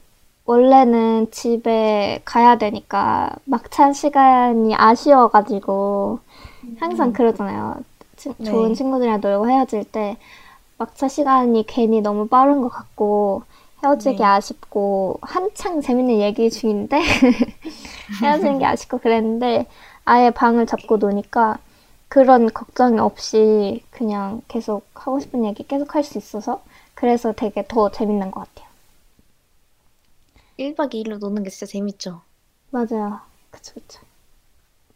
원래는 0.49 1.31
집에 1.31 2.21
가야 2.25 2.57
되니까 2.57 3.29
막차 3.45 3.93
시간이 3.93 4.73
아쉬워가지고 4.75 6.19
항상 6.79 7.13
그러잖아요. 7.13 7.77
치- 8.17 8.33
네. 8.37 8.45
좋은 8.49 8.73
친구들이랑 8.73 9.21
놀고 9.21 9.49
헤어질 9.49 9.85
때 9.85 10.17
막차 10.77 11.07
시간이 11.09 11.65
괜히 11.67 12.01
너무 12.01 12.27
빠른 12.27 12.61
것 12.61 12.69
같고 12.69 13.43
헤어지기 13.83 14.17
네. 14.17 14.23
아쉽고 14.23 15.19
한창 15.23 15.81
재밌는 15.81 16.19
얘기 16.19 16.49
중인데 16.51 17.01
헤어지는 18.21 18.59
게 18.59 18.65
아쉽고 18.65 18.97
그랬는데 18.99 19.67
아예 20.05 20.29
방을 20.31 20.65
잡고 20.65 20.97
노니까 20.97 21.57
그런 22.07 22.51
걱정이 22.51 22.99
없이 22.99 23.83
그냥 23.91 24.41
계속 24.47 24.87
하고 24.95 25.19
싶은 25.19 25.45
얘기 25.45 25.67
계속 25.67 25.95
할 25.95 26.03
수 26.03 26.17
있어서 26.17 26.61
그래서 26.95 27.33
되게 27.33 27.65
더 27.67 27.91
재밌는 27.91 28.31
것 28.31 28.41
같아요. 28.41 28.68
1박 30.59 30.93
2일로 30.93 31.19
노는 31.19 31.43
게 31.43 31.49
진짜 31.49 31.65
재밌죠. 31.65 32.21
맞아요. 32.69 33.21
그쵸, 33.49 33.73
그쵸. 33.75 34.01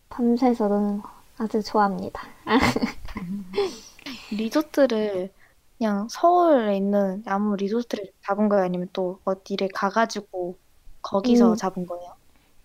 밤새서 0.10 0.68
노는 0.68 1.02
거 1.02 1.10
아주 1.38 1.64
좋아합니다. 1.64 2.22
리조트를 4.32 5.32
그냥 5.78 6.08
서울에 6.10 6.76
있는 6.76 7.24
아무 7.26 7.56
리조트를 7.56 8.12
잡은 8.22 8.50
거예요? 8.50 8.66
아니면 8.66 8.90
또 8.92 9.20
어디를 9.24 9.70
가가지고 9.74 10.58
거기서 11.02 11.52
음. 11.52 11.56
잡은 11.56 11.86
거예요? 11.88 12.12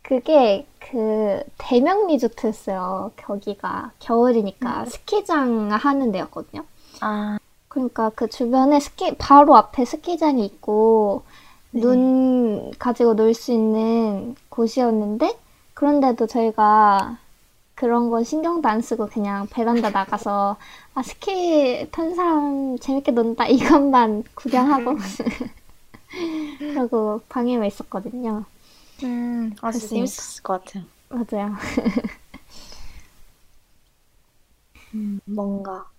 그게 0.02 0.66
그 0.80 1.42
대명 1.56 2.08
리조트였어요. 2.08 3.12
거기가 3.16 3.92
겨울이니까 4.00 4.86
스키장 4.86 5.70
하는 5.70 6.10
데였거든요. 6.10 6.64
아, 7.00 7.38
그러니까 7.68 8.10
그 8.10 8.28
주변에 8.28 8.80
스키 8.80 9.14
바로 9.16 9.56
앞에 9.56 9.84
스키장이 9.84 10.44
있고 10.46 11.22
네. 11.70 11.80
눈 11.80 12.70
가지고 12.78 13.14
놀 13.14 13.34
수 13.34 13.52
있는 13.52 14.34
곳이었는데 14.48 15.38
그런데도 15.74 16.26
저희가 16.26 17.18
그런 17.74 18.10
건 18.10 18.24
신경도 18.24 18.68
안 18.68 18.82
쓰고 18.82 19.06
그냥 19.08 19.46
베란다 19.50 19.90
나가서 19.90 20.56
아 20.94 21.02
스키 21.02 21.88
탄 21.92 22.14
사람 22.14 22.78
재밌게 22.78 23.12
논다 23.12 23.46
이것만 23.48 24.24
구경하고 24.34 24.96
그러고 26.58 27.20
방에만 27.28 27.66
있었거든요. 27.66 28.44
음, 29.04 29.54
아, 29.60 29.70
진짜. 29.72 29.88
재밌었을 29.94 30.42
것 30.42 30.64
같아요. 30.64 30.84
맞아요. 31.08 31.54
음, 34.94 35.20
뭔가, 35.24 35.90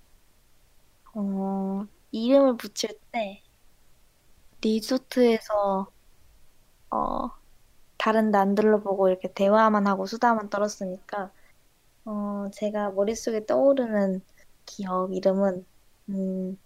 어, 1.13 1.85
이름을 2.11 2.57
붙일 2.57 2.97
때, 3.11 3.43
리조트에서, 4.61 5.91
어, 6.91 7.29
다른 7.97 8.31
데 8.31 8.37
안 8.39 8.55
둘러보고 8.55 9.09
이렇게 9.09 9.31
대화만 9.33 9.87
하고 9.87 10.05
수다만 10.05 10.49
떨었으니까, 10.49 11.33
어, 12.05 12.49
제가 12.53 12.91
머릿속에 12.91 13.45
떠오르는 13.45 14.25
기억 14.65 15.13
이름은, 15.15 15.67
음, 16.09 16.57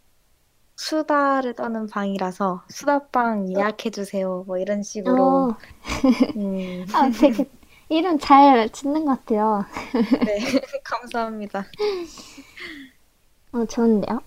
수다를 0.77 1.55
떠는 1.55 1.87
방이라서, 1.87 2.65
수다방 2.69 3.51
예약해 3.53 3.91
주세요. 3.91 4.43
뭐 4.47 4.57
이런 4.59 4.83
식으로, 4.83 5.49
어, 5.51 5.57
음, 6.37 6.85
아, 6.93 7.09
되게 7.11 7.49
이름 7.89 8.19
잘 8.19 8.69
짓는 8.71 9.05
것 9.05 9.19
같아요. 9.25 9.65
네, 10.21 10.37
감사합니다. 10.83 11.65
어, 13.53 13.65
좋은데요? 13.65 14.19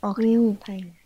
어, 0.00 0.12
그래요. 0.12 0.40
음, 0.40 0.58
다행이네요. 0.58 1.01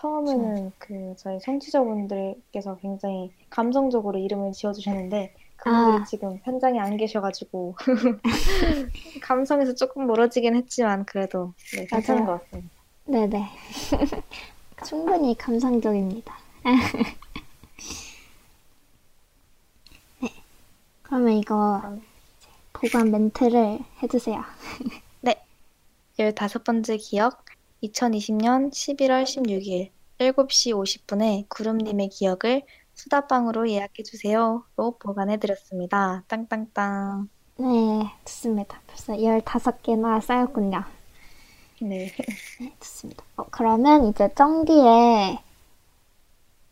처음에는 0.00 0.72
그 0.78 1.14
저희 1.18 1.38
청취자분들께서 1.40 2.76
굉장히 2.78 3.30
감성적으로 3.50 4.18
이름을 4.18 4.52
지어주셨는데 4.52 5.34
그분들이 5.56 6.02
아. 6.02 6.04
지금 6.04 6.38
현장에 6.42 6.78
안 6.80 6.96
계셔가지고 6.96 7.76
감성에서 9.20 9.74
조금 9.74 10.06
멀어지긴 10.06 10.56
했지만 10.56 11.04
그래도 11.04 11.52
네, 11.76 11.84
괜찮은 11.84 12.24
맞아요. 12.24 12.38
것 12.38 12.44
같습니다. 12.44 12.74
네네. 13.04 13.46
충분히 14.86 15.36
감상적입니다. 15.36 16.34
네. 20.22 20.28
그러면 21.02 21.34
이거. 21.34 21.82
보관 22.72 23.10
멘트를 23.10 23.80
해주세요. 24.02 24.42
네, 25.20 25.44
15번째 26.18 26.98
기억 26.98 27.44
2020년 27.82 28.70
11월 28.70 29.24
16일 29.24 29.90
7시 30.18 30.74
50분에 30.74 31.48
구름님의 31.48 32.10
기억을 32.10 32.62
수다방으로 32.94 33.70
예약해주세요로 33.70 34.98
보관해드렸습니다. 34.98 36.24
땅땅땅. 36.28 37.28
네, 37.56 37.66
좋습니다. 38.26 38.80
벌써 38.86 39.14
15개나 39.14 40.20
쌓였군요. 40.20 40.84
네. 41.80 42.12
네, 42.60 42.74
좋습니다. 42.80 43.24
어, 43.36 43.46
그러면 43.50 44.06
이제 44.06 44.28
정디의, 44.34 45.38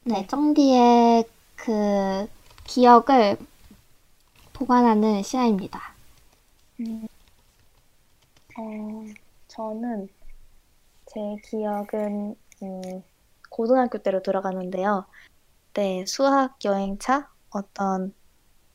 네, 0.04 0.26
정디의 0.26 1.24
그 1.56 2.28
기억을 2.64 3.38
보관하는 4.52 5.22
시간입니다. 5.22 5.94
어, 8.58 9.04
저는 9.48 10.08
제 11.08 11.20
기억은 11.50 12.36
음, 12.62 13.02
고등학교 13.50 13.98
때로 13.98 14.22
돌아가는데요. 14.22 15.06
그때 15.68 16.04
수학 16.06 16.58
여행차 16.64 17.30
어떤 17.50 18.14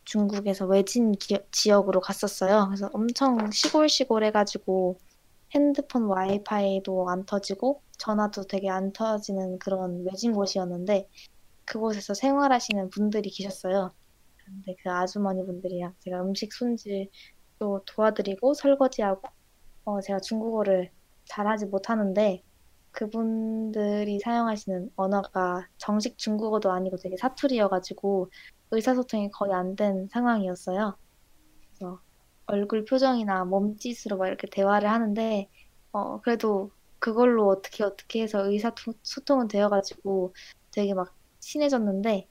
중국에서 0.06 0.66
외진 0.66 1.14
기- 1.14 1.40
지역으로 1.52 2.02
갔었어요. 2.02 2.66
그래서 2.68 2.90
엄청 2.94 3.52
시골시골 3.52 4.24
해가지고 4.26 5.00
핸드폰 5.54 6.06
와이파이도 6.06 7.10
안 7.10 7.26
터지고 7.26 7.82
전화도 8.00 8.44
되게 8.48 8.70
안 8.70 8.92
터지는 8.94 9.60
그런 9.60 10.04
외진 10.06 10.34
곳이었는데 10.34 11.08
그곳에서 11.66 12.14
생활하시는 12.16 12.90
분들이 12.90 13.30
계셨어요. 13.30 13.94
근데 14.44 14.76
그 14.84 14.90
아주머니 14.90 15.46
분들이랑 15.46 15.94
제가 16.00 16.22
음식 16.22 16.52
손질 16.54 17.10
도 17.60 17.84
도와드리고 17.86 18.56
설거지하고 18.56 19.22
어, 19.86 20.02
제가 20.02 20.20
중국어를 20.20 20.92
잘하지 21.26 21.68
못하는데 21.68 22.44
그분들이 22.92 24.20
사용하시는 24.20 24.92
언어가 24.96 25.68
정식 25.78 26.18
중국어도 26.18 26.72
아니고 26.72 26.98
되게 26.98 27.18
사투리여가지고 27.18 28.32
의사소통이 28.72 29.32
거의 29.32 29.54
안 29.54 29.76
된 29.76 30.08
상황이었어요. 30.10 30.98
그래서 31.78 32.02
얼굴 32.48 32.86
표정이나 32.86 33.46
몸짓으로 33.46 34.18
막 34.18 34.28
이렇게 34.28 34.48
대화를 34.48 34.90
하는데 34.90 35.50
어, 35.92 36.22
그래도 36.22 36.72
그걸로 37.00 37.48
어떻게 37.50 37.84
어떻게 37.84 38.24
해서 38.24 38.50
의사소통은 38.50 39.48
되어가지고 39.50 40.34
되게 40.72 40.94
막 40.94 41.16
친해졌는데 41.40 42.30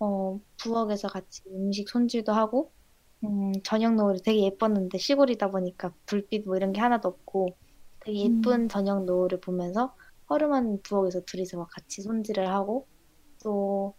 어, 0.00 0.40
부엌에서 0.62 1.08
같이 1.08 1.42
음식 1.48 1.88
손질도 1.88 2.32
하고 2.32 2.72
음, 3.24 3.52
저녁 3.64 3.94
노을이 3.94 4.20
되게 4.22 4.42
예뻤는데 4.44 4.98
시골이다 4.98 5.50
보니까 5.50 5.94
불빛 6.06 6.46
뭐 6.46 6.56
이런 6.56 6.72
게 6.72 6.80
하나도 6.80 7.08
없고 7.08 7.56
되게 8.04 8.24
예쁜 8.24 8.68
저녁 8.68 9.04
노을을 9.04 9.40
보면서 9.40 9.94
허름한 10.30 10.82
부엌에서 10.82 11.22
둘이서 11.26 11.58
막 11.58 11.68
같이 11.70 12.02
손질을 12.02 12.48
하고 12.48 12.88
또 13.42 13.96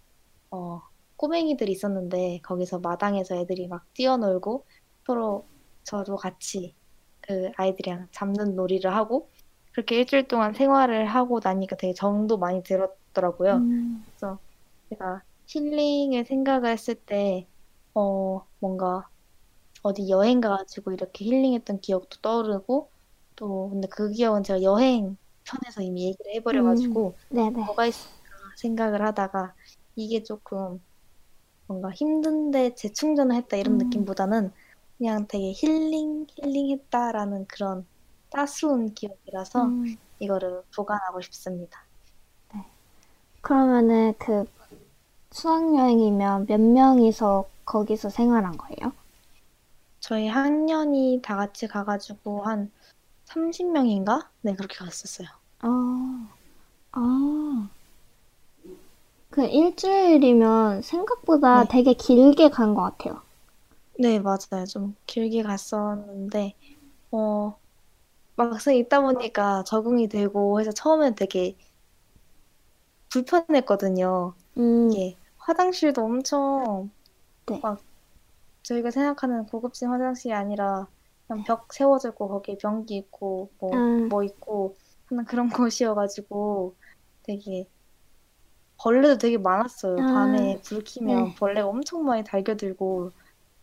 어, 0.52 0.82
꼬맹이들이 1.18 1.72
있었는데 1.74 2.42
거기서 2.44 2.80
마당에서 2.80 3.36
애들이 3.38 3.68
막 3.68 3.86
뛰어놀고 3.94 4.68
서로 5.06 5.50
저도 5.84 6.18
같이 6.18 6.76
그 7.22 7.52
아이들이랑 7.58 8.10
잡는 8.12 8.56
놀이를 8.56 8.94
하고 8.96 9.32
그렇게 9.72 9.98
일주일 10.00 10.28
동안 10.28 10.54
생활을 10.54 11.06
하고 11.08 11.40
나니까 11.44 11.76
되게 11.78 11.94
정도 11.94 12.38
많이 12.38 12.64
들었더라고요. 12.64 13.68
음, 13.68 14.06
그래서 14.06 14.40
제가 14.90 15.24
힐링을 15.48 16.26
생각을 16.26 16.72
했을 16.72 16.96
때, 16.96 17.50
어, 17.94 18.48
뭔가 18.60 19.10
어디 19.84 20.10
여행 20.10 20.42
가가지고 20.42 20.94
이렇게 20.94 21.26
힐링했던 21.26 21.82
기억도 21.82 22.20
떠오르고, 22.22 22.92
또, 23.36 23.70
근데 23.70 23.88
그 23.90 24.12
기억은 24.12 24.44
제가 24.44 24.62
여행 24.64 25.18
편에서 25.46 25.82
이미 25.82 26.06
얘기를 26.08 26.34
해버려가지고, 26.36 27.16
네네. 27.30 27.52
뭐가 27.66 27.86
있을까 27.86 28.14
생각을 28.58 29.02
하다가, 29.06 29.54
이게 29.96 30.24
조금 30.24 30.84
뭔가 31.68 31.90
힘든데 31.92 32.76
재충전을 32.76 33.36
했다 33.36 33.58
이런 33.58 33.76
음. 33.76 33.78
느낌보다는 33.80 34.52
그냥 34.98 35.28
되게 35.28 35.52
힐링, 35.54 36.28
힐링했다라는 36.36 37.48
그런 37.48 37.86
따스운 38.30 38.94
기억이라서 38.94 39.66
음, 39.66 39.98
이거를 40.20 40.64
보관하고 40.76 41.22
싶습니다. 41.22 41.86
그러면은 43.42 44.14
그 44.18 44.46
수학여행이면 45.32 46.48
몇 46.48 46.60
명이서 46.60 47.48
거기서 47.66 48.10
생활한 48.10 48.58
거예요? 48.58 48.94
저희 50.00 50.28
학년이 50.28 51.22
다 51.24 51.36
같이 51.36 51.68
가가지고 51.68 52.44
한 52.44 52.72
30명인가? 53.26 54.30
네, 54.42 54.56
그렇게 54.56 54.76
갔었어요. 54.78 55.28
아, 55.60 56.28
아. 56.94 57.70
그 59.30 59.44
일주일이면 59.46 60.82
생각보다 60.82 61.64
네. 61.64 61.68
되게 61.70 61.94
길게 61.94 62.50
간 62.50 62.74
것 62.74 62.82
같아요. 62.82 63.22
네, 64.00 64.20
맞아요. 64.20 64.66
좀 64.70 64.96
길게 65.06 65.44
갔었는데, 65.44 66.54
어, 67.12 67.58
막상 68.36 68.76
있다 68.76 69.02
보니까 69.02 69.64
적응이 69.66 70.10
되고 70.10 70.60
해서 70.62 70.72
처음엔 70.72 71.16
되게 71.16 71.58
불편했거든요. 73.10 74.34
음, 74.58 74.92
이게 74.92 75.18
화장실도 75.38 76.04
엄청 76.04 76.90
네. 77.48 77.60
막 77.62 77.82
저희가 78.64 78.92
생각하는 78.92 79.46
고급진 79.48 79.90
화장실이 79.90 80.34
아니라 80.34 80.88
그냥 81.28 81.44
벽 81.44 81.74
세워져 81.74 82.10
있고 82.10 82.28
거기에 82.30 82.58
변기 82.58 82.98
있고 82.98 83.52
뭐, 83.60 83.72
음. 83.74 84.10
뭐 84.10 84.24
있고 84.24 84.76
하는 85.08 85.26
그런 85.26 85.50
곳이어가지고 85.70 86.76
되게 87.24 87.68
벌레도 88.78 89.18
되게 89.18 89.38
많았어요. 89.38 90.02
아, 90.02 90.04
밤에 90.06 90.62
불 90.66 90.84
켜면 90.84 91.30
네. 91.30 91.36
벌레가 91.36 91.68
엄청 91.68 92.04
많이 92.06 92.24
달겨들고 92.24 93.12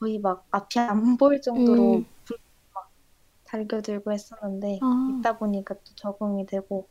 거의 0.01 0.19
막 0.19 0.47
앞이 0.51 0.79
안 0.81 1.17
보일 1.17 1.41
정도로 1.41 2.03
음, 2.03 2.07
불막 2.25 2.93
달겨들고 3.45 4.13
했었는데 4.13 4.81
아, 4.81 4.87
있다 5.09 5.39
보니까 5.39 5.75
또 5.75 5.95
적응이 5.97 6.47
되고 6.47 6.89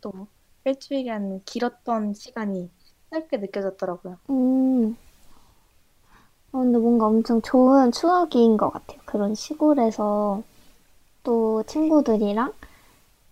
또 0.00 0.28
일주일이라는 0.64 1.44
길었던 1.44 2.14
시간이 2.14 2.70
짧게 3.10 3.38
느껴졌더라고요. 3.38 4.20
음. 4.30 4.96
어, 6.52 6.58
근데 6.58 6.78
뭔가 6.78 7.06
엄청 7.06 7.40
좋은 7.42 7.92
추억인 7.92 8.56
것 8.56 8.70
같아요. 8.70 8.98
그런 9.04 9.34
시골에서 9.34 10.42
또 11.24 11.62
친구들이랑 11.64 12.52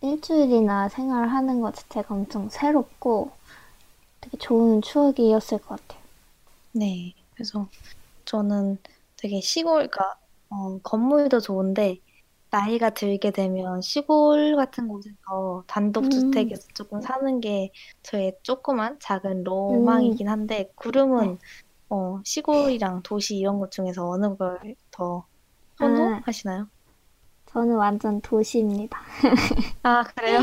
일주일이나 0.03 0.89
생활하는 0.91 1.61
것 1.63 1.75
자체가 1.75 2.15
엄청 2.15 2.49
새롭고 2.51 3.33
되게 4.21 4.39
좋은 4.39 4.83
추억이었을 4.83 5.59
것 5.61 5.69
같아요. 5.81 6.01
네, 6.73 7.15
그래서 7.35 7.71
저는 8.27 8.79
되게 9.17 9.41
시골, 9.41 9.89
그러니까 9.89 10.19
어, 10.51 10.81
건물도 10.83 11.41
좋은데 11.41 12.01
나이가 12.51 12.91
들게 12.91 13.31
되면 13.33 13.81
시골 13.83 14.57
같은 14.57 14.89
곳에서 14.89 15.65
음, 16.01 16.49
단독주택에서 16.49 16.69
조금 16.75 17.01
사는 17.03 17.41
게 17.41 17.73
저의 18.03 18.39
조그만 18.43 18.99
작은 19.01 19.45
음, 19.71 20.21
로망이긴 20.21 20.29
한데 20.29 20.73
네. 21.15 21.35
구름은 21.35 21.39
어, 21.91 22.21
시골이랑 22.25 23.03
도시 23.03 23.37
이런 23.39 23.59
것 23.59 23.71
중에서 23.71 24.09
어느 24.09 24.37
걸더 24.37 25.27
아, 25.79 26.23
선호하시나요? 26.25 26.69
저는 27.47 27.77
완전 27.77 28.21
도시입니다. 28.23 28.99
아, 29.83 30.03
그래요? 30.17 30.41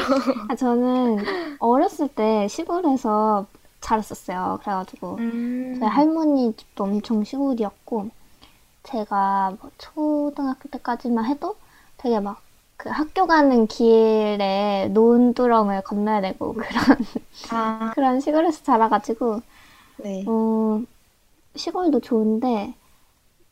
아, 0.48 0.56
저는 0.56 1.28
어렸을 1.60 2.08
때 2.10 2.48
시골에서 2.48 3.48
자랐었어요. 3.82 4.60
그래가지고 4.62 5.22
저희 5.74 5.90
음, 5.90 5.92
할머니 5.92 6.56
집도 6.56 6.86
엄청 6.86 7.24
시골이었고 7.24 8.10
제가 8.84 9.58
뭐 9.62 9.72
초등학교 9.78 10.70
때까지만 10.70 11.26
해도 11.26 11.58
되게 11.98 12.20
막 12.20 12.48
그 12.78 12.90
학교 12.90 13.26
가는 13.26 13.66
길에 13.68 14.88
논두렁을 14.94 15.82
건너야 15.84 16.22
되고 16.22 16.54
그런 16.54 16.98
아, 17.50 17.96
그런 17.96 18.20
시골에서 18.20 18.64
자라가지고 18.64 19.42
네. 19.98 20.32
어 20.32 20.84
시골도 21.58 22.02
좋은데 22.02 22.74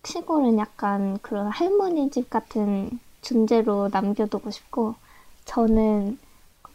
시골은 0.04 0.58
약간 0.58 1.18
그런 1.22 1.48
할머니 1.48 2.10
집 2.12 2.30
같은 2.30 3.00
존재로 3.22 3.90
남겨두고 3.92 4.52
싶고 4.52 4.96
저는 5.46 6.20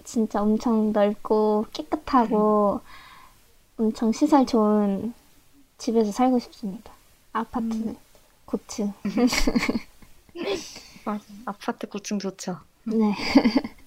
진짜 0.05 0.43
엄청 0.43 0.93
넓고 0.93 1.67
깨끗하고 1.73 2.81
엄청 3.79 4.13
시설 4.13 4.47
좋은 4.47 5.15
집에서 5.79 6.13
살고 6.13 6.39
싶습니다. 6.41 6.93
아파트 7.33 7.65
음, 7.65 7.97
고층. 8.45 8.93
맞아. 11.05 11.25
아파트 11.47 11.89
고층 11.89 12.19
좋죠. 12.19 12.59
네. 12.85 13.15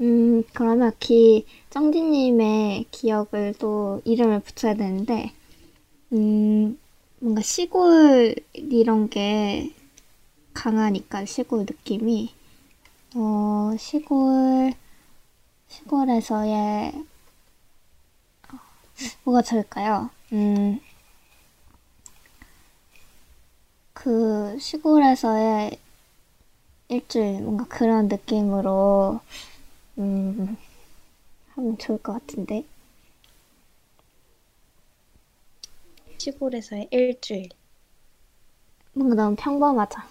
음, 0.00 0.42
그러면 0.52 0.92
기, 0.98 1.46
정디님의 1.70 2.86
기억을 2.90 3.54
또 3.58 4.00
이름을 4.04 4.40
붙여야 4.40 4.74
되는데, 4.74 5.32
음, 6.14 6.78
뭔가 7.18 7.42
시골 7.42 8.36
이런 8.52 9.10
게 9.10 9.74
강하니까 10.54 11.24
시골 11.24 11.60
느낌이, 11.60 12.32
어, 13.16 13.74
시골, 13.78 14.72
시골에서의, 15.68 17.04
뭐가 19.24 19.42
좋을까요? 19.42 20.10
음, 20.32 20.78
그 23.92 24.58
시골에서의 24.58 25.78
일주일 26.88 27.42
뭔가 27.42 27.64
그런 27.66 28.08
느낌으로 28.08 29.20
음, 29.98 30.56
하면 31.54 31.78
좋을 31.78 31.98
것 32.02 32.12
같은데. 32.14 32.64
시골에서의 36.18 36.88
일주일. 36.90 37.48
뭔가 38.92 39.14
너무 39.14 39.36
평범하자. 39.36 40.08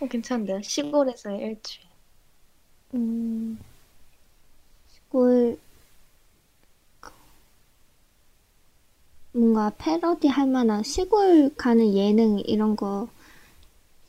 어, 0.00 0.06
괜찮은데요? 0.06 0.62
시골에서의 0.62 1.38
일주일. 1.38 1.86
음, 2.94 3.58
시골 4.88 5.58
뭔가 9.32 9.70
패러디 9.76 10.28
할 10.28 10.46
만한 10.46 10.84
시골 10.84 11.52
가는 11.56 11.92
예능 11.94 12.38
이런 12.38 12.76
거 12.76 13.08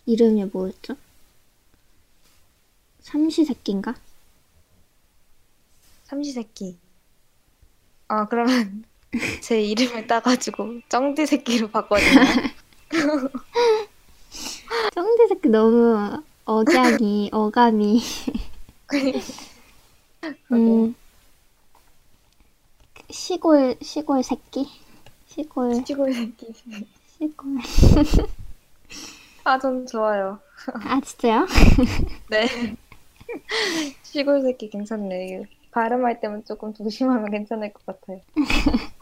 이름이 0.05 0.45
뭐였죠? 0.45 0.95
삼시세끼인가? 3.01 3.95
삼시세끼. 6.03 6.77
아, 8.07 8.27
그러면 8.27 8.83
제 9.41 9.61
이름을 9.61 10.07
따가지고 10.07 10.81
쩡디 10.89 11.25
새끼로 11.25 11.67
바꿔주나요? 11.69 12.27
쩡디 14.93 15.27
새끼 15.29 15.49
너무 15.49 16.23
억양이 16.45 17.29
어감이. 17.31 18.01
음 20.51 20.95
시골 23.11 23.75
시골 23.81 24.23
새끼 24.23 24.67
시골 25.27 25.83
시골 25.85 26.13
새끼. 26.13 26.53
시골 27.17 27.57
아, 29.43 29.59
전 29.59 29.85
좋아요. 29.85 30.39
아 30.73 30.99
진짜요? 31.01 31.45
네. 32.31 32.47
시골 34.01 34.41
새끼 34.41 34.69
괜찮네. 34.71 35.27
이거 35.27 35.43
발음할 35.71 36.19
때만 36.19 36.43
조금 36.45 36.73
조심하면 36.73 37.29
괜찮을 37.29 37.71
것 37.73 37.85
같아요. 37.85 38.21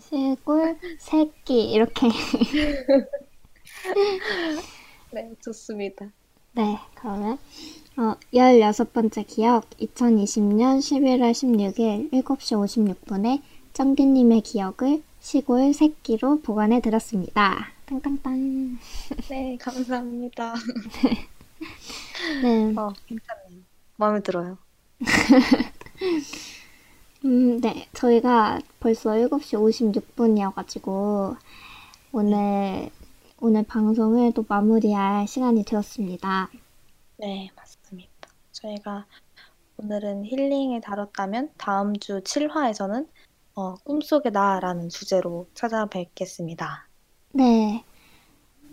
시골, 0.00 0.78
새끼, 0.98 1.70
이렇게. 1.72 2.08
네, 5.12 5.34
좋습니다. 5.42 6.06
네, 6.52 6.78
그러면, 6.94 7.38
어, 7.96 8.14
16번째 8.32 9.26
기억, 9.26 9.68
2020년 9.78 10.78
11월 10.78 11.32
16일 11.32 12.10
7시 12.10 12.96
56분에 13.06 13.42
정규님의 13.72 14.40
기억을 14.42 15.02
시골 15.20 15.72
새끼로 15.72 16.40
보관해 16.40 16.80
드렸습니다. 16.80 17.70
땅땅땅. 17.86 18.78
네, 19.28 19.56
감사합니다. 19.60 20.54
네. 22.42 22.74
어, 22.76 22.92
괜찮네요. 23.06 23.62
마음에 23.96 24.20
들어요. 24.20 24.58
음, 27.24 27.60
네. 27.60 27.86
저희가 27.92 28.60
벌써 28.80 29.10
7시 29.10 29.56
56분이어가지고, 30.16 31.36
오늘, 32.12 32.90
오늘 33.40 33.62
방송을 33.62 34.32
또 34.32 34.44
마무리할 34.48 35.28
시간이 35.28 35.64
되었습니다. 35.64 36.50
네, 37.18 37.50
맞습니다. 37.54 38.28
저희가 38.50 39.06
오늘은 39.76 40.24
힐링을 40.24 40.80
다뤘다면 40.80 41.50
다음 41.56 41.96
주 41.96 42.20
7화에서는 42.20 43.06
어, 43.54 43.74
꿈속의 43.84 44.32
나라는 44.32 44.88
주제로 44.88 45.46
찾아뵙겠습니다. 45.54 46.86
네. 47.32 47.84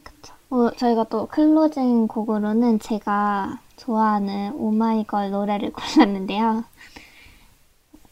그쵸. 0.03 0.33
어, 0.49 0.71
저희가 0.71 1.05
또 1.05 1.27
클로징 1.27 2.07
곡으로는 2.07 2.79
제가 2.79 3.59
좋아하는 3.77 4.53
오마이걸 4.55 5.31
노래를 5.31 5.71
골랐는데요. 5.71 6.63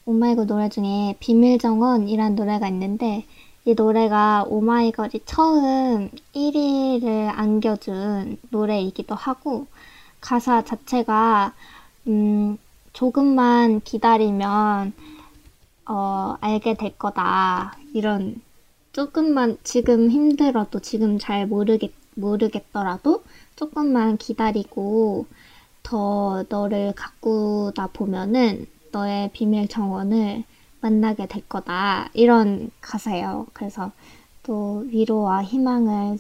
오마이걸 0.07 0.47
노래 0.47 0.69
중에 0.69 1.17
비밀정원이란 1.19 2.35
노래가 2.35 2.69
있는데 2.69 3.25
이 3.65 3.73
노래가 3.73 4.45
오마이걸이 4.47 5.19
처음 5.25 6.09
1위를 6.33 7.29
안겨준 7.35 8.37
노래이기도 8.49 9.15
하고 9.15 9.67
가사 10.21 10.63
자체가 10.63 11.53
음, 12.07 12.57
조금만 12.93 13.81
기다리면 13.81 14.93
어, 15.87 16.37
알게 16.39 16.75
될 16.75 16.97
거다. 16.97 17.77
이런 17.93 18.41
조금만 18.93 19.57
지금 19.65 20.09
힘들어도 20.09 20.79
지금 20.79 21.19
잘 21.19 21.47
모르겠 21.47 21.91
모르겠더라도 22.15 23.23
조금만 23.57 24.15
기다리고 24.15 25.25
더 25.83 26.45
너를 26.47 26.93
가꾸다 26.95 27.87
보면은 27.87 28.67
너의 28.91 29.31
비밀 29.33 29.67
정원을 29.67 30.43
만나게 30.81 31.27
될 31.27 31.47
거다. 31.47 32.09
이런 32.13 32.71
가사예요. 32.81 33.47
그래서 33.53 33.91
또 34.43 34.83
위로와 34.87 35.43
희망을 35.43 36.17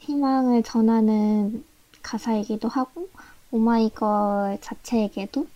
희망을 0.00 0.62
전하는 0.62 1.64
가사이기도 2.02 2.68
하고 2.68 3.08
오마이걸 3.50 4.58
자체에게도 4.60 5.46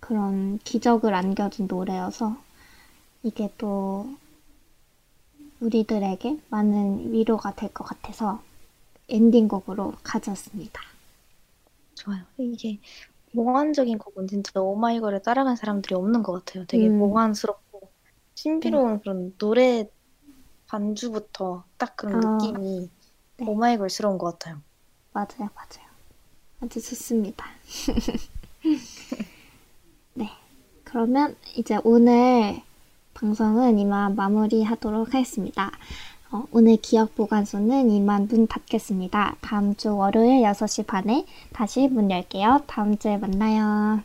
그런 0.00 0.58
기적을 0.64 1.14
안겨준 1.14 1.66
노래여서 1.68 2.36
이게 3.22 3.52
또 3.58 4.08
우리들에게 5.60 6.40
많은 6.50 7.12
위로가 7.12 7.54
될 7.54 7.72
것 7.72 7.84
같아서 7.84 8.42
엔딩곡으로 9.08 9.94
가져왔습니다. 10.02 10.80
좋아요. 11.94 12.22
이게 12.38 12.78
몽환적인 13.34 13.98
곡은 13.98 14.28
진짜 14.28 14.60
오마이걸을 14.60 15.22
따라간 15.22 15.56
사람들이 15.56 15.94
없는 15.94 16.22
것 16.22 16.44
같아요. 16.44 16.64
되게 16.66 16.86
음. 16.86 16.98
몽환스럽고 16.98 17.90
신비로운 18.34 19.00
그런 19.00 19.36
노래 19.38 19.88
반주부터 20.68 21.64
딱 21.76 21.96
그런 21.96 22.24
아, 22.24 22.38
느낌이 22.40 22.90
네. 23.38 23.46
오마이걸스러운 23.46 24.18
것 24.18 24.38
같아요. 24.38 24.60
맞아요, 25.12 25.50
맞아요. 25.54 25.88
아주 26.60 26.80
좋습니다. 26.80 27.44
네. 30.14 30.30
그러면 30.84 31.36
이제 31.56 31.78
오늘 31.84 32.62
방송은 33.14 33.78
이만 33.78 34.14
마무리하도록 34.16 35.08
하겠습니다. 35.12 35.72
어, 36.34 36.42
오늘 36.50 36.76
기억 36.78 37.14
보관소는 37.14 37.90
이만 37.90 38.26
문 38.26 38.48
닫겠습니다. 38.48 39.36
다음 39.40 39.76
주 39.76 39.96
월요일 39.96 40.42
6시 40.42 40.84
반에 40.84 41.26
다시 41.52 41.86
문 41.86 42.10
열게요. 42.10 42.62
다음 42.66 42.98
주에 42.98 43.16
만나요. 43.16 44.02